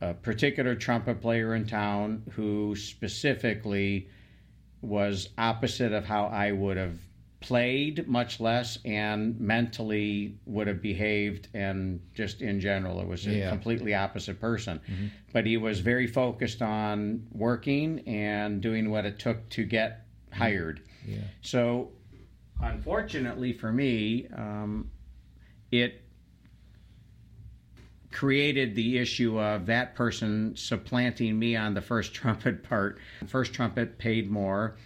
a 0.01 0.15
particular 0.15 0.75
trumpet 0.75 1.21
player 1.21 1.55
in 1.55 1.67
town 1.67 2.23
who 2.33 2.77
specifically 2.77 4.09
was 4.81 5.31
opposite 5.39 5.93
of 5.93 6.05
how 6.05 6.27
I 6.27 6.53
would 6.53 6.77
have 6.77 6.99
played 7.41 8.09
much 8.09 8.41
less 8.41 8.79
and 8.85 9.39
mentally 9.39 10.37
would 10.45 10.67
have 10.67 10.83
behaved 10.83 11.49
and 11.55 12.01
just 12.13 12.43
in 12.43 12.59
general 12.59 13.01
it 13.01 13.07
was 13.07 13.27
a 13.27 13.31
yeah. 13.31 13.49
completely 13.49 13.95
opposite 13.95 14.41
person 14.41 14.81
mm-hmm. 14.91 15.07
but 15.33 15.47
he 15.47 15.57
was 15.57 15.79
very 15.79 16.07
focused 16.07 16.63
on 16.63 17.25
working 17.31 18.01
and 18.09 18.61
doing 18.61 18.91
what 18.91 19.05
it 19.05 19.21
took 19.21 19.49
to 19.49 19.65
get 19.65 20.05
hired 20.33 20.81
yeah. 21.07 21.19
so 21.41 21.91
unfortunately 22.61 23.53
for 23.53 23.71
me 23.71 24.27
um, 24.37 24.91
it 25.71 26.03
created 28.11 28.75
the 28.75 28.99
issue 28.99 29.39
of 29.39 29.67
that 29.67 29.95
person 29.95 30.57
supplanting 30.57 31.39
me 31.39 31.55
on 31.55 31.73
the 31.73 31.81
first 31.81 32.15
trumpet 32.15 32.65
part 32.65 32.99
first 33.29 33.53
trumpet 33.53 33.97
paid 33.97 34.29
more 34.29 34.77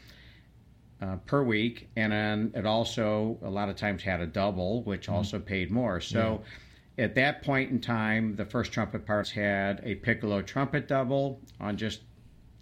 uh, 1.02 1.16
per 1.26 1.42
week, 1.42 1.90
and 1.96 2.12
then 2.12 2.52
it 2.54 2.64
also 2.64 3.36
a 3.42 3.50
lot 3.50 3.68
of 3.68 3.76
times 3.76 4.02
had 4.02 4.20
a 4.20 4.26
double, 4.26 4.82
which 4.84 5.02
mm-hmm. 5.02 5.16
also 5.16 5.38
paid 5.38 5.70
more. 5.70 6.00
So. 6.00 6.40
Yeah. 6.40 6.48
At 6.98 7.14
that 7.14 7.42
point 7.42 7.70
in 7.70 7.80
time, 7.80 8.36
the 8.36 8.44
first 8.44 8.70
trumpet 8.70 9.06
parts 9.06 9.30
had 9.30 9.80
a 9.82 9.94
piccolo 9.94 10.42
trumpet 10.42 10.88
double 10.88 11.40
on 11.58 11.78
just, 11.78 12.02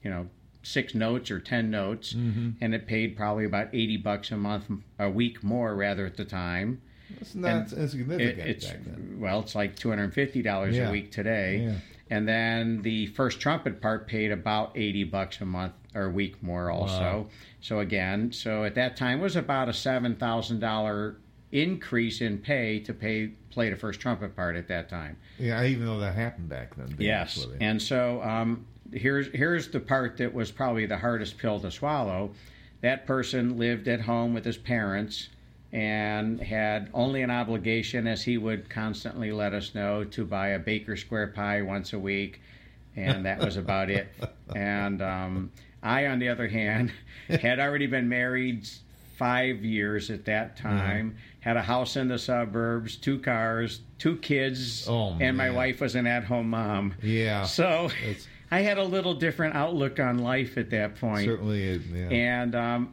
you 0.05 0.11
know, 0.11 0.28
six 0.62 0.95
notes 0.95 1.32
or 1.32 1.41
ten 1.41 1.68
notes, 1.68 2.12
mm-hmm. 2.12 2.51
and 2.61 2.72
it 2.72 2.86
paid 2.86 3.16
probably 3.16 3.45
about 3.45 3.74
eighty 3.74 3.97
bucks 3.97 4.30
a 4.30 4.36
month, 4.36 4.66
a 5.01 5.11
week 5.11 5.43
more 5.43 5.74
rather 5.74 6.07
at 6.07 6.16
the 6.16 6.24
time. 6.24 6.80
That's 7.18 7.34
not 7.34 7.72
insignificant. 7.72 8.38
It, 8.38 8.47
it's 8.47 8.72
well, 9.18 9.41
it's 9.41 9.57
like 9.57 9.74
two 9.74 9.88
hundred 9.88 10.05
and 10.05 10.14
fifty 10.14 10.43
dollars 10.43 10.76
yeah. 10.76 10.88
a 10.88 10.93
week 10.93 11.11
today. 11.11 11.64
Yeah. 11.66 11.74
And 12.16 12.28
then 12.28 12.82
the 12.82 13.07
first 13.09 13.41
trumpet 13.41 13.82
part 13.82 14.07
paid 14.07 14.30
about 14.30 14.78
eighty 14.78 15.03
bucks 15.03 15.41
a 15.41 15.45
month 15.45 15.74
or 15.93 16.05
a 16.05 16.11
week 16.11 16.41
more 16.41 16.70
also. 16.70 17.01
Wow. 17.01 17.26
So 17.61 17.80
again, 17.80 18.32
so 18.32 18.64
at 18.64 18.74
that 18.76 18.96
time 18.96 19.20
was 19.20 19.36
about 19.36 19.68
a 19.68 19.72
seven 19.72 20.16
thousand 20.16 20.61
dollar 20.61 21.16
increase 21.52 22.20
in 22.20 22.38
pay 22.38 22.78
to 22.80 22.94
pay 22.94 23.32
play 23.50 23.70
the 23.70 23.76
first 23.76 24.00
trumpet 24.00 24.34
part 24.36 24.56
at 24.56 24.68
that 24.68 24.88
time. 24.88 25.16
Yeah, 25.38 25.61
I 25.61 25.66
even 25.66 25.86
though 25.86 26.00
that 26.00 26.14
happened 26.14 26.48
back 26.48 26.74
then. 26.76 26.94
Yes, 26.98 27.46
and 27.61 27.80
so 27.80 28.22
um, 28.22 28.66
here's 28.92 29.28
here's 29.28 29.68
the 29.68 29.80
part 29.80 30.16
that 30.18 30.32
was 30.32 30.50
probably 30.50 30.86
the 30.86 30.98
hardest 30.98 31.38
pill 31.38 31.61
to 31.61 31.70
swallow. 31.70 32.32
That 32.80 33.06
person 33.06 33.58
lived 33.58 33.88
at 33.88 34.00
home 34.00 34.32
with 34.32 34.44
his 34.44 34.56
parents, 34.56 35.28
and 35.72 36.40
had 36.40 36.88
only 36.94 37.22
an 37.22 37.30
obligation, 37.30 38.06
as 38.06 38.22
he 38.22 38.38
would 38.38 38.70
constantly 38.70 39.32
let 39.32 39.52
us 39.52 39.74
know, 39.74 40.04
to 40.04 40.24
buy 40.24 40.48
a 40.48 40.58
Bakers 40.58 41.00
Square 41.02 41.28
pie 41.28 41.61
once 41.62 41.92
a 41.92 41.98
week, 41.98 42.40
and 42.96 43.24
that 43.26 43.38
was 43.38 43.56
about 43.56 43.90
it. 43.90 44.08
And 44.56 45.00
um, 45.00 45.52
I, 45.83 46.07
on 46.07 46.18
the 46.18 46.28
other 46.28 46.49
hand, 46.49 46.93
had 47.28 47.59
already 47.61 47.87
been 47.87 48.09
married 48.09 48.68
five 49.16 49.64
years 49.64 50.11
at 50.11 50.24
that 50.26 50.57
Mm-hmm. 50.57 50.68
time, 50.68 51.16
had 51.41 51.57
a 51.57 51.62
house 51.62 51.97
in 51.97 52.09
the 52.09 52.18
suburbs, 52.18 52.97
two 52.97 53.18
cars, 53.18 53.81
two 53.99 54.16
kids, 54.16 54.87
Oh, 54.89 55.16
and 55.20 55.37
my 55.37 55.51
wife 55.51 55.81
was 55.81 55.95
an 55.95 56.07
at 56.07 56.24
home 56.24 56.51
mom. 56.51 56.95
Yeah. 57.03 57.45
So 57.45 57.91
It's- 58.03 58.26
I 58.53 58.61
had 58.62 58.78
a 58.78 58.85
little 58.85 59.14
different 59.14 59.55
outlook 59.55 60.01
on 60.01 60.18
life 60.18 60.59
at 60.59 60.70
that 60.70 60.97
point. 60.97 61.24
Certainly, 61.24 61.76
yeah. 61.95 62.09
And 62.09 62.55
um, 62.57 62.93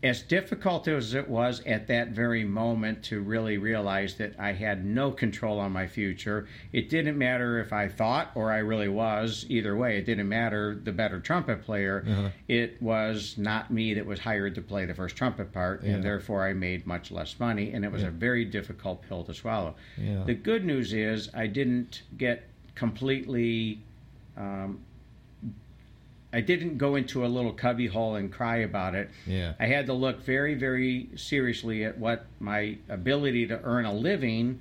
as 0.00 0.22
difficult 0.22 0.86
as 0.86 1.12
it 1.12 1.28
was 1.28 1.60
at 1.66 1.88
that 1.88 2.10
very 2.10 2.44
moment 2.44 3.02
to 3.02 3.20
really 3.20 3.58
realize 3.58 4.14
that 4.14 4.32
I 4.38 4.52
had 4.52 4.84
no 4.84 5.10
control 5.10 5.58
on 5.58 5.72
my 5.72 5.88
future, 5.88 6.46
it 6.72 6.88
didn't 6.88 7.18
matter 7.18 7.58
if 7.58 7.72
I 7.72 7.88
thought 7.88 8.30
or 8.36 8.52
I 8.52 8.58
really 8.58 8.88
was. 8.88 9.44
Either 9.48 9.76
way, 9.76 9.98
it 9.98 10.06
didn't 10.06 10.28
matter 10.28 10.78
the 10.80 10.92
better 10.92 11.18
trumpet 11.18 11.64
player. 11.64 12.04
Uh-huh. 12.08 12.28
It 12.46 12.80
was 12.80 13.36
not 13.38 13.72
me 13.72 13.94
that 13.94 14.06
was 14.06 14.20
hired 14.20 14.54
to 14.54 14.62
play 14.62 14.86
the 14.86 14.94
first 14.94 15.16
trumpet 15.16 15.52
part, 15.52 15.82
Yeah. 15.82 15.94
and 15.94 16.04
therefore 16.04 16.46
I 16.46 16.52
made 16.52 16.86
much 16.86 17.10
less 17.10 17.38
money, 17.40 17.72
and 17.72 17.84
it 17.84 17.90
was 17.90 18.04
a 18.04 18.10
very 18.10 18.44
difficult 18.44 19.02
pill 19.02 19.24
to 19.24 19.34
swallow. 19.34 19.74
Yeah. 19.96 20.22
The 20.24 20.34
good 20.34 20.64
news 20.64 20.92
is 20.92 21.28
I 21.34 21.48
didn't 21.48 22.02
get 22.16 22.44
completely 22.76 23.80
um, 24.36 24.78
I 26.32 26.42
didn't 26.42 26.76
go 26.76 26.94
into 26.96 27.24
a 27.24 27.28
little 27.28 27.52
cubby 27.52 27.86
hole 27.86 28.16
and 28.16 28.30
cry 28.30 28.58
about 28.58 28.94
it. 28.94 29.08
Yeah. 29.26 29.54
I 29.58 29.66
had 29.66 29.86
to 29.86 29.94
look 29.94 30.22
very, 30.22 30.54
very 30.54 31.08
seriously 31.16 31.84
at 31.84 31.96
what 31.98 32.26
my 32.38 32.76
ability 32.88 33.46
to 33.46 33.60
earn 33.62 33.86
a 33.86 33.94
living 33.94 34.60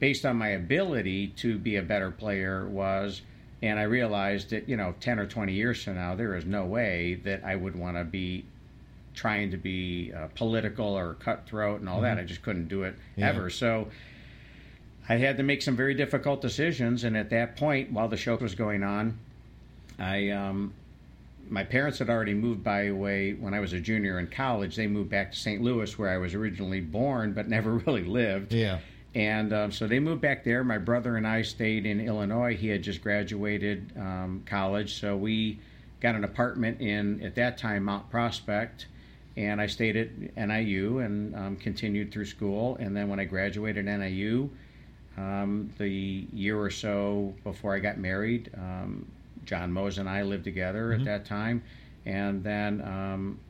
based 0.00 0.26
on 0.26 0.36
my 0.36 0.48
ability 0.48 1.28
to 1.28 1.58
be 1.58 1.76
a 1.76 1.82
better 1.82 2.10
player 2.10 2.68
was. 2.68 3.22
And 3.62 3.78
I 3.78 3.84
realized 3.84 4.50
that, 4.50 4.68
you 4.68 4.76
know, 4.76 4.94
10 5.00 5.18
or 5.18 5.26
20 5.26 5.52
years 5.52 5.82
from 5.82 5.94
now, 5.94 6.14
there 6.14 6.36
is 6.36 6.44
no 6.44 6.66
way 6.66 7.14
that 7.24 7.42
I 7.42 7.56
would 7.56 7.74
want 7.74 7.96
to 7.96 8.04
be 8.04 8.44
trying 9.14 9.50
to 9.50 9.56
be 9.56 10.12
uh, 10.12 10.28
political 10.34 10.86
or 10.96 11.14
cutthroat 11.14 11.80
and 11.80 11.88
all 11.88 12.02
that. 12.02 12.18
I 12.18 12.22
just 12.24 12.42
couldn't 12.42 12.68
do 12.68 12.82
it 12.84 12.94
Yeah. 13.16 13.30
ever. 13.30 13.50
So 13.50 13.88
I 15.08 15.16
had 15.16 15.38
to 15.38 15.42
make 15.42 15.62
some 15.62 15.74
very 15.74 15.94
difficult 15.94 16.42
decisions. 16.42 17.02
And 17.02 17.16
at 17.16 17.30
that 17.30 17.56
point, 17.56 17.90
while 17.90 18.08
the 18.08 18.16
show 18.18 18.36
was 18.36 18.54
going 18.54 18.82
on, 18.84 19.18
I 19.98 20.28
um, 20.30 20.74
my 21.50 21.64
parents 21.64 21.98
had 21.98 22.10
already 22.10 22.34
moved 22.34 22.62
by 22.62 22.84
the 22.84 22.92
way 22.92 23.32
when 23.32 23.54
I 23.54 23.60
was 23.60 23.72
a 23.72 23.80
junior 23.80 24.18
in 24.18 24.26
college. 24.28 24.76
They 24.76 24.86
moved 24.86 25.10
back 25.10 25.32
to 25.32 25.38
St. 25.38 25.62
Louis, 25.62 25.98
where 25.98 26.10
I 26.10 26.18
was 26.18 26.34
originally 26.34 26.80
born, 26.80 27.32
but 27.32 27.48
never 27.58 27.74
really 27.74 28.04
lived. 28.04 28.52
yeah. 28.52 28.78
And 29.14 29.52
um, 29.52 29.72
so 29.72 29.86
they 29.86 29.98
moved 29.98 30.20
back 30.20 30.44
there. 30.44 30.62
My 30.62 30.78
brother 30.78 31.16
and 31.16 31.26
I 31.26 31.42
stayed 31.42 31.86
in 31.86 31.98
Illinois. 31.98 32.54
He 32.54 32.68
had 32.68 32.82
just 32.82 33.02
graduated 33.02 33.92
um, 33.96 34.42
college, 34.46 35.00
so 35.00 35.16
we 35.16 35.58
got 36.00 36.14
an 36.14 36.24
apartment 36.24 36.80
in 36.80 37.22
at 37.22 37.34
that 37.34 37.58
time 37.58 37.84
Mount 37.84 38.08
Prospect, 38.10 38.86
and 39.36 39.60
I 39.60 39.66
stayed 39.66 39.96
at 39.96 40.10
NIU 40.36 40.98
and 40.98 41.34
um, 41.34 41.56
continued 41.56 42.12
through 42.12 42.26
school. 42.26 42.76
And 42.78 42.96
then 42.96 43.08
when 43.08 43.18
I 43.18 43.24
graduated 43.24 43.86
NIU, 43.86 44.50
um, 45.16 45.72
the 45.78 45.88
year 46.32 46.60
or 46.60 46.70
so 46.70 47.34
before 47.44 47.74
I 47.74 47.78
got 47.78 47.98
married, 47.98 48.50
um, 48.54 49.06
John 49.48 49.72
Mose 49.72 49.96
and 49.96 50.08
I 50.08 50.22
lived 50.22 50.44
together 50.44 50.92
at 50.92 51.04
that 51.06 51.24
time, 51.24 51.62
and 52.04 52.44
then 52.44 52.82
um, 52.82 53.40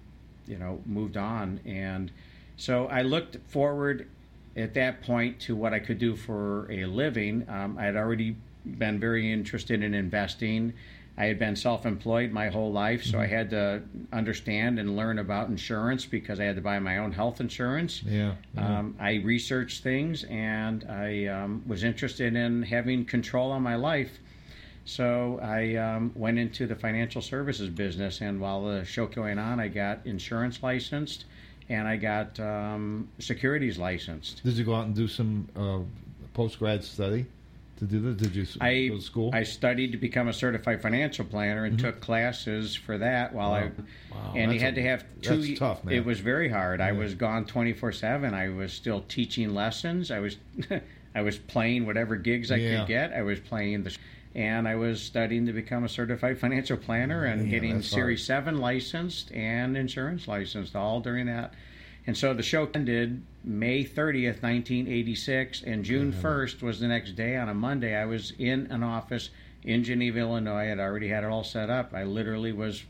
you 0.46 0.57
know 0.57 0.80
moved 0.86 1.16
on. 1.16 1.61
And 1.66 2.12
so 2.57 2.86
I 2.86 3.03
looked 3.03 3.36
forward 3.49 4.09
at 4.57 4.74
that 4.74 5.03
point 5.03 5.40
to 5.40 5.57
what 5.57 5.74
I 5.74 5.80
could 5.80 5.99
do 5.99 6.14
for 6.14 6.70
a 6.70 6.84
living. 6.86 7.44
Um, 7.49 7.76
I 7.78 7.84
had 7.84 7.96
already 7.96 8.36
been 8.64 9.01
very 9.01 9.32
interested 9.32 9.82
in 9.82 9.92
investing. 9.92 10.72
I 11.16 11.24
had 11.24 11.40
been 11.40 11.57
self 11.57 11.84
employed 11.84 12.30
my 12.30 12.49
whole 12.49 12.70
life, 12.70 13.05
so 13.05 13.18
I 13.18 13.26
had 13.26 13.51
to 13.51 13.82
understand 14.12 14.78
and 14.78 14.96
learn 14.96 15.18
about 15.18 15.49
insurance 15.49 16.07
because 16.07 16.38
I 16.38 16.44
had 16.44 16.55
to 16.55 16.62
buy 16.62 16.78
my 16.78 16.99
own 16.99 17.11
health 17.11 17.40
insurance. 17.40 18.05
Yeah. 18.05 18.34
yeah. 18.55 18.78
Um, 18.78 18.94
I 19.01 19.14
researched 19.14 19.82
things 19.82 20.22
and 20.24 20.84
I 20.88 21.26
um, 21.26 21.64
was 21.66 21.82
interested 21.82 22.36
in 22.36 22.62
having 22.62 23.05
control 23.05 23.51
on 23.51 23.62
my 23.62 23.74
life. 23.74 24.20
So 24.89 25.39
I 25.43 25.74
um, 25.76 26.12
went 26.14 26.39
into 26.39 26.66
the 26.66 26.74
financial 26.74 27.20
services 27.20 27.68
business, 27.68 28.22
and 28.22 28.41
while 28.41 28.64
the 28.64 28.86
show 28.86 29.07
going 29.07 29.39
on, 29.39 29.61
I 29.61 29.68
got 29.68 29.99
insurance 30.07 30.62
licensed 30.62 31.26
and 31.68 31.86
I 31.86 31.97
got 31.99 32.41
um, 32.41 33.07
securities 33.18 33.76
licensed. 33.76 34.43
Did 34.43 34.55
you 34.55 34.64
go 34.64 34.74
out 34.74 34.86
and 34.86 34.95
do 34.97 35.07
some 35.07 35.47
uh, 35.55 35.80
post 36.32 36.59
grad 36.59 36.82
study 36.82 37.26
to 37.76 37.84
do 37.84 38.01
this? 38.01 38.16
Did 38.16 38.34
you 38.34 38.47
I 38.62 38.89
go 38.89 38.97
to 38.97 39.03
school? 39.03 39.30
I 39.34 39.43
studied 39.43 39.93
to 39.93 39.99
become 39.99 40.28
a 40.28 40.32
certified 40.32 40.80
financial 40.80 41.26
planner 41.26 41.66
and 41.66 41.78
took 41.78 42.01
classes 42.01 42.74
for 42.74 42.97
that 42.97 43.34
while 43.34 43.53
I 43.53 43.64
Mm-hmm. 43.64 43.82
Wow, 44.14 44.32
and 44.36 44.55
you 44.55 44.59
had 44.61 44.72
a- 44.72 44.76
to 44.76 44.82
have 44.84 45.05
two 45.20 45.43
that's 45.43 45.59
tough, 45.59 45.84
man. 45.84 45.95
It 45.95 46.07
was 46.07 46.20
very 46.20 46.49
hard. 46.49 46.80
I 46.80 46.93
was 46.93 47.14
gone 47.14 47.45
24/7. 47.45 48.32
I 48.32 48.49
was 48.49 48.72
still 48.72 49.03
teaching 49.03 49.55
lessons. 49.55 50.11
I 50.11 50.20
was 50.20 50.39
I 51.14 51.20
was 51.20 51.36
playing 51.36 51.84
whatever 51.84 52.16
gigs 52.16 52.51
I 52.51 52.57
Yeah. 52.57 52.78
could 52.78 52.89
get. 52.89 53.12
I 53.12 53.20
was 53.20 53.39
playing 53.39 53.82
the 53.82 53.95
and 54.39 54.68
I 54.68 54.76
was 54.76 55.03
studying 55.03 55.47
to 55.47 55.53
become 55.53 55.82
a 55.82 55.89
certified 55.89 56.39
financial 56.39 56.76
planner 56.76 57.24
and 57.24 57.43
Man, 57.43 57.51
getting 57.51 57.82
Series 57.82 58.24
7 58.24 58.59
licensed 58.59 59.32
and 59.32 59.76
insurance 59.76 60.28
licensed 60.28 60.76
all 60.76 61.01
during 61.01 61.26
that. 61.26 61.55
And 62.07 62.16
so 62.16 62.32
the 62.32 62.45
show 62.45 62.70
ended 62.72 63.20
May 63.43 63.82
30th, 63.82 64.41
1986, 64.41 65.64
and 65.64 65.84
June 65.84 66.12
1st 66.12 66.62
was 66.62 66.78
the 66.78 66.86
next 66.86 67.16
day 67.16 67.34
on 67.34 67.49
a 67.49 67.55
Monday. 67.55 67.97
I 67.97 68.05
was 68.05 68.32
in 68.39 68.68
an 68.70 68.84
office 68.84 69.30
in 69.64 69.82
Geneva, 69.82 70.20
Illinois. 70.20 70.61
I 70.61 70.64
had 70.66 70.78
already 70.78 71.09
had 71.09 71.24
it 71.24 71.30
all 71.30 71.43
set 71.43 71.68
up. 71.68 71.93
I 71.93 72.05
literally 72.05 72.53
was 72.53 72.84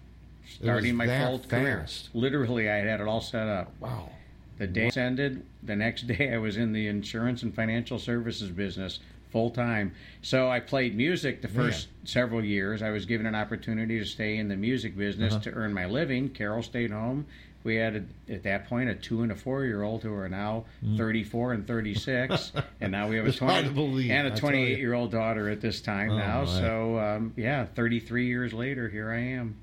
starting 0.47 0.97
my 0.97 1.07
that 1.07 1.27
full 1.27 1.39
career. 1.39 1.87
Literally, 2.13 2.69
I 2.69 2.77
had 2.77 3.01
it 3.01 3.09
all 3.09 3.23
set 3.23 3.49
up. 3.49 3.73
wow. 3.81 4.11
The 4.59 4.67
day 4.67 4.91
ended, 4.95 5.47
the 5.63 5.77
next 5.77 6.07
day 6.07 6.35
I 6.35 6.37
was 6.37 6.59
in 6.59 6.75
the 6.75 6.89
insurance 6.89 7.43
and 7.43 7.55
financial 7.55 7.99
services 7.99 8.51
business 8.51 8.99
full 9.31 9.51
time. 9.51 9.93
So 10.23 10.49
I 10.49 10.61
played 10.61 10.97
music 10.97 11.43
the 11.43 11.49
first 11.49 11.89
several 12.05 12.45
years. 12.45 12.83
I 12.83 12.91
was 12.91 13.07
given 13.07 13.27
an 13.27 13.35
opportunity 13.35 13.99
to 13.99 14.05
stay 14.05 14.37
in 14.39 14.49
the 14.49 14.57
music 14.57 14.97
business 14.97 15.35
Uh-huh. 15.35 15.43
to 15.45 15.53
earn 15.53 15.73
my 15.75 15.87
living. 15.87 16.29
Carol 16.31 16.63
stayed 16.63 16.91
home. 16.91 17.27
We 17.65 17.75
had 17.77 17.97
a, 18.29 18.33
at 18.33 18.45
that 18.45 18.69
point 18.69 18.89
a 18.89 18.95
two 18.95 19.23
and 19.23 19.33
a 19.33 19.35
four 19.35 19.65
year 19.65 19.83
old 19.83 20.03
who 20.03 20.15
are 20.15 20.29
now 20.29 20.65
34 20.97 21.53
and 21.55 21.67
36, 21.67 22.53
and 22.81 22.93
now 22.93 23.09
we 23.09 23.17
have 23.17 23.25
a 23.27 23.29
Mm. 23.29 23.31
It's 23.31 23.39
hard 23.41 23.65
20 23.67 23.75
believe, 23.75 24.11
and 24.11 24.27
a 24.29 24.31
tell 24.31 24.51
you. 24.51 24.57
28 24.57 24.79
year 24.79 24.95
old 24.95 25.11
daughter 25.11 25.49
at 25.51 25.61
this 25.61 25.81
time 25.81 26.11
Oh, 26.13 26.17
now. 26.19 26.45
So 26.45 26.99
um, 26.99 27.33
yeah, 27.37 27.67
33 27.67 28.27
years 28.27 28.53
later, 28.55 28.89
here 28.89 29.11
I 29.11 29.19
am. 29.19 29.57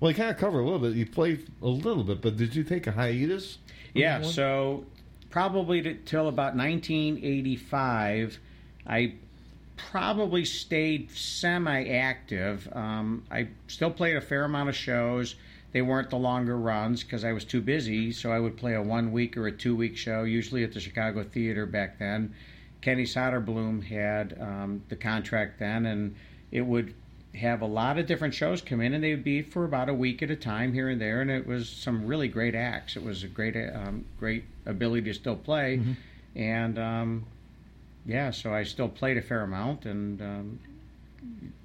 Well, 0.00 0.10
you 0.10 0.16
kind 0.16 0.30
of 0.30 0.38
covered 0.38 0.60
a 0.60 0.64
little 0.64 0.78
bit. 0.80 0.94
You 0.94 1.06
played 1.06 1.46
a 1.62 1.68
little 1.68 2.04
bit, 2.04 2.20
but 2.20 2.36
did 2.36 2.56
you 2.56 2.64
take 2.64 2.86
a 2.86 2.92
hiatus? 2.92 3.58
Yeah, 3.92 4.22
so 4.22 4.84
probably 5.30 5.98
till 6.04 6.26
about 6.28 6.56
1985, 6.56 8.38
I 8.86 9.14
probably 9.76 10.44
stayed 10.44 11.10
semi-active. 11.10 12.68
Um, 12.72 13.24
I 13.30 13.48
still 13.66 13.90
played 13.90 14.16
a 14.16 14.20
fair 14.20 14.44
amount 14.44 14.68
of 14.68 14.76
shows. 14.76 15.34
They 15.72 15.82
weren't 15.82 16.10
the 16.10 16.18
longer 16.18 16.56
runs 16.56 17.02
because 17.02 17.24
I 17.24 17.32
was 17.32 17.44
too 17.44 17.60
busy, 17.60 18.12
so 18.12 18.30
I 18.30 18.38
would 18.38 18.56
play 18.56 18.74
a 18.74 18.82
one-week 18.82 19.36
or 19.36 19.46
a 19.48 19.52
two-week 19.52 19.96
show, 19.96 20.22
usually 20.22 20.62
at 20.62 20.72
the 20.72 20.80
Chicago 20.80 21.24
Theater 21.24 21.66
back 21.66 21.98
then. 21.98 22.34
Kenny 22.80 23.04
Soderblom 23.04 23.82
had 23.82 24.36
um, 24.40 24.82
the 24.88 24.96
contract 24.96 25.58
then, 25.58 25.86
and 25.86 26.14
it 26.52 26.60
would 26.60 26.94
have 27.34 27.62
a 27.62 27.66
lot 27.66 27.98
of 27.98 28.06
different 28.06 28.34
shows 28.34 28.60
come 28.62 28.80
in, 28.80 28.94
and 28.94 29.02
they 29.02 29.10
would 29.10 29.24
be 29.24 29.42
for 29.42 29.64
about 29.64 29.88
a 29.88 29.94
week 29.94 30.22
at 30.22 30.30
a 30.30 30.36
time 30.36 30.72
here 30.72 30.88
and 30.88 31.00
there, 31.00 31.20
and 31.20 31.30
it 31.30 31.46
was 31.46 31.68
some 31.68 32.06
really 32.06 32.28
great 32.28 32.54
acts. 32.54 32.94
It 32.94 33.02
was 33.02 33.24
a 33.24 33.28
great, 33.28 33.56
um, 33.56 34.04
great 34.20 34.44
ability 34.66 35.02
to 35.06 35.14
still 35.14 35.34
play, 35.34 35.80
and 36.36 36.78
um, 36.78 37.26
yeah, 38.06 38.30
so 38.30 38.52
I 38.52 38.62
still 38.64 38.88
played 38.88 39.16
a 39.16 39.22
fair 39.22 39.42
amount, 39.42 39.84
and 39.86 40.20
um, 40.20 40.58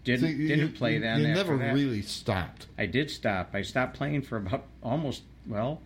didn't 0.03 0.21
So 0.21 0.27
you- 0.27 0.47
didn't 0.47 0.73
play 0.75 0.93
you, 0.95 0.99
then. 1.01 1.21
You 1.21 1.27
never 1.29 1.57
that. 1.57 1.73
really 1.73 2.01
stopped. 2.01 2.67
I 2.77 2.85
did 2.85 3.09
stop. 3.11 3.49
I 3.53 3.61
stopped 3.61 3.95
playing 3.97 4.21
for 4.23 4.37
about 4.37 4.63
almost 4.81 5.23
well. 5.47 5.81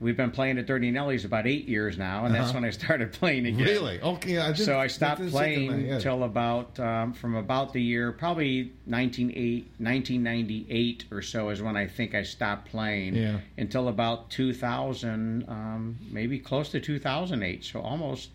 We've 0.00 0.16
been 0.16 0.30
playing 0.30 0.58
at 0.58 0.66
Dirty 0.66 0.92
Nelly's 0.92 1.24
about 1.24 1.48
eight 1.48 1.66
years 1.68 1.98
now, 1.98 2.24
and 2.24 2.32
that's 2.32 2.50
Uh-huh. 2.50 2.60
when 2.60 2.64
I 2.64 2.70
started 2.70 3.12
playing 3.12 3.46
again. 3.46 3.64
Really? 3.66 4.00
Okay. 4.00 4.38
I 4.38 4.52
So 4.52 4.78
I 4.78 4.86
stopped 4.86 5.20
didn't 5.20 5.32
stick 5.32 5.56
in 5.58 5.66
my 5.66 5.72
playing 5.88 6.00
till 6.00 6.22
about 6.22 6.78
um, 6.78 7.12
from 7.14 7.34
about 7.34 7.72
the 7.72 7.82
year 7.82 8.12
probably 8.12 8.70
1908 8.86 9.66
1998 9.78 11.04
or 11.10 11.20
so 11.20 11.48
is 11.50 11.60
when 11.60 11.76
I 11.76 11.88
think 11.88 12.14
I 12.14 12.22
stopped 12.22 12.70
playing. 12.70 13.16
Yeah. 13.16 13.40
Until 13.56 13.88
about 13.88 14.30
2000, 14.30 15.44
um, 15.48 15.98
maybe 16.12 16.38
close 16.38 16.68
to 16.70 16.78
2008. 16.80 17.64
So 17.64 17.80
almost, 17.80 18.30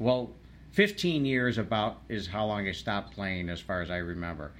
well, 0.00 0.30
15 0.78 1.24
years 1.24 1.58
about 1.58 1.96
is 2.08 2.28
how 2.28 2.46
long 2.46 2.68
I 2.68 2.70
stopped 2.70 3.12
playing 3.12 3.48
as 3.48 3.60
far 3.60 3.82
as 3.82 3.90
I 3.90 3.96
remember. 3.96 4.52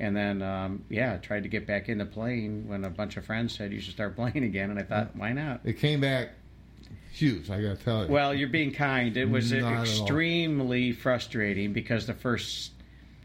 And 0.00 0.14
then, 0.14 0.42
um, 0.42 0.84
yeah, 0.90 1.14
I 1.14 1.16
tried 1.16 1.44
to 1.44 1.48
get 1.48 1.66
back 1.66 1.88
into 1.88 2.04
playing 2.04 2.68
when 2.68 2.84
a 2.84 2.90
bunch 2.90 3.16
of 3.16 3.24
friends 3.24 3.56
said 3.56 3.72
you 3.72 3.80
should 3.80 3.94
start 3.94 4.14
playing 4.16 4.44
again, 4.44 4.68
and 4.68 4.78
I 4.78 4.82
thought, 4.82 5.16
why 5.16 5.32
not? 5.32 5.62
It 5.64 5.78
came 5.78 6.02
back 6.02 6.32
huge. 7.10 7.48
I 7.48 7.62
got 7.62 7.78
to 7.78 7.84
tell 7.84 8.04
you. 8.04 8.12
Well, 8.12 8.34
you're 8.34 8.50
being 8.50 8.70
kind. 8.70 9.16
It 9.16 9.24
was 9.24 9.50
Not 9.50 9.80
extremely 9.80 10.92
frustrating 10.92 11.72
because 11.72 12.06
the 12.06 12.12
first 12.12 12.72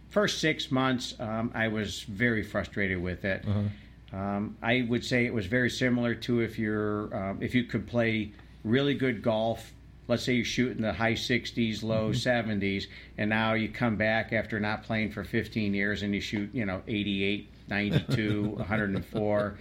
first 0.08 0.40
six 0.40 0.72
months 0.72 1.16
um, 1.20 1.52
I 1.54 1.68
was 1.68 2.04
very 2.04 2.44
frustrated 2.44 3.02
with 3.02 3.26
it. 3.26 3.44
Uh-huh. 3.46 4.18
Um, 4.18 4.56
I 4.64 4.88
would 4.88 5.04
say 5.04 5.26
it 5.26 5.34
was 5.34 5.48
very 5.48 5.70
similar 5.70 6.16
to 6.16 6.40
if 6.40 6.58
you're 6.58 7.14
um, 7.14 7.40
if 7.42 7.54
you 7.54 7.66
could 7.66 7.86
play 7.88 8.32
really 8.64 8.94
good 8.94 9.22
golf. 9.22 9.74
Let's 10.08 10.24
say 10.24 10.34
you 10.34 10.44
shoot 10.44 10.76
in 10.76 10.82
the 10.82 10.94
high 10.94 11.14
60s, 11.14 11.84
low 11.84 12.12
Mm-hmm. 12.12 12.50
70s, 12.52 12.88
and 13.18 13.30
now 13.30 13.54
you 13.54 13.70
come 13.70 13.96
back 13.98 14.32
after 14.34 14.60
not 14.60 14.84
playing 14.84 15.12
for 15.12 15.24
15 15.24 15.74
years 15.74 16.02
and 16.04 16.14
you 16.16 16.22
shoot, 16.22 16.50
you 16.54 16.66
know, 16.66 16.82
88, 16.88 17.50
92, 17.70 18.42
104. 18.58 19.58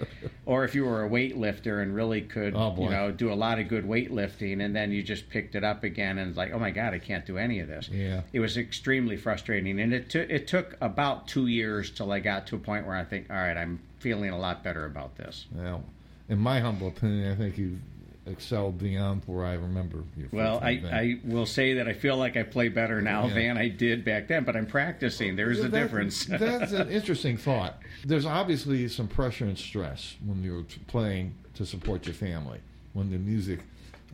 Or 0.47 0.65
if 0.65 0.75
you 0.75 0.85
were 0.85 1.05
a 1.05 1.09
weightlifter 1.11 1.83
and 1.83 1.95
really 1.95 2.21
could, 2.21 2.55
Oh, 2.55 2.75
you 2.79 2.89
know, 2.91 3.11
do 3.11 3.33
a 3.33 3.35
lot 3.35 3.59
of 3.59 3.67
good 3.69 3.85
weightlifting, 3.85 4.65
and 4.65 4.75
then 4.77 4.93
you 4.93 5.03
just 5.03 5.29
picked 5.29 5.55
it 5.57 5.65
up 5.65 5.83
again 5.83 6.19
and 6.19 6.29
it's 6.29 6.37
like, 6.39 6.53
oh 6.53 6.59
my 6.59 6.71
God, 6.71 6.95
I 6.95 6.99
can't 7.01 7.27
do 7.27 7.39
any 7.39 7.59
of 7.61 7.67
this. 7.69 7.89
Yeah. 7.89 8.21
It 8.33 8.39
was 8.41 8.57
extremely 8.57 9.17
frustrating, 9.17 9.81
and 9.81 9.93
it 9.93 10.09
took 10.11 10.31
it 10.31 10.47
took 10.47 10.77
about 10.81 11.27
two 11.27 11.49
years 11.49 11.91
till 11.91 12.13
I 12.13 12.21
got 12.21 12.47
to 12.49 12.57
a 12.57 12.59
point 12.61 12.87
where 12.87 12.97
I 12.97 13.05
think, 13.05 13.29
all 13.31 13.37
right, 13.37 13.57
I'm 13.57 13.81
feeling 13.99 14.31
a 14.31 14.39
lot 14.39 14.63
better 14.63 14.85
about 14.85 15.17
this. 15.17 15.47
Well, 15.53 15.83
in 16.29 16.39
my 16.39 16.61
humble 16.61 16.89
opinion, 16.89 17.33
I 17.33 17.35
think 17.35 17.59
you 17.59 17.79
excelled 18.27 18.79
beyond 18.79 19.23
where 19.27 19.45
I 19.45 19.55
remember 19.55 20.03
your 20.17 20.29
Well, 20.33 20.59
I, 20.63 20.71
event. 20.73 20.95
I 20.95 21.21
will 21.25 21.47
say 21.47 21.75
that 21.75 21.87
I 21.89 21.93
feel 21.93 22.17
like 22.17 22.37
I 22.37 22.43
play 22.43 22.69
better 22.69 23.01
now 23.01 23.27
Yeah. 23.29 23.35
than 23.35 23.57
I 23.59 23.69
did 23.69 24.05
back 24.05 24.29
then, 24.29 24.45
but 24.45 24.57
I'm 24.57 24.67
practicing. 24.67 25.37
There's 25.37 25.61
a 25.61 25.69
That- 25.69 25.83
difference. 25.83 26.25
that's 26.27 26.73
an 26.73 26.91
interesting 26.91 27.37
thought. 27.37 27.79
There's 28.05 28.27
obviously 28.27 28.89
some 28.89 29.09
pressure 29.09 29.45
and 29.45 29.57
stress 29.59 30.17
when 30.25 30.43
you're 30.43 30.65
playing 30.89 31.35
to 31.55 31.65
support 31.65 32.07
your 32.07 32.15
family. 32.15 32.59
When 32.93 33.11
the 33.11 33.19
music 33.19 33.61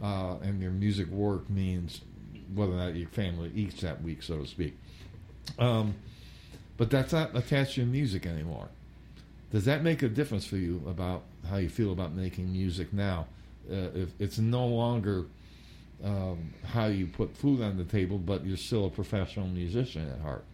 uh, 0.03 0.37
and 0.43 0.61
your 0.61 0.71
music 0.73 1.09
work 1.09 1.49
means 1.51 2.01
whether 2.55 2.73
or 2.73 2.77
not 2.77 2.97
your 2.97 3.09
family 3.09 3.51
eats 3.55 3.81
that 3.83 4.03
week, 4.03 4.23
so 4.23 4.39
to 4.39 4.47
speak. 4.47 4.77
Um, 5.59 5.95
but 6.77 6.91
that's 6.91 7.13
not 7.13 7.37
attached 7.37 7.75
to 7.75 7.83
your 7.83 7.91
music 7.91 8.27
anymore. 8.27 8.69
Does 9.51 9.65
that 9.67 9.83
make 9.83 10.03
a 10.03 10.09
difference 10.09 10.47
for 10.47 10.57
you 10.57 10.83
about 10.89 11.23
how 11.49 11.57
you 11.59 11.69
feel 11.69 11.93
about 11.93 12.13
making 12.15 12.53
music 12.53 12.93
now? 12.93 13.27
Uh, 13.71 14.07
it's 14.19 14.39
no 14.39 14.67
longer 14.67 15.27
um, 16.05 16.53
how 16.65 16.87
you 16.87 17.07
put 17.07 17.37
food 17.37 17.63
on 17.63 17.77
the 17.77 17.85
table, 17.85 18.19
but 18.19 18.45
you're 18.45 18.57
still 18.57 18.87
a 18.87 18.91
professional 18.91 19.47
musician 19.47 20.09
at 20.11 20.21
heart. 20.21 20.45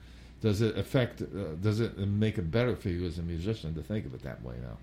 Does 0.40 0.60
it 0.60 0.76
affect? 0.78 1.22
Uh, 1.22 1.54
does 1.60 1.80
it 1.80 1.98
make 1.98 2.38
it 2.38 2.50
better 2.50 2.76
for 2.76 2.88
you 2.90 3.06
as 3.06 3.18
a 3.18 3.22
musician 3.22 3.74
to 3.74 3.82
think 3.82 4.06
of 4.06 4.14
it 4.14 4.22
that 4.22 4.42
way 4.42 4.54
now? 4.62 4.76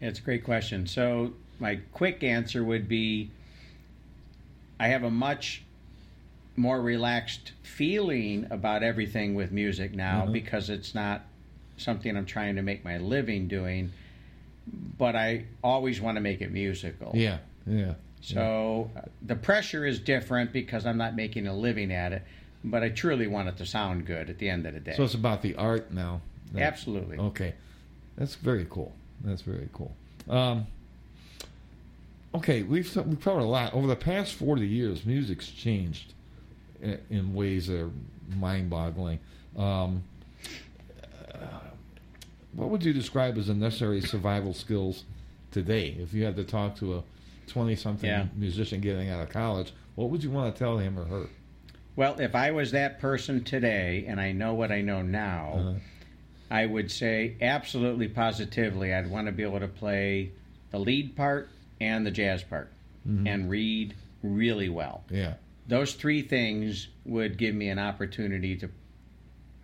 It's 0.00 0.18
a 0.18 0.22
great 0.22 0.44
question. 0.44 0.86
So 0.86 1.32
my 1.58 1.80
quick 1.92 2.22
answer 2.22 2.62
would 2.64 2.88
be 2.88 3.30
I 4.78 4.88
have 4.88 5.02
a 5.02 5.10
much 5.10 5.62
more 6.56 6.80
relaxed 6.80 7.52
feeling 7.62 8.46
about 8.50 8.82
everything 8.82 9.34
with 9.34 9.52
music 9.52 9.94
now 9.94 10.26
Mhm. 10.26 10.32
because 10.32 10.70
it's 10.70 10.94
not 10.94 11.24
something 11.76 12.16
I'm 12.16 12.26
trying 12.26 12.56
to 12.56 12.62
make 12.62 12.84
my 12.84 12.98
living 12.98 13.48
doing, 13.48 13.92
but 14.98 15.16
I 15.16 15.44
always 15.62 16.00
want 16.00 16.16
to 16.16 16.20
make 16.20 16.40
it 16.40 16.50
musical. 16.52 17.12
Yeah, 17.14 17.38
yeah. 17.66 17.94
So 18.22 18.90
uh, 18.96 19.02
the 19.22 19.34
pressure 19.36 19.86
is 19.86 19.98
different 19.98 20.52
because 20.52 20.84
I'm 20.84 20.98
not 20.98 21.16
making 21.16 21.46
a 21.46 21.54
living 21.56 21.90
at 21.92 22.12
it, 22.12 22.22
but 22.62 22.82
I 22.82 22.90
truly 22.90 23.26
want 23.26 23.48
it 23.48 23.56
to 23.58 23.66
sound 23.66 24.06
good 24.06 24.28
at 24.28 24.38
the 24.38 24.48
end 24.48 24.66
of 24.66 24.74
the 24.74 24.80
day. 24.80 24.94
So 24.96 25.04
it's 25.04 25.14
about 25.14 25.40
the 25.42 25.54
art 25.56 25.92
now. 25.92 26.20
That- 26.52 26.62
Absolutely. 26.62 27.16
Okay, 27.18 27.54
that's 28.16 28.34
very 28.34 28.66
cool. 28.68 28.92
That's 29.24 29.42
very 29.42 29.68
cool. 29.72 29.94
Um, 30.28 30.66
okay, 32.34 32.62
we've 32.62 32.94
we've 32.96 33.20
covered 33.20 33.40
a 33.40 33.44
lot 33.44 33.72
over 33.74 33.86
the 33.86 33.96
past 33.96 34.34
forty 34.34 34.66
years. 34.66 35.06
Music's 35.06 35.48
changed 35.50 36.12
in, 36.82 36.98
in 37.10 37.34
ways 37.34 37.68
that 37.68 37.80
are 37.80 37.90
mind-boggling. 38.36 39.18
Um, 39.56 40.02
uh, 41.34 41.38
what 42.52 42.68
would 42.68 42.84
you 42.84 42.92
describe 42.92 43.38
as 43.38 43.46
the 43.46 43.54
necessary 43.54 44.00
survival 44.00 44.54
skills 44.54 45.04
today? 45.50 45.96
If 45.98 46.12
you 46.12 46.24
had 46.24 46.36
to 46.36 46.44
talk 46.44 46.76
to 46.76 46.96
a 46.96 47.02
twenty-something 47.50 48.08
Yeah. 48.08 48.26
musician 48.36 48.80
getting 48.80 49.10
out 49.10 49.20
of 49.22 49.28
college, 49.28 49.72
what 49.96 50.10
would 50.10 50.22
you 50.24 50.30
want 50.30 50.54
to 50.54 50.58
tell 50.58 50.78
him 50.78 50.98
or 50.98 51.04
her? 51.04 51.26
Well, 51.96 52.18
if 52.20 52.34
I 52.34 52.50
was 52.52 52.70
that 52.72 53.00
person 53.00 53.44
today 53.44 54.04
and 54.08 54.20
I 54.20 54.32
know 54.32 54.54
what 54.54 54.70
I 54.72 54.80
know 54.80 55.02
now, 55.02 55.52
Uh-huh. 55.56 55.72
I 56.50 56.66
would 56.66 56.90
say 56.90 57.36
absolutely 57.40 58.08
positively 58.08 58.92
I'd 58.94 59.08
want 59.10 59.26
to 59.26 59.32
be 59.32 59.42
able 59.42 59.60
to 59.60 59.68
play 59.68 60.30
the 60.70 60.78
lead 60.78 61.14
part 61.16 61.48
and 61.80 62.06
the 62.06 62.10
jazz 62.10 62.42
part 62.42 62.70
Mm-hmm. 63.08 63.26
and 63.26 63.50
read 63.50 63.94
really 64.22 64.68
well. 64.68 65.04
Yeah, 65.10 65.34
Those 65.68 65.94
three 65.94 66.20
things 66.22 66.88
would 67.06 67.38
give 67.38 67.54
me 67.54 67.68
an 67.70 67.78
opportunity 67.78 68.56
to 68.56 68.68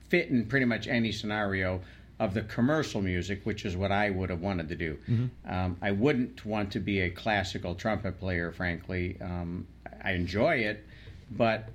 fit 0.09 0.29
in 0.31 0.47
pretty 0.47 0.65
much 0.67 0.87
any 0.87 1.13
scenario 1.13 1.81
of 2.19 2.33
the 2.35 2.43
commercial 2.43 3.03
music, 3.03 3.41
which 3.45 3.65
is 3.65 3.77
what 3.77 3.93
I 3.93 4.11
would 4.11 4.31
have 4.31 4.41
wanted 4.41 4.69
to 4.71 4.75
do. 4.75 4.99
Um, 5.47 5.77
I 5.83 5.91
wouldn't 5.91 6.47
want 6.47 6.73
to 6.73 6.81
be 6.81 7.01
a 7.01 7.11
classical 7.11 7.75
trumpet 7.75 8.19
player, 8.19 8.53
frankly. 8.53 9.19
Um, 9.21 9.67
I 10.03 10.13
enjoy 10.13 10.57
it, 10.57 10.85
but 11.31 11.69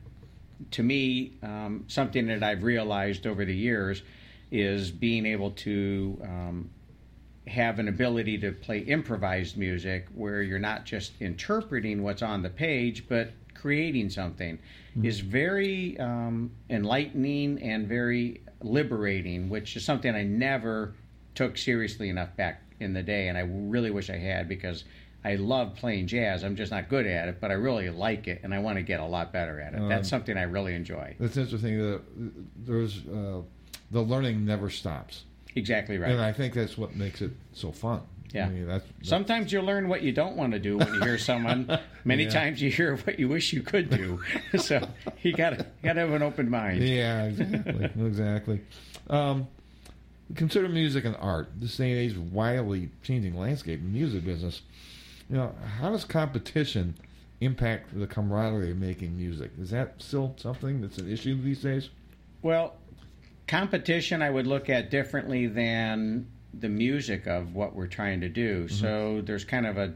to 0.71 0.83
me, 0.83 1.33
um, 1.43 1.85
something 1.87 2.27
that 2.27 2.43
I've 2.43 2.63
realized 2.63 3.27
over 3.27 3.45
the 3.45 3.55
years 3.55 4.01
is 4.51 4.91
being 4.91 5.25
able 5.25 5.51
to 5.51 6.19
um, 6.23 6.69
have 7.47 7.79
an 7.79 7.87
ability 7.87 8.37
to 8.39 8.51
play 8.51 8.79
improvised 8.79 9.57
music 9.57 10.07
where 10.13 10.41
you're 10.41 10.59
not 10.59 10.85
just 10.85 11.13
interpreting 11.19 12.03
what's 12.03 12.21
on 12.21 12.41
the 12.41 12.49
page, 12.49 13.05
but 13.07 13.31
creating 13.53 14.09
something 14.09 14.57
is 15.03 15.19
very 15.19 15.97
um, 15.99 16.51
enlightening 16.69 17.61
and 17.61 17.87
very 17.87 18.40
liberating, 18.63 19.49
which 19.49 19.75
is 19.75 19.85
something 19.85 20.13
I 20.13 20.23
never 20.23 20.95
took 21.35 21.57
seriously 21.57 22.09
enough 22.09 22.35
back 22.35 22.61
in 22.79 22.93
the 22.93 23.03
day. 23.03 23.27
And 23.27 23.37
I 23.37 23.41
really 23.41 23.91
wish 23.91 24.09
I 24.09 24.17
had 24.17 24.47
because 24.47 24.83
I 25.23 25.35
love 25.35 25.75
playing 25.75 26.07
jazz. 26.07 26.43
I'm 26.43 26.55
just 26.55 26.71
not 26.71 26.89
good 26.89 27.05
at 27.05 27.27
it, 27.27 27.39
but 27.39 27.51
I 27.51 27.55
really 27.55 27.89
like 27.89 28.27
it 28.27 28.41
and 28.43 28.53
I 28.53 28.59
want 28.59 28.77
to 28.77 28.81
get 28.81 28.99
a 28.99 29.05
lot 29.05 29.31
better 29.31 29.59
at 29.59 29.73
it. 29.73 29.87
That's 29.87 30.09
something 30.09 30.37
I 30.37 30.43
really 30.43 30.73
enjoy. 30.73 31.15
that's 31.19 31.37
interesting. 31.37 31.77
That 31.77 32.01
there's 32.55 33.05
uh, 33.07 33.41
the 33.91 34.01
learning 34.01 34.45
never 34.45 34.69
stops. 34.69 35.23
Exactly 35.55 35.97
right. 35.97 36.11
And 36.11 36.21
I 36.21 36.31
think 36.31 36.53
that's 36.53 36.77
what 36.77 36.95
makes 36.95 37.21
it 37.21 37.31
so 37.53 37.71
fun. 37.71 38.01
Yeah. 38.33 38.45
I 38.45 38.49
mean, 38.49 38.67
that's, 38.67 38.85
that's 38.97 39.09
Sometimes 39.09 39.51
you 39.51 39.61
learn 39.61 39.87
what 39.89 40.01
you 40.03 40.11
don't 40.11 40.35
want 40.37 40.53
to 40.53 40.59
do 40.59 40.77
when 40.77 40.87
you 40.93 41.01
hear 41.01 41.17
someone. 41.17 41.79
Many 42.05 42.23
Yeah. 42.23 42.29
times 42.29 42.61
you 42.61 42.69
hear 42.71 42.95
what 42.95 43.19
you 43.19 43.27
wish 43.27 43.51
you 43.53 43.61
could 43.61 43.89
do. 43.89 44.21
so 44.57 44.87
you 45.21 45.33
got 45.33 45.51
to 45.51 45.65
got 45.83 45.93
to 45.93 45.99
have 46.01 46.11
an 46.11 46.21
open 46.23 46.49
mind. 46.49 46.81
yeah, 46.83 47.25
exactly, 47.25 47.85
exactly. 48.05 48.61
Um, 49.09 49.47
consider 50.35 50.69
music 50.69 51.03
and 51.05 51.15
art. 51.19 51.49
This 51.59 51.75
day 51.77 51.91
and 51.91 51.99
age, 51.99 52.17
wildly 52.17 52.89
changing 53.03 53.37
landscape 53.37 53.79
in 53.79 53.91
the 53.91 53.99
music 53.99 54.23
business. 54.25 54.61
You 55.29 55.37
know, 55.37 55.55
how 55.79 55.91
does 55.91 56.03
competition 56.05 56.95
impact 57.41 57.97
the 57.97 58.07
camaraderie 58.07 58.71
of 58.71 58.77
making 58.77 59.17
music? 59.17 59.51
Is 59.59 59.71
that 59.71 59.95
still 60.01 60.33
something 60.37 60.79
that's 60.81 60.97
an 60.99 61.11
issue 61.11 61.41
these 61.41 61.61
days? 61.61 61.89
Well, 62.41 62.75
competition 63.47 64.21
I 64.21 64.29
would 64.29 64.47
look 64.47 64.69
at 64.69 64.89
differently 64.89 65.47
than 65.47 66.27
the 66.53 66.69
music 66.69 67.27
of 67.27 67.55
what 67.55 67.75
we're 67.75 67.87
trying 67.87 68.21
to 68.21 68.29
do. 68.29 68.67
So 68.67 69.21
there's 69.21 69.45
kind 69.45 69.65
of 69.65 69.77
a 69.77 69.93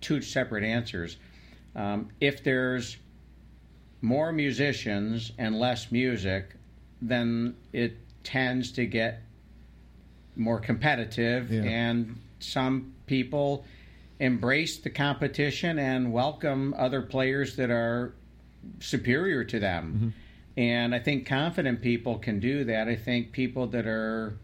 two 0.00 0.20
separate 0.20 0.64
answers. 0.64 1.16
Um, 1.74 2.10
if 2.20 2.44
there's 2.44 2.96
more 4.02 4.30
musicians 4.32 5.32
and 5.38 5.58
less 5.58 5.90
music, 5.90 6.54
then 7.00 7.56
it 7.72 7.96
tends 8.24 8.72
to 8.72 8.86
get 8.86 9.22
more 10.36 10.60
competitive, 10.60 11.50
Yeah. 11.50 11.62
and 11.62 12.16
some 12.40 12.92
people 13.06 13.64
embrace 14.20 14.78
the 14.78 14.90
competition 14.90 15.78
and 15.78 16.12
welcome 16.12 16.74
other 16.76 17.02
players 17.02 17.56
that 17.56 17.70
are 17.70 18.12
superior 18.80 19.44
to 19.44 19.58
them. 19.58 20.12
And 20.56 20.94
I 20.94 20.98
think 20.98 21.26
confident 21.26 21.82
people 21.82 22.18
can 22.18 22.40
do 22.40 22.64
that. 22.64 22.88
I 22.88 22.96
think 22.96 23.32
people 23.32 23.66
that 23.68 23.86
are 23.86 24.38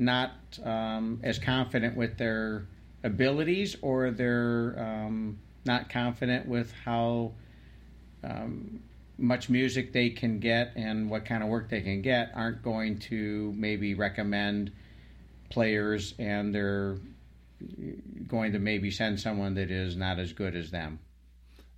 not 0.00 0.32
um, 0.64 1.20
as 1.22 1.38
confident 1.38 1.96
with 1.96 2.16
their 2.18 2.66
abilities 3.04 3.76
or 3.82 4.10
they're 4.10 4.74
um, 4.78 5.38
not 5.64 5.90
confident 5.90 6.48
with 6.48 6.72
how 6.84 7.32
um, 8.24 8.80
much 9.18 9.48
music 9.48 9.92
they 9.92 10.10
can 10.10 10.38
get 10.38 10.72
and 10.74 11.10
what 11.10 11.24
kind 11.24 11.42
of 11.42 11.48
work 11.48 11.68
they 11.68 11.82
can 11.82 12.00
get 12.00 12.32
aren't 12.34 12.62
going 12.62 12.98
to 12.98 13.52
maybe 13.56 13.94
recommend 13.94 14.72
players 15.50 16.14
and 16.18 16.54
they're 16.54 16.96
going 18.26 18.52
to 18.52 18.58
maybe 18.58 18.90
send 18.90 19.20
someone 19.20 19.54
that 19.54 19.70
is 19.70 19.96
not 19.96 20.18
as 20.18 20.32
good 20.32 20.56
as 20.56 20.70
them. 20.70 20.98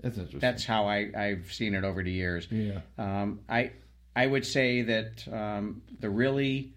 That's 0.00 0.16
interesting. 0.16 0.40
That's 0.40 0.64
how 0.64 0.86
I, 0.86 1.10
I've 1.16 1.52
seen 1.52 1.74
it 1.74 1.84
over 1.84 2.02
the 2.02 2.12
years. 2.12 2.46
yeah. 2.50 2.80
Um, 2.98 3.40
I 3.48 3.72
I 4.14 4.26
would 4.26 4.44
say 4.44 4.82
that 4.82 5.26
um, 5.32 5.82
the 6.00 6.10
really 6.10 6.72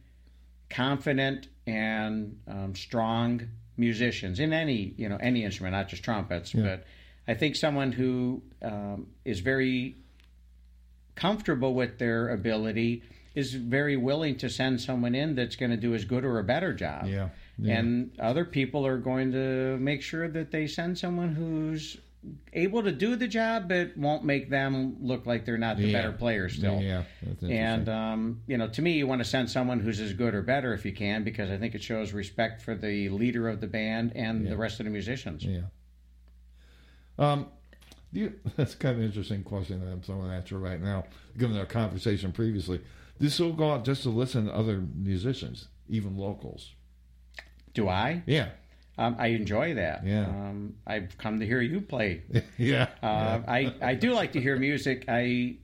confident 0.75 1.47
and 1.65 2.37
um, 2.47 2.75
strong 2.75 3.41
musicians 3.77 4.39
in 4.39 4.53
any 4.53 4.93
you 4.97 5.09
know 5.09 5.17
any 5.17 5.43
instrument, 5.43 5.73
not 5.73 5.87
just 5.87 6.03
trumpets, 6.03 6.53
Yeah. 6.53 6.63
but 6.63 6.85
I 7.27 7.33
think 7.33 7.55
someone 7.55 7.91
who 7.91 8.41
um, 8.61 9.07
is 9.23 9.39
very 9.39 9.95
comfortable 11.15 11.73
with 11.73 11.97
their 11.97 12.29
ability 12.29 13.03
is 13.33 13.53
very 13.53 13.97
willing 13.97 14.37
to 14.37 14.49
send 14.49 14.79
someone 14.81 15.15
in 15.15 15.35
that's 15.35 15.55
going 15.55 15.71
to 15.71 15.77
do 15.77 15.93
as 15.93 16.05
good 16.05 16.23
or 16.23 16.39
a 16.39 16.43
better 16.43 16.73
job. 16.73 17.07
Yeah. 17.07 17.29
yeah. 17.57 17.77
And 17.79 18.11
other 18.19 18.45
people 18.45 18.85
are 18.85 18.97
going 18.97 19.31
to 19.33 19.77
make 19.77 20.01
sure 20.01 20.27
that 20.29 20.51
they 20.51 20.67
send 20.67 20.97
someone 20.97 21.33
who's 21.35 21.97
able 22.53 22.83
to 22.83 22.91
do 22.91 23.15
the 23.15 23.27
job, 23.27 23.67
but 23.69 23.95
won't 23.97 24.23
make 24.23 24.49
them 24.49 24.97
look 25.01 25.25
like 25.25 25.45
they're 25.45 25.57
not 25.57 25.77
the 25.77 25.87
Yeah. 25.87 26.01
better 26.01 26.11
player 26.11 26.49
still. 26.49 26.81
Yeah. 26.81 27.03
And 27.41 27.87
um, 27.89 28.41
you 28.47 28.57
know, 28.57 28.67
to 28.69 28.81
me, 28.81 28.93
you 28.93 29.07
want 29.07 29.19
to 29.21 29.25
send 29.25 29.49
someone 29.49 29.79
who's 29.79 29.99
as 29.99 30.13
good 30.13 30.33
or 30.33 30.41
better 30.41 30.73
if 30.73 30.85
you 30.85 30.93
can, 30.93 31.23
because 31.23 31.49
I 31.49 31.57
think 31.57 31.75
it 31.75 31.83
shows 31.83 32.13
respect 32.13 32.61
for 32.61 32.75
the 32.75 33.09
leader 33.09 33.47
of 33.49 33.61
the 33.61 33.67
band 33.67 34.13
and 34.15 34.43
Yeah. 34.43 34.51
the 34.51 34.57
rest 34.57 34.79
of 34.79 34.85
the 34.85 34.91
musicians. 34.91 35.43
Yeah. 35.43 35.61
Um, 37.17 37.47
do 38.13 38.19
you, 38.21 38.33
that's 38.55 38.75
kind 38.75 38.93
of 38.95 38.99
an 39.01 39.05
interesting 39.07 39.43
question 39.43 39.79
that 39.79 39.91
I'm 39.91 40.01
throwing 40.01 40.31
at 40.31 40.49
you 40.51 40.57
right 40.57 40.81
now, 40.81 41.05
given 41.37 41.57
our 41.57 41.65
conversation 41.65 42.31
previously. 42.31 42.77
Do 42.77 43.23
you 43.23 43.29
still 43.29 43.53
go 43.53 43.71
out 43.73 43.85
just 43.85 44.03
to 44.03 44.09
listen 44.09 44.47
to 44.47 44.53
other 44.53 44.83
musicians, 44.95 45.67
even 45.87 46.17
locals? 46.17 46.71
Do 47.73 47.87
I? 47.89 48.23
Yeah. 48.25 48.49
Um, 48.97 49.15
I 49.19 49.27
enjoy 49.27 49.73
that. 49.75 50.05
Yeah. 50.05 50.25
Um, 50.27 50.75
I've 50.87 51.17
come 51.17 51.39
to 51.39 51.45
hear 51.45 51.61
you 51.61 51.81
play. 51.81 52.21
yeah. 52.57 52.87
Uh, 53.03 53.41
I 53.47 53.73
I 53.81 53.95
do 53.95 54.13
like 54.13 54.31
to 54.33 54.41
hear 54.41 54.57
music. 54.57 55.05
I 55.07 55.57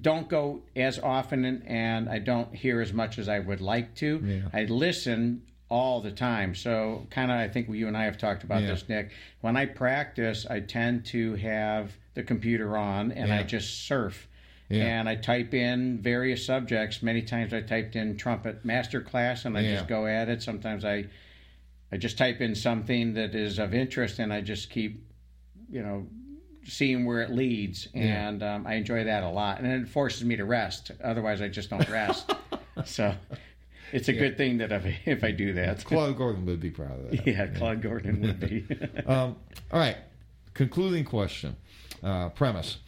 don't 0.00 0.28
go 0.28 0.62
as 0.76 0.98
often 0.98 1.44
and, 1.44 1.66
and 1.66 2.08
I 2.08 2.18
don't 2.18 2.54
hear 2.54 2.80
as 2.80 2.92
much 2.92 3.18
as 3.18 3.28
I 3.28 3.38
would 3.40 3.60
like 3.60 3.94
to. 3.96 4.20
Yeah. 4.22 4.48
I 4.52 4.64
listen 4.64 5.42
all 5.70 6.00
the 6.00 6.12
time. 6.12 6.54
So 6.54 7.06
kind 7.10 7.30
of 7.30 7.38
I 7.38 7.48
think 7.48 7.68
you 7.70 7.88
and 7.88 7.96
I 7.96 8.04
have 8.04 8.16
talked 8.18 8.44
about 8.44 8.62
Yeah. 8.62 8.68
this, 8.68 8.88
Nick. 8.88 9.10
When 9.40 9.56
I 9.56 9.66
practice, 9.66 10.46
I 10.48 10.60
tend 10.60 11.04
to 11.06 11.34
have 11.36 11.92
the 12.14 12.22
computer 12.22 12.76
on 12.76 13.12
and 13.12 13.32
I 13.32 13.42
just 13.42 13.86
surf. 13.86 14.28
Yeah. 14.68 14.84
And 14.84 15.08
I 15.08 15.14
type 15.16 15.54
in 15.54 15.98
various 16.02 16.44
subjects. 16.44 17.02
Many 17.02 17.22
times 17.22 17.54
I 17.54 17.62
typed 17.62 17.96
in 17.96 18.16
trumpet 18.18 18.64
master 18.66 19.00
class 19.00 19.46
and 19.46 19.56
I 19.56 19.62
Yeah. 19.62 19.74
just 19.76 19.88
go 19.88 20.06
at 20.06 20.28
it. 20.28 20.42
Sometimes 20.42 20.84
I 20.84 21.06
I 21.90 21.96
just 21.96 22.18
type 22.18 22.40
in 22.40 22.54
something 22.54 23.14
that 23.14 23.34
is 23.34 23.58
of 23.58 23.74
interest 23.74 24.18
and 24.18 24.32
I 24.32 24.40
just 24.40 24.70
keep, 24.70 25.04
you 25.70 25.82
know, 25.82 26.06
seeing 26.64 27.06
where 27.06 27.22
it 27.22 27.30
leads. 27.30 27.88
Yeah. 27.94 28.28
And 28.28 28.42
um, 28.42 28.66
I 28.66 28.74
enjoy 28.74 29.04
that 29.04 29.22
a 29.22 29.28
lot. 29.28 29.60
And 29.60 29.66
it 29.66 29.88
forces 29.88 30.24
me 30.24 30.36
to 30.36 30.44
rest. 30.44 30.90
Otherwise, 31.02 31.40
I 31.40 31.48
just 31.48 31.70
don't 31.70 31.88
rest. 31.90 32.32
so 32.84 33.14
it's 33.92 34.08
a 34.08 34.12
good 34.12 34.36
thing 34.36 34.58
that 34.58 34.70
if, 34.70 34.84
if 35.06 35.24
I 35.24 35.30
do 35.30 35.54
that. 35.54 35.84
Claude 35.84 36.16
Gordon 36.16 36.44
would 36.46 36.60
be 36.60 36.70
proud 36.70 37.00
of 37.00 37.10
that. 37.10 37.26
yeah, 37.26 37.46
Claude 37.46 37.80
Gordon 37.82 38.20
would 38.20 38.40
be. 38.40 38.66
Um, 39.06 39.36
all 39.72 39.80
right. 39.80 39.96
Concluding 40.52 41.04
question. 41.04 41.56
Uh, 42.02 42.28
premise. 42.28 42.78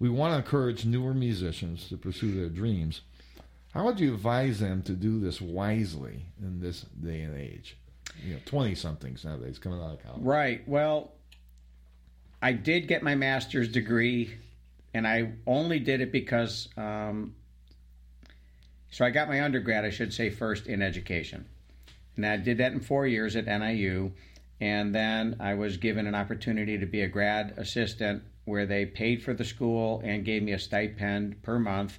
We 0.00 0.08
want 0.08 0.32
to 0.32 0.38
encourage 0.38 0.84
newer 0.84 1.14
musicians 1.14 1.88
to 1.88 1.96
pursue 1.96 2.32
their 2.34 2.48
dreams. 2.48 3.02
How 3.72 3.84
would 3.84 4.00
you 4.00 4.14
advise 4.14 4.58
them 4.60 4.82
to 4.82 4.92
do 4.92 5.20
this 5.20 5.40
wisely 5.40 6.24
in 6.40 6.60
this 6.60 6.82
day 6.82 7.20
and 7.22 7.36
age? 7.38 7.76
You 8.24 8.34
know, 8.34 8.40
20 8.46 8.74
somethings 8.74 9.24
nowadays 9.24 9.58
coming 9.58 9.80
out 9.80 9.94
of 9.94 10.02
college. 10.02 10.22
Right. 10.22 10.68
Well, 10.68 11.12
I 12.40 12.52
did 12.52 12.88
get 12.88 13.02
my 13.02 13.14
master's 13.14 13.68
degree, 13.68 14.34
and 14.94 15.06
I 15.06 15.32
only 15.46 15.78
did 15.78 16.00
it 16.00 16.12
because. 16.12 16.68
Um, 16.76 17.34
so 18.90 19.04
I 19.04 19.10
got 19.10 19.28
my 19.28 19.42
undergrad, 19.42 19.84
I 19.84 19.90
should 19.90 20.14
say, 20.14 20.30
first 20.30 20.66
in 20.66 20.80
education. 20.80 21.46
And 22.16 22.26
I 22.26 22.36
did 22.38 22.58
that 22.58 22.72
in 22.72 22.80
four 22.80 23.06
years 23.06 23.36
at 23.36 23.46
NIU. 23.46 24.12
And 24.60 24.94
then 24.94 25.36
I 25.40 25.54
was 25.54 25.76
given 25.76 26.06
an 26.06 26.14
opportunity 26.14 26.78
to 26.78 26.86
be 26.86 27.02
a 27.02 27.08
grad 27.08 27.54
assistant 27.58 28.22
where 28.44 28.66
they 28.66 28.86
paid 28.86 29.22
for 29.22 29.34
the 29.34 29.44
school 29.44 30.00
and 30.02 30.24
gave 30.24 30.42
me 30.42 30.52
a 30.52 30.58
stipend 30.58 31.42
per 31.42 31.58
month 31.58 31.98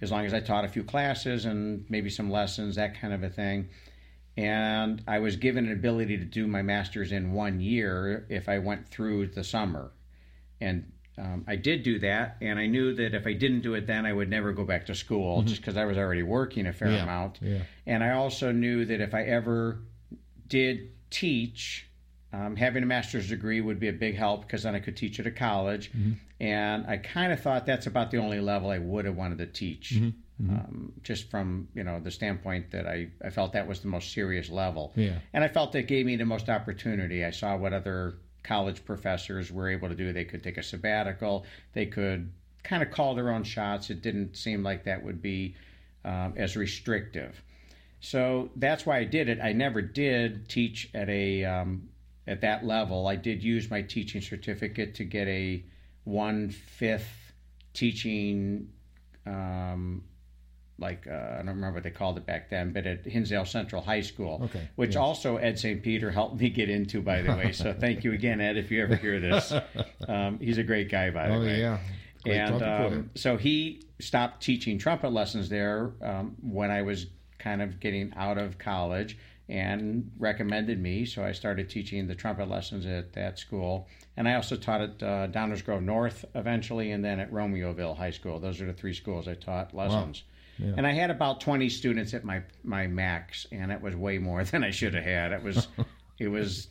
as 0.00 0.10
long 0.10 0.24
as 0.24 0.32
I 0.32 0.40
taught 0.40 0.64
a 0.64 0.68
few 0.68 0.82
classes 0.82 1.44
and 1.44 1.84
maybe 1.90 2.08
some 2.08 2.30
lessons, 2.30 2.76
that 2.76 2.98
kind 2.98 3.12
of 3.12 3.22
a 3.22 3.28
thing 3.28 3.68
and 4.36 5.02
I 5.06 5.18
was 5.18 5.36
given 5.36 5.66
an 5.66 5.72
ability 5.72 6.16
to 6.18 6.24
do 6.24 6.46
my 6.46 6.62
master's 6.62 7.12
in 7.12 7.32
one 7.32 7.60
year 7.60 8.26
if 8.28 8.48
I 8.48 8.58
went 8.58 8.88
through 8.88 9.28
the 9.28 9.44
summer. 9.44 9.90
And 10.60 10.92
um, 11.18 11.44
I 11.46 11.56
did 11.56 11.82
do 11.82 11.98
that, 11.98 12.36
and 12.40 12.58
I 12.58 12.66
knew 12.66 12.94
that 12.94 13.14
if 13.14 13.26
I 13.26 13.32
didn't 13.34 13.60
do 13.60 13.74
it 13.74 13.86
then, 13.86 14.06
I 14.06 14.12
would 14.12 14.30
never 14.30 14.52
go 14.52 14.64
back 14.64 14.86
to 14.86 14.94
school 14.94 15.42
just 15.42 15.60
because 15.60 15.76
I 15.76 15.84
was 15.84 15.98
already 15.98 16.22
working 16.22 16.66
a 16.66 16.72
fair 16.72 16.88
Mm-hmm. 16.88 16.96
Yeah, 16.96 17.02
amount. 17.02 17.38
yeah. 17.42 17.58
And 17.86 18.02
I 18.04 18.12
also 18.12 18.52
knew 18.52 18.84
that 18.86 19.00
if 19.00 19.14
I 19.14 19.24
ever 19.24 19.80
did 20.46 20.90
teach, 21.10 21.86
um, 22.32 22.56
having 22.56 22.82
a 22.82 22.86
master's 22.86 23.28
degree 23.28 23.60
would 23.60 23.80
be 23.80 23.88
a 23.88 23.92
big 23.92 24.16
help 24.16 24.42
because 24.42 24.62
then 24.62 24.74
I 24.74 24.80
could 24.80 24.96
teach 24.96 25.18
at 25.20 25.26
a 25.26 25.30
college. 25.30 25.90
Mm-hmm. 25.92 26.12
And 26.42 26.86
I 26.86 26.96
kind 26.96 27.32
of 27.32 27.40
thought 27.40 27.66
that's 27.66 27.86
about 27.86 28.10
the 28.10 28.16
only 28.18 28.40
level 28.40 28.70
I 28.70 28.78
would 28.78 29.04
have 29.04 29.16
wanted 29.16 29.38
to 29.38 29.46
teach, 29.46 29.92
Mm-hmm. 29.94 30.10
Um, 30.48 30.92
just 31.02 31.30
from 31.30 31.68
you 31.74 31.84
know 31.84 32.00
the 32.00 32.10
standpoint 32.10 32.70
that 32.70 32.86
I, 32.86 33.08
I 33.22 33.28
felt 33.28 33.52
that 33.52 33.66
was 33.66 33.80
the 33.80 33.88
most 33.88 34.12
serious 34.12 34.48
level. 34.48 34.92
Yeah. 34.96 35.18
And 35.34 35.44
I 35.44 35.48
felt 35.48 35.74
it 35.74 35.86
gave 35.86 36.06
me 36.06 36.16
the 36.16 36.24
most 36.24 36.48
opportunity. 36.48 37.24
I 37.24 37.30
saw 37.30 37.56
what 37.56 37.74
other 37.74 38.14
college 38.42 38.84
professors 38.84 39.52
were 39.52 39.68
able 39.68 39.88
to 39.88 39.94
do. 39.94 40.12
They 40.12 40.24
could 40.24 40.42
take 40.42 40.56
a 40.56 40.62
sabbatical. 40.62 41.44
They 41.74 41.86
could 41.86 42.32
kind 42.62 42.82
of 42.82 42.90
call 42.90 43.14
their 43.14 43.30
own 43.30 43.42
shots. 43.42 43.90
It 43.90 44.02
didn't 44.02 44.36
seem 44.36 44.62
like 44.62 44.84
that 44.84 45.02
would 45.02 45.20
be 45.20 45.56
um, 46.04 46.34
as 46.36 46.56
restrictive. 46.56 47.42
So 48.00 48.50
that's 48.56 48.86
why 48.86 48.98
I 48.98 49.04
did 49.04 49.28
it. 49.28 49.40
I 49.42 49.52
never 49.52 49.82
did 49.82 50.48
teach 50.48 50.88
at 50.94 51.08
a 51.10 51.44
um, 51.44 51.88
at 52.26 52.40
that 52.40 52.64
level. 52.64 53.06
I 53.06 53.16
did 53.16 53.42
use 53.42 53.70
my 53.70 53.82
teaching 53.82 54.22
certificate 54.22 54.94
to 54.94 55.04
get 55.04 55.28
a 55.28 55.62
one 56.04 56.48
fifth 56.48 57.32
teaching. 57.74 58.70
Um, 59.26 60.02
like 60.80 61.06
uh, 61.06 61.34
I 61.34 61.36
don't 61.38 61.48
remember 61.48 61.74
what 61.74 61.82
they 61.84 61.90
called 61.90 62.16
it 62.16 62.26
back 62.26 62.50
then, 62.50 62.72
but 62.72 62.86
at 62.86 63.04
Hinsdale 63.04 63.44
Central 63.44 63.82
High 63.82 64.00
School, 64.00 64.40
Okay, 64.44 64.68
which 64.76 64.94
yeah. 64.94 65.00
also 65.00 65.36
Ed 65.36 65.58
St. 65.58 65.82
Peter 65.82 66.10
helped 66.10 66.40
me 66.40 66.48
get 66.50 66.68
into, 66.70 67.00
by 67.02 67.22
the 67.22 67.32
way. 67.32 67.52
So 67.52 67.72
thank 67.78 68.02
you 68.04 68.12
again, 68.12 68.40
Ed, 68.40 68.56
if 68.56 68.70
you 68.70 68.82
ever 68.82 68.96
hear 68.96 69.20
this. 69.20 69.52
Um, 70.08 70.38
he's 70.40 70.58
a 70.58 70.62
great 70.64 70.90
guy, 70.90 71.10
by 71.10 71.28
the 71.28 71.34
Oh, 71.34 71.40
way 71.40 71.60
yeah. 71.60 71.78
Great 72.24 72.36
and 72.36 72.62
um, 72.62 73.10
so 73.14 73.36
he 73.36 73.82
stopped 74.00 74.42
teaching 74.42 74.76
trumpet 74.78 75.12
lessons 75.12 75.48
there 75.48 75.92
um, 76.02 76.34
when 76.42 76.70
I 76.70 76.82
was 76.82 77.06
kind 77.38 77.62
of 77.62 77.78
getting 77.80 78.12
out 78.16 78.38
of 78.38 78.58
college 78.58 79.16
and 79.48 80.10
recommended 80.18 80.80
me. 80.80 81.04
So 81.04 81.22
I 81.24 81.32
started 81.32 81.68
teaching 81.70 82.06
the 82.06 82.14
trumpet 82.14 82.48
lessons 82.48 82.86
at 82.86 83.12
that 83.14 83.38
school. 83.38 83.88
And 84.16 84.28
I 84.28 84.34
also 84.34 84.56
taught 84.56 84.80
at 84.80 85.02
uh, 85.02 85.28
Downers 85.28 85.64
Grove 85.64 85.82
North 85.82 86.24
eventually, 86.34 86.90
and 86.92 87.04
then 87.04 87.20
at 87.20 87.32
Romeoville 87.32 87.96
High 87.96 88.10
School. 88.10 88.38
Those 88.40 88.60
are 88.60 88.66
the 88.66 88.72
three 88.74 88.94
schools 88.94 89.28
I 89.28 89.34
taught 89.34 89.74
lessons. 89.74 90.24
Yeah. 90.60 90.74
And 90.76 90.86
I 90.86 90.92
had 90.92 91.10
about 91.10 91.40
20 91.40 91.68
students 91.68 92.12
at 92.14 92.24
my, 92.24 92.42
my 92.64 92.86
max, 92.86 93.46
and 93.52 93.72
it 93.72 93.80
was 93.80 93.94
way 93.96 94.18
more 94.18 94.44
than 94.50 94.62
I 94.64 94.70
should 94.70 94.94
have 94.94 95.04
had. 95.04 95.32
It 95.32 95.42
was, 95.42 95.68
it 96.18 96.28
was, 96.28 96.68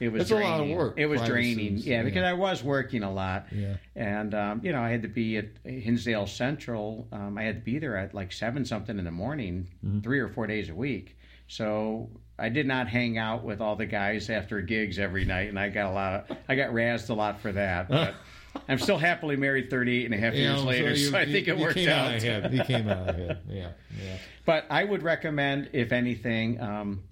it 0.00 0.10
was 0.12 0.22
It's 0.22 0.30
a 0.30 0.34
draining. 0.34 0.50
lot 0.50 0.60
of 0.60 0.68
work, 0.76 0.94
It 0.98 1.06
was 1.06 1.22
draining. 1.22 1.78
Yeah, 1.78 1.98
yeah. 1.98 2.02
because 2.02 2.24
I 2.24 2.32
was 2.32 2.62
working 2.62 3.02
a 3.04 3.12
lot. 3.12 3.46
Yeah. 3.52 3.76
And 3.96 4.34
um, 4.34 4.60
you 4.64 4.72
know, 4.72 4.82
I 4.82 4.90
had 4.90 5.02
to 5.02 5.08
be 5.08 5.36
at 5.38 5.46
Hinsdale 5.64 6.26
Central. 6.26 7.06
Um, 7.12 7.38
I 7.38 7.42
had 7.44 7.56
to 7.56 7.60
be 7.64 7.78
there 7.78 7.96
at 7.96 8.12
like 8.14 8.32
seven 8.32 8.64
something 8.64 8.98
in 8.98 9.04
the 9.04 9.10
morning, 9.10 9.68
Mm-hmm. 9.84 10.00
three 10.00 10.18
or 10.20 10.28
four 10.28 10.46
days 10.46 10.68
a 10.70 10.74
week. 10.74 11.16
So 11.48 12.08
I 12.38 12.48
did 12.48 12.66
not 12.66 12.88
hang 12.88 13.18
out 13.18 13.44
with 13.44 13.60
all 13.60 13.76
the 13.76 13.86
guys 13.86 14.30
after 14.30 14.60
gigs 14.62 14.98
every 14.98 15.24
night, 15.24 15.48
and 15.48 15.58
I 15.58 15.68
got 15.68 15.90
a 15.90 15.94
lot. 15.94 16.30
Of, 16.30 16.36
I 16.48 16.54
got 16.56 16.70
razzed 16.70 17.10
a 17.10 17.14
lot 17.14 17.40
for 17.40 17.52
that. 17.52 17.88
But 17.88 18.14
I'm 18.68 18.78
still 18.78 18.98
happily 18.98 19.36
married 19.36 19.70
38 19.70 20.04
and 20.06 20.14
a 20.14 20.18
half 20.18 20.34
You 20.34 20.42
years 20.42 20.62
later, 20.64 20.96
so, 20.96 21.10
you- 21.10 21.16
I 21.16 21.24
think 21.26 21.48
it 21.48 21.58
worked 21.58 21.74
came 21.74 21.88
out. 21.88 22.14
ahead. 22.14 22.52
You 22.52 22.64
came 22.64 22.88
out 22.88 23.08
ahead. 23.10 23.38
Yeah, 23.48 23.70
yeah. 24.02 24.16
But 24.44 24.66
I 24.70 24.84
would 24.84 25.02
recommend, 25.02 25.70
if 25.72 25.92
anything, 25.92 26.60
um, 26.60 27.02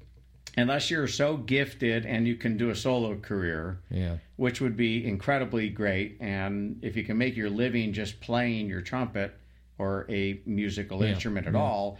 unless 0.56 0.90
you're 0.90 1.06
so 1.06 1.36
gifted 1.36 2.04
and 2.06 2.26
you 2.26 2.34
can 2.36 2.56
do 2.56 2.70
a 2.70 2.74
solo 2.74 3.16
career, 3.16 3.78
Yeah. 3.90 4.16
which 4.36 4.60
would 4.60 4.76
be 4.76 5.04
incredibly 5.06 5.68
great. 5.70 6.18
And 6.20 6.78
if 6.82 6.96
you 6.96 7.04
can 7.04 7.16
make 7.18 7.36
your 7.36 7.50
living 7.50 7.92
just 7.92 8.20
playing 8.20 8.68
your 8.68 8.80
trumpet 8.82 9.34
or 9.78 10.06
a 10.10 10.40
musical 10.44 11.02
Yeah, 11.04 11.10
instrument 11.12 11.46
at 11.46 11.54
all, 11.54 11.98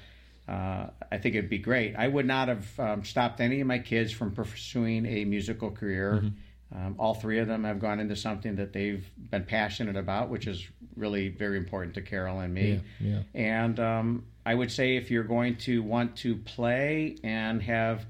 uh, 0.49 0.88
I 1.12 1.18
think 1.18 1.36
it'd 1.36 1.49
be 1.49 1.59
great. 1.59 1.95
I 1.97 2.09
would 2.09 2.26
not 2.26 2.49
have 2.49 2.80
um, 2.80 3.05
stopped 3.05 3.41
any 3.41 3.61
of 3.61 3.66
my 3.68 3.78
kids 3.78 4.11
from 4.12 4.32
pursuing 4.32 5.07
a 5.07 5.24
musical 5.24 5.70
career. 5.70 6.14
Mm-hmm. 6.16 6.28
Um, 6.74 6.94
all 6.98 7.14
three 7.14 7.38
of 7.40 7.48
them 7.48 7.64
have 7.64 7.80
gone 7.80 7.98
into 7.98 8.14
something 8.14 8.56
that 8.56 8.72
they've 8.72 9.04
been 9.30 9.44
passionate 9.44 9.96
about, 9.96 10.28
which 10.28 10.46
is 10.46 10.66
really 10.96 11.28
very 11.28 11.56
important 11.56 11.94
to 11.94 12.02
Carol 12.02 12.40
and 12.40 12.54
me. 12.54 12.80
Yeah, 13.00 13.08
yeah. 13.08 13.22
And 13.34 13.80
um, 13.80 14.24
I 14.46 14.54
would 14.54 14.70
say 14.70 14.96
if 14.96 15.10
you're 15.10 15.24
going 15.24 15.56
to 15.58 15.82
want 15.82 16.16
to 16.18 16.36
play 16.36 17.16
and 17.24 17.60
have, 17.62 18.06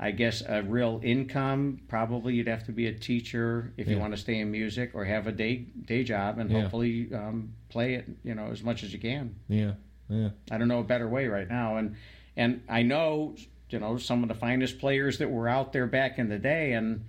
I 0.00 0.10
guess, 0.10 0.42
a 0.46 0.62
real 0.64 1.00
income, 1.04 1.80
probably 1.86 2.34
you'd 2.34 2.48
have 2.48 2.66
to 2.66 2.72
be 2.72 2.88
a 2.88 2.92
teacher 2.92 3.72
if 3.76 3.86
you 3.86 3.98
want 3.98 4.14
to 4.14 4.20
stay 4.20 4.38
in 4.40 4.50
music 4.50 4.90
or 4.94 5.04
have 5.04 5.28
a 5.28 5.32
day 5.32 5.56
day 5.86 6.02
job 6.02 6.38
and 6.40 6.50
Yeah. 6.50 6.62
hopefully 6.62 7.08
um, 7.14 7.52
play 7.68 7.94
it, 7.94 8.06
you 8.24 8.34
know, 8.34 8.48
as 8.50 8.64
much 8.64 8.82
as 8.82 8.92
you 8.92 8.98
can. 8.98 9.36
Yeah. 9.48 9.74
Yeah. 10.08 10.30
I 10.50 10.58
don't 10.58 10.66
know 10.68 10.80
a 10.80 10.84
better 10.84 11.08
way 11.08 11.28
right 11.28 11.48
now, 11.48 11.76
and 11.76 11.94
and 12.36 12.62
I 12.68 12.82
know 12.82 13.36
you 13.70 13.78
know 13.78 13.96
some 13.96 14.22
of 14.24 14.28
the 14.28 14.34
finest 14.34 14.78
players 14.80 15.18
that 15.18 15.30
were 15.30 15.48
out 15.48 15.72
there 15.72 15.86
back 15.86 16.18
in 16.18 16.28
the 16.28 16.38
day, 16.38 16.72
and 16.72 17.04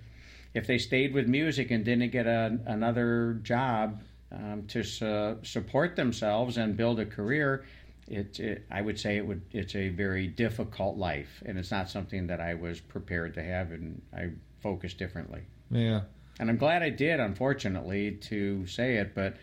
if 0.53 0.67
they 0.67 0.77
stayed 0.77 1.13
with 1.13 1.27
music 1.27 1.71
and 1.71 1.83
didn't 1.83 2.11
get 2.11 2.27
a, 2.27 2.59
another 2.65 3.39
job 3.43 4.03
um, 4.31 4.65
to 4.67 4.83
su- 4.83 5.37
support 5.43 5.95
themselves 5.95 6.57
and 6.57 6.77
build 6.77 6.99
a 6.99 7.05
career, 7.05 7.65
it, 8.07 8.39
it, 8.39 8.65
I 8.69 8.81
would 8.81 8.99
say 8.99 9.17
it 9.17 9.25
would 9.25 9.41
it's 9.51 9.75
a 9.75 9.89
very 9.89 10.27
difficult 10.27 10.97
life, 10.97 11.41
and 11.45 11.57
it's 11.57 11.71
not 11.71 11.89
something 11.89 12.27
that 12.27 12.39
I 12.39 12.53
was 12.53 12.79
prepared 12.79 13.33
to 13.35 13.43
have, 13.43 13.71
and 13.71 14.01
I 14.15 14.31
focused 14.61 14.97
differently. 14.97 15.41
Yeah. 15.71 16.01
And 16.39 16.49
I'm 16.49 16.57
glad 16.57 16.81
I 16.81 16.89
did, 16.89 17.19
unfortunately, 17.19 18.11
to 18.23 18.65
say 18.65 18.95
it. 18.97 19.13
But 19.13 19.35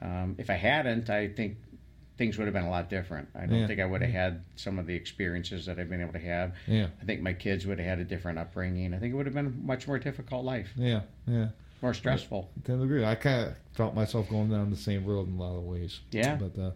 um, 0.00 0.36
if 0.38 0.50
I 0.50 0.54
hadn't, 0.54 1.10
I 1.10 1.28
think 1.28 1.58
things 2.18 2.36
would 2.36 2.46
have 2.46 2.54
been 2.54 2.64
a 2.64 2.70
lot 2.70 2.90
different. 2.90 3.28
I 3.34 3.46
don't 3.46 3.60
Yeah. 3.60 3.66
think 3.68 3.80
I 3.80 3.86
would 3.86 4.02
have 4.02 4.10
had 4.10 4.42
some 4.56 4.78
of 4.78 4.86
the 4.86 4.94
experiences 4.94 5.66
that 5.66 5.78
I've 5.78 5.88
been 5.88 6.00
able 6.02 6.12
to 6.12 6.18
have. 6.18 6.52
Yeah. 6.66 6.88
I 7.00 7.04
think 7.04 7.22
my 7.22 7.32
kids 7.32 7.64
would 7.64 7.78
have 7.78 7.86
had 7.88 7.98
a 8.00 8.04
different 8.04 8.38
upbringing. 8.38 8.92
I 8.92 8.98
think 8.98 9.14
it 9.14 9.16
would 9.16 9.26
have 9.26 9.34
been 9.36 9.46
a 9.46 9.50
much 9.50 9.86
more 9.86 9.98
difficult 10.00 10.44
life, 10.44 10.72
Yeah. 10.76 11.02
Yeah. 11.26 11.48
more 11.80 11.94
stressful. 11.94 12.50
I 12.58 12.66
to 12.66 12.82
agree. 12.82 13.04
I 13.04 13.14
kind 13.14 13.46
of 13.48 13.54
felt 13.72 13.94
myself 13.94 14.28
going 14.28 14.50
down 14.50 14.68
the 14.70 14.76
same 14.76 15.04
road 15.06 15.28
in 15.28 15.38
a 15.38 15.40
lot 15.42 15.56
of 15.56 15.62
ways. 15.62 16.00
Yeah. 16.10 16.34
But 16.34 16.60
uh, 16.60 16.72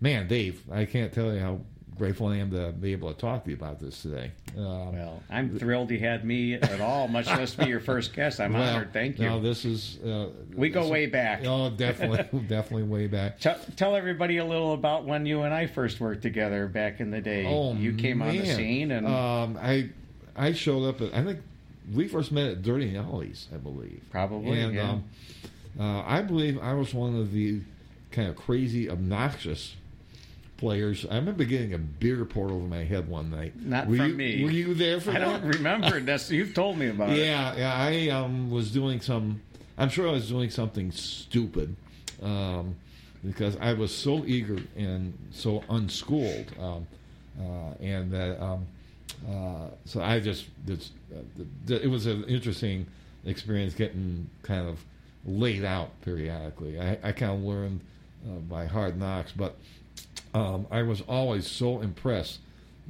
man, 0.00 0.26
Dave, 0.26 0.62
I 0.70 0.84
can't 0.84 1.12
tell 1.12 1.32
you 1.32 1.38
how 1.38 1.60
grateful 1.96 2.26
I 2.28 2.36
am 2.36 2.50
to 2.50 2.72
be 2.72 2.92
able 2.92 3.12
to 3.12 3.18
talk 3.18 3.44
to 3.44 3.50
you 3.50 3.56
about 3.56 3.78
this 3.80 4.02
today. 4.02 4.32
Um, 4.56 4.92
Well, 4.92 5.22
I'm 5.30 5.58
thrilled 5.58 5.90
you 5.90 5.98
had 5.98 6.24
me 6.24 6.54
at 6.54 6.80
all, 6.80 7.08
much 7.08 7.26
less 7.26 7.54
be 7.54 7.66
your 7.66 7.80
first 7.80 8.12
guest. 8.14 8.40
I'm 8.40 8.52
well, 8.52 8.74
honored. 8.76 8.92
Thank 8.92 9.18
you. 9.18 9.26
No, 9.28 9.40
this 9.40 9.64
is. 9.64 9.98
Uh, 10.02 10.28
we 10.54 10.70
go 10.70 10.82
this- 10.82 10.90
way 10.90 11.06
back. 11.06 11.42
Oh, 11.44 11.70
definitely, 11.70 12.40
definitely 12.48 12.84
way 12.84 13.06
back. 13.06 13.38
Tell, 13.40 13.58
tell 13.76 13.94
everybody 13.96 14.38
a 14.38 14.44
little 14.44 14.74
about 14.74 15.04
when 15.04 15.26
you 15.26 15.42
and 15.42 15.54
I 15.54 15.66
first 15.66 16.00
worked 16.00 16.22
together 16.22 16.66
back 16.66 17.00
in 17.00 17.10
the 17.10 17.20
day. 17.20 17.46
Oh, 17.46 17.74
you 17.74 17.94
came 17.94 18.22
on 18.22 18.36
the 18.36 18.46
scene, 18.46 18.90
and 18.90 19.06
um, 19.06 19.58
I, 19.60 19.90
I 20.36 20.52
showed 20.52 20.84
up 20.88 21.00
at. 21.00 21.14
I 21.14 21.22
think 21.24 21.40
we 21.92 22.08
first 22.08 22.32
met 22.32 22.48
at 22.48 22.62
Dirty 22.62 22.92
Nellies, 22.92 23.46
I 23.52 23.58
believe. 23.58 24.02
probably, 24.10 24.60
And 24.60 24.74
yeah. 24.74 24.90
um, 24.90 25.04
uh, 25.78 26.02
I 26.06 26.22
believe 26.22 26.58
I 26.58 26.72
was 26.74 26.94
one 26.94 27.14
of 27.16 27.32
the 27.32 27.60
kind 28.10 28.28
of 28.28 28.36
crazy, 28.36 28.88
obnoxious 28.88 29.74
players. 30.64 31.04
I 31.10 31.16
remember 31.16 31.44
getting 31.44 31.74
a 31.74 31.78
beer 31.78 32.24
poured 32.24 32.50
over 32.50 32.66
my 32.66 32.84
head 32.84 33.06
one 33.06 33.30
night. 33.30 33.52
Not 33.60 33.86
were 33.86 33.98
from 33.98 34.08
you, 34.12 34.14
me. 34.14 34.44
Were 34.44 34.50
you 34.50 34.72
there 34.72 34.98
for 34.98 35.10
I 35.10 35.18
that? 35.18 35.20
don't 35.20 35.42
remember. 35.42 36.00
That's 36.00 36.30
you've 36.30 36.54
told 36.54 36.78
me 36.78 36.88
about 36.88 37.10
it. 37.10 37.18
Yeah, 37.18 37.54
yeah. 37.54 37.74
I 37.74 38.08
um, 38.08 38.50
was 38.50 38.70
doing 38.70 39.02
some. 39.02 39.42
I'm 39.76 39.90
sure 39.90 40.08
I 40.08 40.12
was 40.12 40.26
doing 40.26 40.48
something 40.48 40.90
stupid 40.90 41.76
um, 42.22 42.76
because 43.22 43.58
I 43.60 43.74
was 43.74 43.94
so 43.94 44.24
eager 44.24 44.56
and 44.74 45.12
so 45.32 45.62
unschooled, 45.68 46.50
um, 46.58 46.86
uh, 47.38 47.74
and 47.80 48.10
that. 48.12 48.42
Um, 48.42 48.66
uh, 49.28 49.68
so 49.84 50.00
I 50.00 50.18
just, 50.18 50.46
just 50.66 50.92
uh, 51.12 51.20
th- 51.36 51.48
th- 51.66 51.82
it 51.82 51.88
was 51.88 52.06
an 52.06 52.24
interesting 52.24 52.86
experience 53.26 53.74
getting 53.74 54.28
kind 54.42 54.66
of 54.66 54.82
laid 55.26 55.64
out 55.64 55.90
periodically. 56.00 56.80
I, 56.80 56.98
I 57.02 57.12
kind 57.12 57.32
of 57.32 57.40
learned 57.40 57.80
uh, 58.26 58.38
by 58.48 58.66
hard 58.66 58.98
knocks, 58.98 59.32
but 59.32 59.56
um, 60.34 60.66
I 60.70 60.82
was 60.82 61.00
always 61.02 61.46
so 61.46 61.80
impressed 61.80 62.40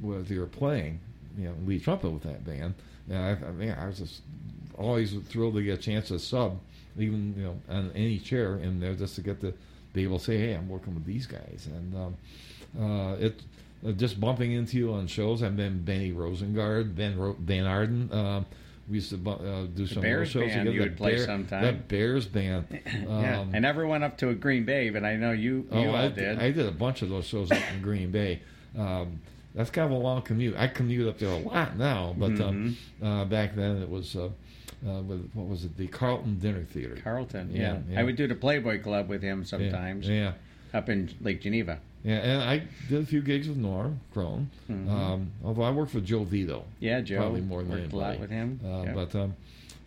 with 0.01 0.29
your 0.29 0.47
playing, 0.47 0.99
you 1.37 1.45
know, 1.45 1.55
lead 1.65 1.83
trumpet 1.83 2.09
with 2.09 2.23
that 2.23 2.43
band. 2.45 2.73
And 3.09 3.17
I, 3.17 3.47
I 3.47 3.51
mean, 3.51 3.71
I 3.71 3.87
was 3.87 3.99
just 3.99 4.21
always 4.77 5.13
thrilled 5.13 5.55
to 5.55 5.63
get 5.63 5.79
a 5.79 5.81
chance 5.81 6.09
to 6.09 6.19
sub, 6.19 6.59
even 6.97 7.33
you 7.37 7.43
know, 7.43 7.57
on 7.69 7.91
any 7.95 8.17
chair 8.19 8.57
in 8.57 8.79
there, 8.79 8.95
just 8.95 9.15
to 9.15 9.21
get 9.21 9.39
to 9.41 9.53
be 9.93 10.03
able 10.03 10.17
to 10.17 10.25
say, 10.25 10.37
"Hey, 10.37 10.53
I'm 10.53 10.67
working 10.67 10.95
with 10.95 11.05
these 11.05 11.27
guys." 11.27 11.67
And 11.67 11.95
um, 11.95 12.15
uh, 12.81 13.15
it 13.17 13.41
uh, 13.87 13.91
just 13.91 14.19
bumping 14.19 14.51
into 14.51 14.77
you 14.77 14.93
on 14.93 15.07
shows. 15.07 15.43
I've 15.43 15.55
been 15.55 15.83
Benny 15.83 16.11
Rosengard, 16.11 16.95
Ben 16.95 17.17
Ro- 17.17 17.37
Van 17.39 17.65
Arden. 17.65 18.11
Um, 18.11 18.45
we 18.87 18.95
used 18.95 19.09
to 19.09 19.17
bu- 19.17 19.31
uh, 19.31 19.65
do 19.73 19.87
some 19.87 20.03
Bears 20.03 20.29
shows 20.29 20.41
band 20.49 20.51
together. 20.67 20.71
you 20.71 20.81
would 20.81 20.97
play 20.97 21.15
Bear- 21.15 21.25
sometime. 21.25 21.63
That 21.63 21.87
Bears 21.87 22.25
band. 22.27 22.65
Yeah, 22.85 23.39
Um, 23.41 23.51
I 23.53 23.59
never 23.59 23.87
went 23.87 24.03
up 24.03 24.17
to 24.19 24.29
a 24.29 24.35
Green 24.35 24.63
Bay, 24.65 24.89
but 24.89 25.03
I 25.03 25.15
know 25.15 25.31
you. 25.31 25.67
Oh, 25.71 25.81
you 25.81 25.89
all 25.89 25.95
I 25.95 26.07
did. 26.09 26.39
I 26.39 26.51
did 26.51 26.65
a 26.67 26.71
bunch 26.71 27.01
of 27.01 27.09
those 27.09 27.25
shows 27.25 27.51
up 27.51 27.61
in 27.73 27.81
Green 27.81 28.11
Bay. 28.11 28.41
Um, 28.77 29.21
that's 29.55 29.69
kind 29.71 29.85
of 29.85 29.91
a 29.97 30.01
long 30.01 30.21
commute. 30.21 30.55
I 30.57 30.67
commute 30.67 31.07
up 31.07 31.17
there 31.17 31.29
a 31.29 31.37
lot 31.37 31.77
now, 31.77 32.13
but 32.17 32.39
um, 32.41 32.75
Mm-hmm. 33.01 33.05
uh, 33.05 33.25
back 33.25 33.55
then 33.55 33.81
it 33.81 33.89
was 33.89 34.15
uh, 34.15 34.25
uh, 34.87 35.01
with, 35.01 35.31
what 35.33 35.47
was 35.47 35.63
it? 35.65 35.75
The 35.77 35.87
Carlton 35.87 36.39
Dinner 36.39 36.63
Theater. 36.63 36.97
Carlton. 37.01 37.51
Yeah, 37.53 37.61
Yeah, 37.61 37.79
yeah. 37.91 37.99
I 38.01 38.03
would 38.03 38.17
do 38.17 38.27
the 38.27 38.35
Playboy 38.35 38.81
Club 38.83 39.07
with 39.07 39.21
him 39.23 39.39
Yeah, 39.39 39.45
sometimes 39.45 40.07
Yeah, 40.09 40.33
up 40.73 40.89
in 40.89 41.09
Lake 41.21 41.41
Geneva. 41.41 41.79
Yeah, 42.05 42.17
and 42.17 42.43
I 42.43 42.61
did 42.87 43.01
a 43.01 43.05
few 43.05 43.21
gigs 43.21 43.47
with 43.47 43.57
Norm 43.57 43.99
Crone. 44.13 44.47
Mm-hmm. 44.69 44.89
Um, 44.89 45.31
although 45.43 45.63
I 45.63 45.71
worked 45.71 45.91
for 45.91 46.01
Joe 46.01 46.23
Vito, 46.23 46.63
Yeah, 46.79 47.01
Joe. 47.01 47.17
probably 47.17 47.41
more 47.41 47.63
than 47.63 47.71
worked 47.71 47.93
a 47.93 47.97
lot 47.97 48.19
with 48.19 48.29
him. 48.29 48.59
Uh, 48.63 48.83
Yeah. 48.83 48.93
But 48.93 49.15
um, 49.15 49.35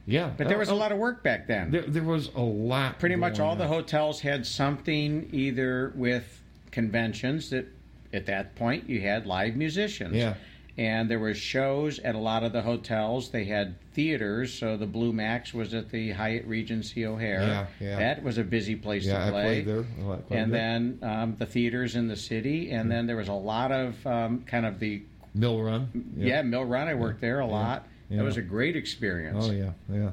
yeah, 0.05 0.33
But 0.37 0.49
there 0.49 0.59
was 0.59 0.69
a 0.69 0.73
uh, 0.73 0.77
lot 0.77 0.91
of 0.91 0.99
work 0.99 1.23
back 1.23 1.47
then. 1.47 1.71
There, 1.71 1.83
there 1.83 2.03
was 2.03 2.31
a 2.35 2.41
lot. 2.41 2.99
Pretty 2.99 3.15
much 3.15 3.39
all 3.39 3.55
the 3.55 3.69
hotels 3.69 4.21
had 4.21 4.45
something 4.45 5.29
either 5.33 5.93
with 5.95 6.43
conventions 6.73 7.51
that 7.51 7.67
at 8.13 8.27
that 8.27 8.57
point 8.57 8.89
you 8.89 9.01
had 9.01 9.27
live 9.27 9.55
musicians. 9.55 10.17
Yeah. 10.17 10.35
And 10.79 11.11
there 11.11 11.19
were 11.19 11.35
shows 11.35 11.99
at 11.99 12.15
a 12.15 12.19
lot 12.19 12.45
of 12.45 12.53
the 12.53 12.63
hotels. 12.63 13.31
They 13.31 13.45
had 13.47 13.75
theaters, 13.95 14.55
so 14.55 14.77
the 14.77 14.87
Blue 14.87 15.13
Max 15.13 15.53
was 15.53 15.75
at 15.75 15.91
the 15.91 16.13
Hyatt 16.13 16.47
Regency 16.47 17.05
O'Hare. 17.05 17.41
Yeah, 17.43 17.67
yeah. 17.81 17.99
That 17.99 18.23
was 18.23 18.39
a 18.39 18.45
busy 18.45 18.77
place 18.77 19.05
Yeah, 19.05 19.19
to 19.19 19.25
I 19.25 19.31
play. 19.31 19.43
played 19.43 19.67
there. 19.67 19.85
a 20.01 20.09
lot- 20.09 20.23
and 20.31 20.53
bit. 20.53 20.57
then 20.57 20.99
um, 21.03 21.35
the 21.37 21.47
theaters 21.47 21.97
in 21.97 22.07
the 22.07 22.15
city, 22.17 22.71
and 22.71 22.89
then 22.89 23.09
there 23.09 23.17
was 23.17 23.27
a 23.27 23.33
lot 23.33 23.73
of 23.73 24.07
um, 24.07 24.45
kind 24.45 24.65
of 24.65 24.79
the 24.79 25.03
Mill 25.35 25.61
Run. 25.61 26.13
yeah, 26.17 26.43
Mill 26.43 26.65
Run. 26.65 26.87
I 26.87 26.95
worked 26.95 27.21
there 27.21 27.41
a 27.41 27.47
lot. 27.47 27.85
Yeah. 28.09 28.19
That 28.19 28.25
was 28.25 28.37
a 28.37 28.43
great 28.43 28.77
experience. 28.77 29.47
Oh 29.49 29.51
yeah, 29.51 29.73
yeah. 29.93 30.11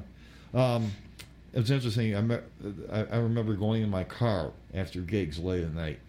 Um, 0.52 0.90
it 1.54 1.60
was 1.60 1.70
interesting. 1.70 2.14
I, 2.16 2.40
I 2.92 3.04
I 3.04 3.16
remember 3.18 3.54
going 3.54 3.82
in 3.82 3.88
my 3.88 4.02
car 4.04 4.50
after 4.74 5.00
gigs 5.00 5.38
late 5.38 5.62
at 5.62 5.72
night 5.72 6.00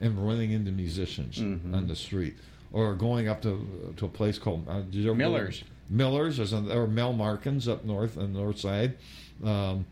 and 0.00 0.18
running 0.26 0.50
into 0.52 0.72
musicians 0.72 1.36
Mm-hmm. 1.38 1.74
on 1.74 1.86
the 1.86 1.94
street, 1.94 2.36
or 2.72 2.94
going 2.94 3.28
up 3.28 3.42
to 3.42 3.94
to 3.96 4.04
a 4.06 4.08
place 4.08 4.38
called 4.38 4.66
uh, 4.68 4.80
did 4.80 4.94
you 4.94 5.10
ever 5.10 5.18
go 5.18 5.30
Miller's. 5.30 5.64
Miller's, 5.90 6.52
an, 6.52 6.70
or 6.70 6.86
Mel 6.86 7.12
Markins 7.14 7.66
up 7.66 7.84
north 7.84 8.18
on 8.18 8.32
the 8.34 8.38
north 8.38 8.58
side. 8.60 8.96
Um, 9.42 9.86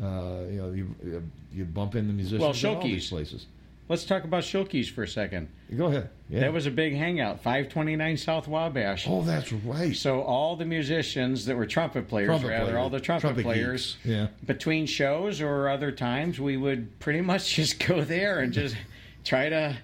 uh, 0.00 0.42
you 0.48 0.62
know, 0.62 0.70
you 0.72 1.22
you 1.52 1.64
bump 1.64 1.96
into 1.96 2.12
musicians 2.12 2.40
Well, 2.40 2.50
at 2.72 2.76
all 2.76 2.82
these 2.82 3.08
places. 3.08 3.46
Let's 3.88 4.04
talk 4.04 4.22
about 4.22 4.44
Schilke's 4.44 4.88
for 4.88 5.02
a 5.02 5.08
second. 5.08 5.48
Go 5.76 5.86
ahead. 5.86 6.10
Yeah. 6.28 6.40
That 6.42 6.52
was 6.52 6.66
a 6.66 6.70
big 6.70 6.94
hangout, 6.94 7.38
529 7.42 8.16
South 8.18 8.46
Wabash. 8.46 9.06
oh, 9.08 9.22
that's 9.22 9.52
right. 9.52 9.96
So 9.96 10.20
all 10.22 10.54
the 10.54 10.64
musicians 10.64 11.46
that 11.46 11.56
were 11.56 11.66
trumpet 11.66 12.06
players, 12.06 12.28
Trumpet 12.28 12.46
rather, 12.46 12.66
player. 12.66 12.78
all 12.78 12.88
the 12.88 13.00
trumpet, 13.00 13.22
Trumpet 13.22 13.42
players, 13.42 13.96
geeks. 14.04 14.06
Yeah. 14.06 14.26
between 14.46 14.86
shows 14.86 15.40
or 15.40 15.68
other 15.68 15.90
times, 15.90 16.38
we 16.38 16.56
would 16.56 17.00
pretty 17.00 17.20
much 17.20 17.52
just 17.56 17.84
go 17.84 18.04
there 18.04 18.38
and 18.38 18.52
just 18.52 18.76
try 19.24 19.48
to 19.48 19.76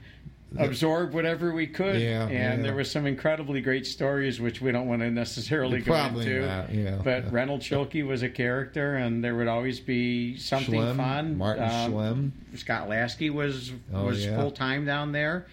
absorb 0.59 1.13
whatever 1.15 1.53
we 1.53 1.67
could. 1.67 2.01
Yeah, 2.01 2.25
and 2.25 2.33
yeah. 2.33 2.57
there 2.63 2.75
were 2.75 2.85
some 2.85 3.07
incredibly 3.07 3.61
great 3.61 3.87
stories, 3.87 4.41
which 4.41 4.61
we 4.61 4.73
don't 4.73 4.87
want 4.89 5.03
to 5.03 5.11
necessarily 5.11 5.81
go 5.81 5.93
Probably 5.93 6.27
into. 6.27 6.47
not, 6.47 6.75
yeah. 6.75 6.99
But 7.03 7.31
Renold 7.33 7.61
Schilke 7.61 8.07
was 8.07 8.23
a 8.23 8.29
character, 8.29 8.97
and 8.97 9.23
there 9.23 9.35
would 9.35 9.49
always 9.49 9.81
be 9.81 10.37
something 10.37 10.75
Schlem, 10.75 10.97
fun. 10.97 11.39
Martin 11.39 11.65
Um, 11.65 11.93
Schlem. 11.93 12.31
Scott 12.59 12.89
Laskey 12.89 13.31
was 13.33 13.73
Oh, 13.93 14.07
was 14.07 14.25
yeah. 14.25 14.37
full 14.37 14.51
time 14.51 14.85
down 14.85 15.13
there, 15.13 15.47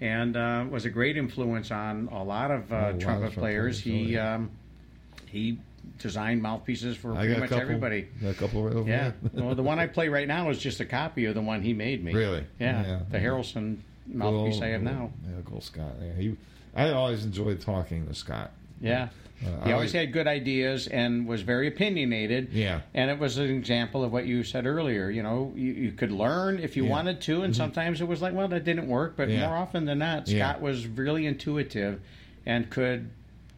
and 0.00 0.36
uh, 0.36 0.64
was 0.70 0.84
a 0.84 0.90
great 0.90 1.16
influence 1.16 1.70
on 1.70 2.08
a 2.12 2.22
lot 2.22 2.50
of 2.50 2.72
uh, 2.72 2.76
Oh, 2.76 2.78
a 2.78 2.82
lot 2.82 2.94
of 2.94 3.00
trumpet 3.00 3.32
players. 3.32 3.82
players, 3.82 3.86
oh, 3.86 3.90
He 4.06 4.16
um, 4.18 4.50
he 5.26 5.58
designed 5.98 6.42
mouthpieces 6.42 6.96
for 6.96 7.14
pretty 7.14 7.38
much 7.38 7.48
couple. 7.48 7.62
everybody. 7.62 8.06
A 8.24 8.34
couple 8.34 8.62
right 8.64 8.74
over 8.74 8.88
Yeah, 8.90 9.12
there. 9.32 9.44
well, 9.44 9.54
the 9.54 9.62
one 9.62 9.78
I 9.78 9.86
play 9.86 10.08
right 10.08 10.26
now 10.26 10.50
is 10.50 10.58
just 10.58 10.80
a 10.80 10.84
copy 10.84 11.24
of 11.26 11.34
the 11.34 11.40
one 11.40 11.62
he 11.62 11.72
made 11.72 12.04
me. 12.04 12.12
Really? 12.12 12.44
Yeah, 12.58 12.84
Yeah. 12.84 13.00
the 13.10 13.18
Harrelson 13.18 13.78
mouthpiece 14.08 14.60
I 14.62 14.68
have 14.68 14.82
now. 14.82 15.10
Yeah, 15.24 15.40
cool 15.44 15.60
Scott. 15.60 15.94
Yeah, 16.02 16.12
he, 16.14 16.36
I 16.74 16.90
always 16.90 17.24
enjoyed 17.24 17.60
talking 17.60 18.06
to 18.06 18.14
Scott. 18.14 18.50
Yeah. 18.80 19.08
Uh, 19.44 19.64
He 19.66 19.72
always 19.72 19.92
had 19.92 20.12
good 20.12 20.26
ideas 20.26 20.86
and 20.86 21.26
was 21.26 21.42
very 21.42 21.68
opinionated. 21.68 22.52
Yeah. 22.52 22.80
And 22.94 23.10
it 23.10 23.18
was 23.18 23.36
an 23.36 23.50
example 23.50 24.02
of 24.04 24.10
what 24.12 24.26
you 24.26 24.42
said 24.42 24.66
earlier. 24.66 25.10
You 25.10 25.22
know, 25.22 25.52
you, 25.54 25.72
you 25.72 25.92
could 25.92 26.10
learn 26.10 26.58
if 26.58 26.76
you 26.76 26.84
Yeah. 26.84 26.88
Mm-hmm. 26.88 26.96
wanted 26.96 27.20
to, 27.22 27.42
and 27.42 27.54
sometimes 27.54 28.00
it 28.00 28.08
was 28.08 28.22
like, 28.22 28.32
well, 28.34 28.48
that 28.48 28.64
didn't 28.64 28.88
work. 28.88 29.14
But 29.16 29.28
Yeah. 29.28 29.46
more 29.48 29.56
often 29.56 29.84
than 29.84 29.98
not, 29.98 30.26
Yeah. 30.28 30.50
Scott 30.50 30.62
was 30.62 30.86
really 30.86 31.26
intuitive 31.26 32.00
and 32.46 32.70
could 32.70 33.10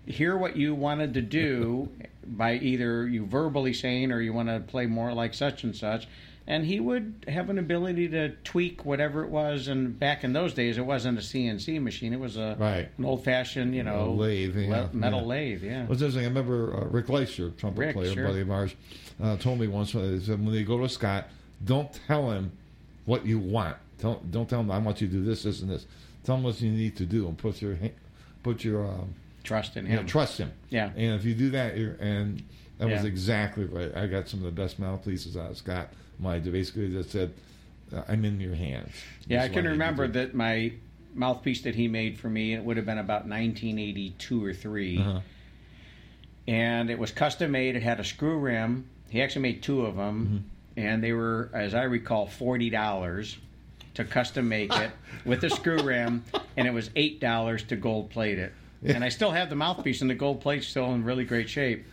hear 0.06 0.36
what 0.36 0.56
you 0.56 0.74
wanted 0.74 1.14
to 1.14 1.22
do 1.22 1.88
by 2.26 2.54
either 2.54 3.06
you 3.06 3.24
verbally 3.26 3.72
saying 3.72 4.10
or 4.12 4.20
you 4.20 4.32
want 4.32 4.48
to 4.48 4.60
play 4.60 4.86
more 4.86 5.12
like 5.12 5.32
such 5.34 5.62
and 5.64 5.74
such. 5.76 6.08
And 6.50 6.64
he 6.64 6.80
would 6.80 7.26
have 7.28 7.50
an 7.50 7.58
ability 7.58 8.08
to 8.08 8.30
tweak 8.42 8.86
whatever 8.86 9.22
it 9.22 9.28
was. 9.28 9.68
And 9.68 9.98
back 9.98 10.24
in 10.24 10.32
those 10.32 10.54
days, 10.54 10.78
it 10.78 10.86
wasn't 10.86 11.18
a 11.18 11.20
CNC 11.20 11.78
machine; 11.80 12.14
it 12.14 12.18
was 12.18 12.38
a 12.38 12.56
Right. 12.58 12.88
an 12.96 13.04
old 13.04 13.22
fashioned, 13.22 13.74
you 13.74 13.82
know, 13.82 14.12
lathe, 14.12 14.56
yeah, 14.56 14.88
metal 14.94 15.20
yeah. 15.20 15.26
lathe. 15.26 15.62
Yeah. 15.62 15.86
Was 15.86 16.00
interesting. 16.00 16.24
I 16.24 16.28
remember 16.28 16.74
uh, 16.74 16.84
Rick 16.86 17.10
Leicester, 17.10 17.50
trumpet 17.50 17.78
Rick, 17.80 17.94
player, 17.96 18.14
sure. 18.14 18.26
buddy 18.26 18.40
of 18.40 18.50
ours, 18.50 18.74
uh, 19.22 19.36
told 19.36 19.60
me 19.60 19.68
once 19.68 19.94
uh, 19.94 19.98
he 19.98 20.20
said 20.20 20.42
when 20.42 20.54
they 20.54 20.64
go 20.64 20.78
to 20.78 20.88
Scott, 20.88 21.28
don't 21.62 21.92
tell 22.06 22.30
him 22.30 22.50
what 23.04 23.26
you 23.26 23.38
want. 23.38 23.76
Tell, 23.98 24.22
don't 24.30 24.48
tell 24.48 24.60
him 24.60 24.70
I 24.70 24.78
want 24.78 25.02
you 25.02 25.06
to 25.06 25.12
do 25.12 25.24
this, 25.24 25.42
this, 25.42 25.60
and 25.60 25.70
this. 25.70 25.84
Tell 26.24 26.36
him 26.36 26.44
what 26.44 26.58
you 26.62 26.70
need 26.70 26.96
to 26.96 27.04
do, 27.04 27.28
and 27.28 27.36
put 27.36 27.60
your 27.60 27.76
put 28.42 28.64
your 28.64 28.86
um, 28.86 29.14
trust 29.48 29.76
in 29.76 29.86
him. 29.86 30.06
trust 30.06 30.38
him. 30.38 30.52
Yeah. 30.70 30.90
And 30.96 31.14
if 31.14 31.24
you 31.24 31.34
do 31.34 31.50
that, 31.50 31.76
you're, 31.76 31.94
and 32.00 32.42
that 32.78 32.88
was 32.88 33.04
exactly 33.04 33.64
right. 33.64 33.94
I 33.96 34.06
got 34.06 34.28
some 34.28 34.40
of 34.40 34.46
the 34.46 34.62
best 34.62 34.78
mouthpieces 34.78 35.36
out 35.36 35.50
of 35.50 35.56
Scott. 35.56 35.88
My 36.20 36.38
basically 36.38 36.90
just 36.90 37.10
said, 37.10 37.32
uh, 37.94 38.02
"I'm 38.08 38.24
in 38.24 38.40
your 38.40 38.54
hands." 38.54 38.92
Yeah, 39.26 39.42
I 39.42 39.46
can 39.48 39.54
what 39.54 39.56
need 39.56 39.62
to 39.64 39.68
remember 39.70 40.06
do. 40.06 40.12
that 40.14 40.34
my 40.34 40.72
mouthpiece 41.14 41.62
that 41.62 41.74
he 41.74 41.88
made 41.88 42.18
for 42.18 42.28
me. 42.28 42.52
It 42.54 42.62
would 42.62 42.76
have 42.76 42.86
been 42.86 42.98
about 42.98 43.26
1982 43.26 44.44
or 44.44 44.52
3 44.54 44.98
Uh-huh. 44.98 45.20
and 46.46 46.90
it 46.90 46.98
was 46.98 47.10
custom 47.10 47.50
made. 47.50 47.74
It 47.76 47.82
had 47.82 47.98
a 48.00 48.04
screw 48.04 48.38
rim. 48.38 48.88
He 49.10 49.22
actually 49.22 49.42
made 49.42 49.62
two 49.62 49.86
of 49.86 49.96
them, 49.96 50.26
Mm-hmm. 50.76 50.80
and 50.86 51.02
they 51.02 51.12
were, 51.12 51.50
as 51.54 51.74
I 51.74 51.84
recall, 51.84 52.26
forty 52.26 52.70
dollars 52.70 53.38
to 53.94 54.04
custom 54.04 54.48
make 54.48 54.72
it 54.76 54.90
with 55.24 55.42
a 55.44 55.50
screw 55.50 55.82
rim, 55.82 56.24
and 56.56 56.68
it 56.68 56.72
was 56.72 56.90
eight 56.94 57.20
dollars 57.20 57.62
to 57.64 57.76
gold 57.76 58.10
plate 58.10 58.38
it. 58.38 58.52
And 58.84 59.02
I 59.04 59.08
still 59.08 59.30
have 59.32 59.50
the 59.50 59.56
mouthpiece, 59.56 60.00
and 60.00 60.10
the 60.10 60.14
gold 60.14 60.40
plate 60.40 60.62
still 60.64 60.92
in 60.94 61.04
really 61.04 61.24
great 61.24 61.48
shape. 61.48 61.84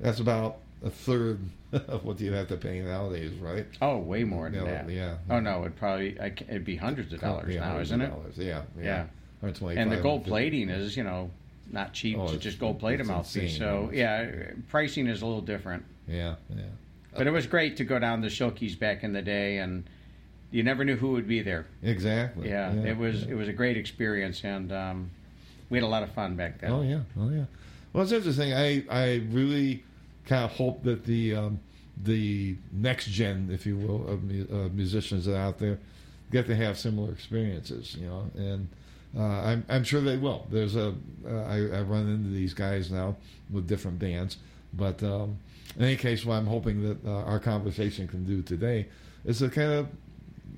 That's 0.00 0.18
about 0.20 0.56
a 0.84 0.90
third 0.90 1.38
of 1.72 2.04
what 2.04 2.20
you 2.20 2.32
have 2.32 2.48
to 2.48 2.56
pay 2.56 2.80
nowadays, 2.80 3.32
right? 3.34 3.66
Oh, 3.80 3.98
way 3.98 4.24
more 4.24 4.50
than 4.50 4.64
Yeah, 4.66 4.82
that. 4.82 4.90
yeah. 4.90 5.16
Oh 5.30 5.38
no, 5.40 5.60
it'd 5.62 5.76
probably 5.76 6.18
I 6.20 6.26
it'd 6.26 6.64
be 6.64 6.76
hundreds 6.76 7.12
of 7.12 7.20
dollars 7.20 7.54
Yeah, 7.54 7.60
now, 7.60 7.78
isn't 7.78 8.00
it? 8.00 8.08
dollars. 8.08 8.36
Yeah, 8.36 8.62
yeah. 8.76 8.84
Yeah. 8.84 9.06
And 9.42 9.90
the 9.90 9.96
gold 9.96 10.22
150. 10.26 10.30
plating 10.30 10.68
is, 10.68 10.96
you 10.96 11.02
know, 11.02 11.30
not 11.70 11.92
cheap 11.92 12.16
Oh, 12.18 12.28
to 12.28 12.36
just 12.36 12.58
gold 12.60 12.78
plate 12.78 13.00
a 13.00 13.04
mouthpiece. 13.04 13.54
insane. 13.54 13.58
So 13.58 13.90
yeah, 13.92 14.30
pricing 14.68 15.06
is 15.08 15.22
a 15.22 15.26
little 15.26 15.40
different. 15.40 15.84
Yeah, 16.06 16.36
yeah. 16.50 16.62
But 17.16 17.26
it 17.26 17.30
was 17.32 17.46
great 17.46 17.76
to 17.78 17.84
go 17.84 17.98
down 17.98 18.22
to 18.22 18.28
Schilke's 18.28 18.74
back 18.76 19.02
in 19.04 19.12
the 19.12 19.20
day, 19.22 19.58
and 19.58 19.84
you 20.50 20.62
never 20.62 20.84
knew 20.84 20.96
who 20.96 21.12
would 21.12 21.26
be 21.28 21.42
there. 21.42 21.66
Exactly. 21.82 22.48
Yeah, 22.50 22.72
it 22.72 22.96
was 22.96 23.22
it 23.24 23.34
was 23.34 23.48
a 23.48 23.52
great 23.52 23.76
experience, 23.76 24.42
and 24.44 24.72
um, 24.72 25.10
we 25.72 25.78
had 25.78 25.84
a 25.84 25.88
lot 25.88 26.02
of 26.02 26.12
fun 26.12 26.36
back 26.36 26.60
then. 26.60 26.70
Oh 26.70 26.82
yeah, 26.82 27.00
oh 27.18 27.30
yeah. 27.30 27.44
Well, 27.92 28.02
it's 28.02 28.12
interesting. 28.12 28.52
I 28.52 28.84
I 28.90 29.22
really 29.30 29.82
kind 30.26 30.44
of 30.44 30.52
hope 30.52 30.84
that 30.84 31.06
the 31.06 31.34
um, 31.34 31.60
the 31.96 32.56
next 32.70 33.06
gen, 33.06 33.48
if 33.50 33.64
you 33.64 33.78
will, 33.78 34.06
of 34.06 34.20
uh, 34.22 34.68
musicians 34.74 35.24
that 35.24 35.34
are 35.34 35.40
out 35.40 35.58
there 35.58 35.78
get 36.30 36.46
to 36.48 36.54
have 36.54 36.78
similar 36.78 37.10
experiences. 37.10 37.96
You 37.98 38.06
know, 38.06 38.30
and 38.36 38.68
uh, 39.16 39.22
I'm 39.22 39.64
I'm 39.70 39.82
sure 39.82 40.02
they 40.02 40.18
will. 40.18 40.46
There's 40.50 40.76
a 40.76 40.94
uh, 41.26 41.30
I, 41.30 41.78
I 41.78 41.80
run 41.80 42.06
into 42.06 42.28
these 42.28 42.52
guys 42.52 42.92
now 42.92 43.16
with 43.50 43.66
different 43.66 43.98
bands, 43.98 44.36
but 44.74 45.02
um, 45.02 45.38
in 45.78 45.84
any 45.84 45.96
case, 45.96 46.26
what 46.26 46.34
I'm 46.34 46.46
hoping 46.46 46.82
that 46.82 47.02
uh, 47.06 47.24
our 47.24 47.40
conversation 47.40 48.06
can 48.06 48.24
do 48.24 48.42
today 48.42 48.88
is 49.24 49.38
to 49.38 49.48
kind 49.48 49.72
of 49.72 49.88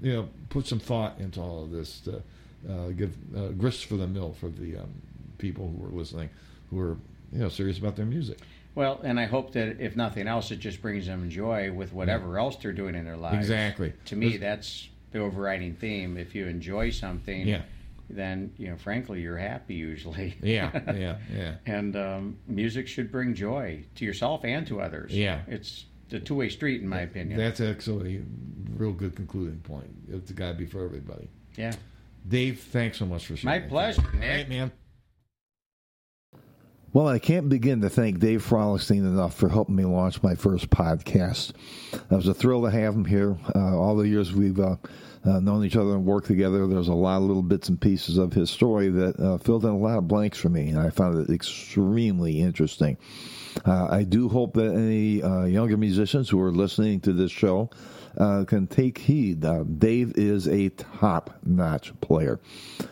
you 0.02 0.12
know 0.12 0.28
put 0.48 0.66
some 0.66 0.80
thought 0.80 1.20
into 1.20 1.40
all 1.40 1.62
of 1.62 1.70
this 1.70 2.00
to 2.00 2.20
uh, 2.68 2.88
give 2.88 3.16
uh, 3.36 3.48
grist 3.48 3.86
for 3.86 3.96
the 3.96 4.06
mill 4.06 4.32
for 4.32 4.48
the 4.48 4.78
um, 4.78 4.90
people 5.38 5.68
who 5.76 5.84
are 5.86 5.90
listening 5.90 6.30
who 6.70 6.80
are 6.80 6.96
you 7.32 7.40
know 7.40 7.48
serious 7.48 7.78
about 7.78 7.96
their 7.96 8.06
music. 8.06 8.38
Well, 8.74 9.00
and 9.04 9.20
I 9.20 9.26
hope 9.26 9.52
that 9.52 9.80
if 9.80 9.94
nothing 9.94 10.26
else, 10.26 10.50
it 10.50 10.58
just 10.58 10.82
brings 10.82 11.06
them 11.06 11.30
joy 11.30 11.70
with 11.72 11.92
whatever 11.92 12.38
else 12.38 12.56
they're 12.56 12.72
doing 12.72 12.96
in 12.96 13.04
their 13.04 13.16
lives. 13.16 13.38
Exactly. 13.38 13.92
To 14.06 14.16
me, 14.16 14.36
that's 14.36 14.88
the 15.12 15.20
overriding 15.20 15.74
theme. 15.74 16.16
If 16.16 16.34
you 16.34 16.46
enjoy 16.48 16.90
something, 16.90 17.46
Yeah. 17.46 17.62
then 18.10 18.52
you 18.58 18.68
know, 18.70 18.76
frankly, 18.76 19.20
you're 19.20 19.38
happy 19.38 19.74
usually. 19.76 20.34
Yeah, 20.42 20.70
yeah, 20.92 21.18
yeah. 21.32 21.54
and 21.66 21.94
um, 21.94 22.38
music 22.48 22.88
should 22.88 23.12
bring 23.12 23.34
joy 23.34 23.84
to 23.94 24.04
yourself 24.04 24.44
and 24.44 24.66
to 24.66 24.80
others. 24.80 25.12
Yeah. 25.12 25.42
it's 25.46 25.84
the 26.08 26.18
two-way 26.18 26.48
street, 26.48 26.80
in 26.82 26.88
my 26.88 27.00
opinion. 27.02 27.38
That's 27.38 27.60
actually 27.60 28.16
a 28.16 28.22
real 28.76 28.92
good 28.92 29.14
concluding 29.14 29.58
point. 29.60 29.90
It's 30.10 30.32
got 30.32 30.48
to 30.48 30.54
be 30.54 30.66
for 30.66 30.84
everybody. 30.84 31.28
yeah. 31.56 31.74
Dave, 32.26 32.60
thanks 32.60 32.98
so 32.98 33.06
much 33.06 33.26
for 33.26 33.36
sharing. 33.36 33.62
My 33.62 33.68
pleasure, 33.68 34.02
Nick. 34.14 34.22
right, 34.22 34.48
man. 34.48 34.72
Well, 36.94 37.08
I 37.08 37.18
can't 37.18 37.48
begin 37.48 37.80
to 37.80 37.90
thank 37.90 38.20
Dave 38.20 38.46
Frolickstein 38.46 38.98
enough 39.00 39.34
for 39.34 39.48
helping 39.48 39.74
me 39.74 39.84
launch 39.84 40.22
my 40.22 40.36
first 40.36 40.70
podcast. 40.70 41.50
It 41.92 42.08
was 42.08 42.28
a 42.28 42.34
thrill 42.34 42.62
to 42.62 42.70
have 42.70 42.94
him 42.94 43.04
here. 43.04 43.36
Uh, 43.52 43.76
all 43.76 43.96
the 43.96 44.06
years 44.06 44.32
we've 44.32 44.60
uh, 44.60 44.76
uh, 45.24 45.40
known 45.40 45.64
each 45.64 45.74
other 45.74 45.90
and 45.90 46.06
worked 46.06 46.28
together, 46.28 46.68
there's 46.68 46.86
a 46.86 46.94
lot 46.94 47.16
of 47.16 47.24
little 47.24 47.42
bits 47.42 47.68
and 47.68 47.80
pieces 47.80 48.16
of 48.16 48.32
his 48.32 48.48
story 48.48 48.90
that 48.90 49.18
uh, 49.18 49.38
filled 49.38 49.64
in 49.64 49.70
a 49.70 49.76
lot 49.76 49.98
of 49.98 50.06
blanks 50.06 50.38
for 50.38 50.50
me, 50.50 50.68
and 50.68 50.78
I 50.78 50.90
found 50.90 51.18
it 51.18 51.34
extremely 51.34 52.40
interesting. 52.40 52.96
Uh, 53.66 53.88
I 53.90 54.04
do 54.04 54.28
hope 54.28 54.54
that 54.54 54.72
any 54.72 55.20
uh, 55.20 55.46
younger 55.46 55.76
musicians 55.76 56.28
who 56.28 56.40
are 56.40 56.52
listening 56.52 57.00
to 57.00 57.12
this 57.12 57.32
show 57.32 57.70
uh, 58.18 58.44
can 58.44 58.66
take 58.66 58.98
heed. 58.98 59.44
Uh, 59.44 59.64
Dave 59.64 60.12
is 60.16 60.48
a 60.48 60.68
top 60.70 61.38
notch 61.44 61.98
player. 62.00 62.40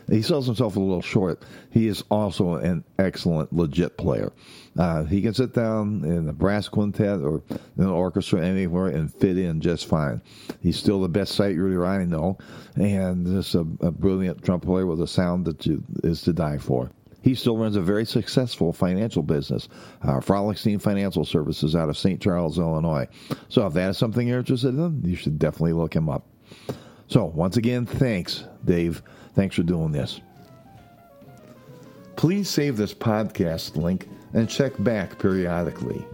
He 0.08 0.22
sells 0.22 0.46
himself 0.46 0.76
a 0.76 0.80
little 0.80 1.02
short. 1.02 1.42
He 1.70 1.88
is 1.88 2.02
also 2.10 2.54
an 2.54 2.84
excellent, 2.98 3.52
legit 3.52 3.96
player. 3.96 4.32
Uh, 4.78 5.04
he 5.04 5.20
can 5.20 5.34
sit 5.34 5.52
down 5.52 6.04
in 6.04 6.28
a 6.28 6.32
brass 6.32 6.68
quintet 6.68 7.20
or 7.20 7.42
an 7.76 7.86
orchestra 7.86 8.44
anywhere 8.44 8.88
and 8.88 9.12
fit 9.12 9.36
in 9.38 9.60
just 9.60 9.86
fine. 9.86 10.20
He's 10.60 10.78
still 10.78 11.00
the 11.00 11.08
best 11.08 11.34
sight 11.34 11.56
reader 11.56 11.84
I 11.84 12.04
know, 12.04 12.38
and 12.76 13.26
just 13.26 13.54
a, 13.54 13.66
a 13.80 13.90
brilliant 13.90 14.42
trumpet 14.42 14.66
player 14.66 14.86
with 14.86 15.00
a 15.02 15.06
sound 15.06 15.44
that 15.44 15.66
you, 15.66 15.84
is 16.02 16.22
to 16.22 16.32
die 16.32 16.58
for. 16.58 16.90
He 17.22 17.34
still 17.34 17.56
runs 17.56 17.76
a 17.76 17.80
very 17.80 18.04
successful 18.04 18.72
financial 18.72 19.22
business, 19.22 19.68
uh, 20.02 20.18
Frolickstein 20.20 20.80
Financial 20.80 21.24
Services 21.24 21.76
out 21.76 21.88
of 21.88 21.96
St. 21.96 22.20
Charles, 22.20 22.58
Illinois. 22.58 23.06
So 23.48 23.66
if 23.66 23.72
that 23.74 23.90
is 23.90 23.98
something 23.98 24.26
you're 24.26 24.40
interested 24.40 24.74
in, 24.74 25.02
you 25.04 25.16
should 25.16 25.38
definitely 25.38 25.74
look 25.74 25.94
him 25.94 26.08
up. 26.08 26.26
So 27.06 27.24
once 27.24 27.56
again, 27.56 27.86
thanks, 27.86 28.44
Dave. 28.64 29.02
Thanks 29.34 29.56
for 29.56 29.62
doing 29.62 29.92
this. 29.92 30.20
Please 32.16 32.48
save 32.48 32.76
this 32.76 32.94
podcast 32.94 33.76
link 33.76 34.08
and 34.34 34.48
check 34.48 34.72
back 34.80 35.18
periodically. 35.18 36.04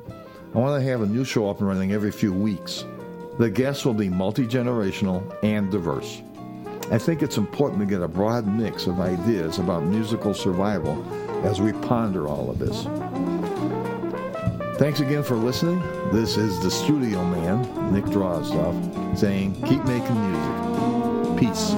I 0.54 0.58
want 0.58 0.82
to 0.82 0.90
have 0.90 1.02
a 1.02 1.06
new 1.06 1.24
show 1.24 1.48
up 1.48 1.58
and 1.58 1.68
running 1.68 1.92
every 1.92 2.10
few 2.10 2.32
weeks. 2.32 2.84
The 3.38 3.50
guests 3.50 3.84
will 3.84 3.94
be 3.94 4.08
multi 4.08 4.46
generational 4.46 5.36
and 5.42 5.70
diverse. 5.70 6.22
I 6.90 6.96
think 6.96 7.22
it's 7.22 7.36
important 7.36 7.80
to 7.80 7.86
get 7.86 8.00
a 8.00 8.08
broad 8.08 8.46
mix 8.46 8.86
of 8.86 8.98
ideas 8.98 9.58
about 9.58 9.84
musical 9.84 10.32
survival 10.32 11.04
as 11.44 11.60
we 11.60 11.72
ponder 11.74 12.26
all 12.26 12.48
of 12.48 12.58
this. 12.58 12.84
Thanks 14.78 15.00
again 15.00 15.22
for 15.22 15.36
listening. 15.36 15.80
This 16.12 16.38
is 16.38 16.58
the 16.62 16.70
studio 16.70 17.22
man, 17.24 17.92
Nick 17.92 18.04
Drozdoff, 18.06 19.18
saying 19.18 19.54
keep 19.66 19.84
making 19.84 20.16
music. 20.30 21.38
Peace. 21.38 21.74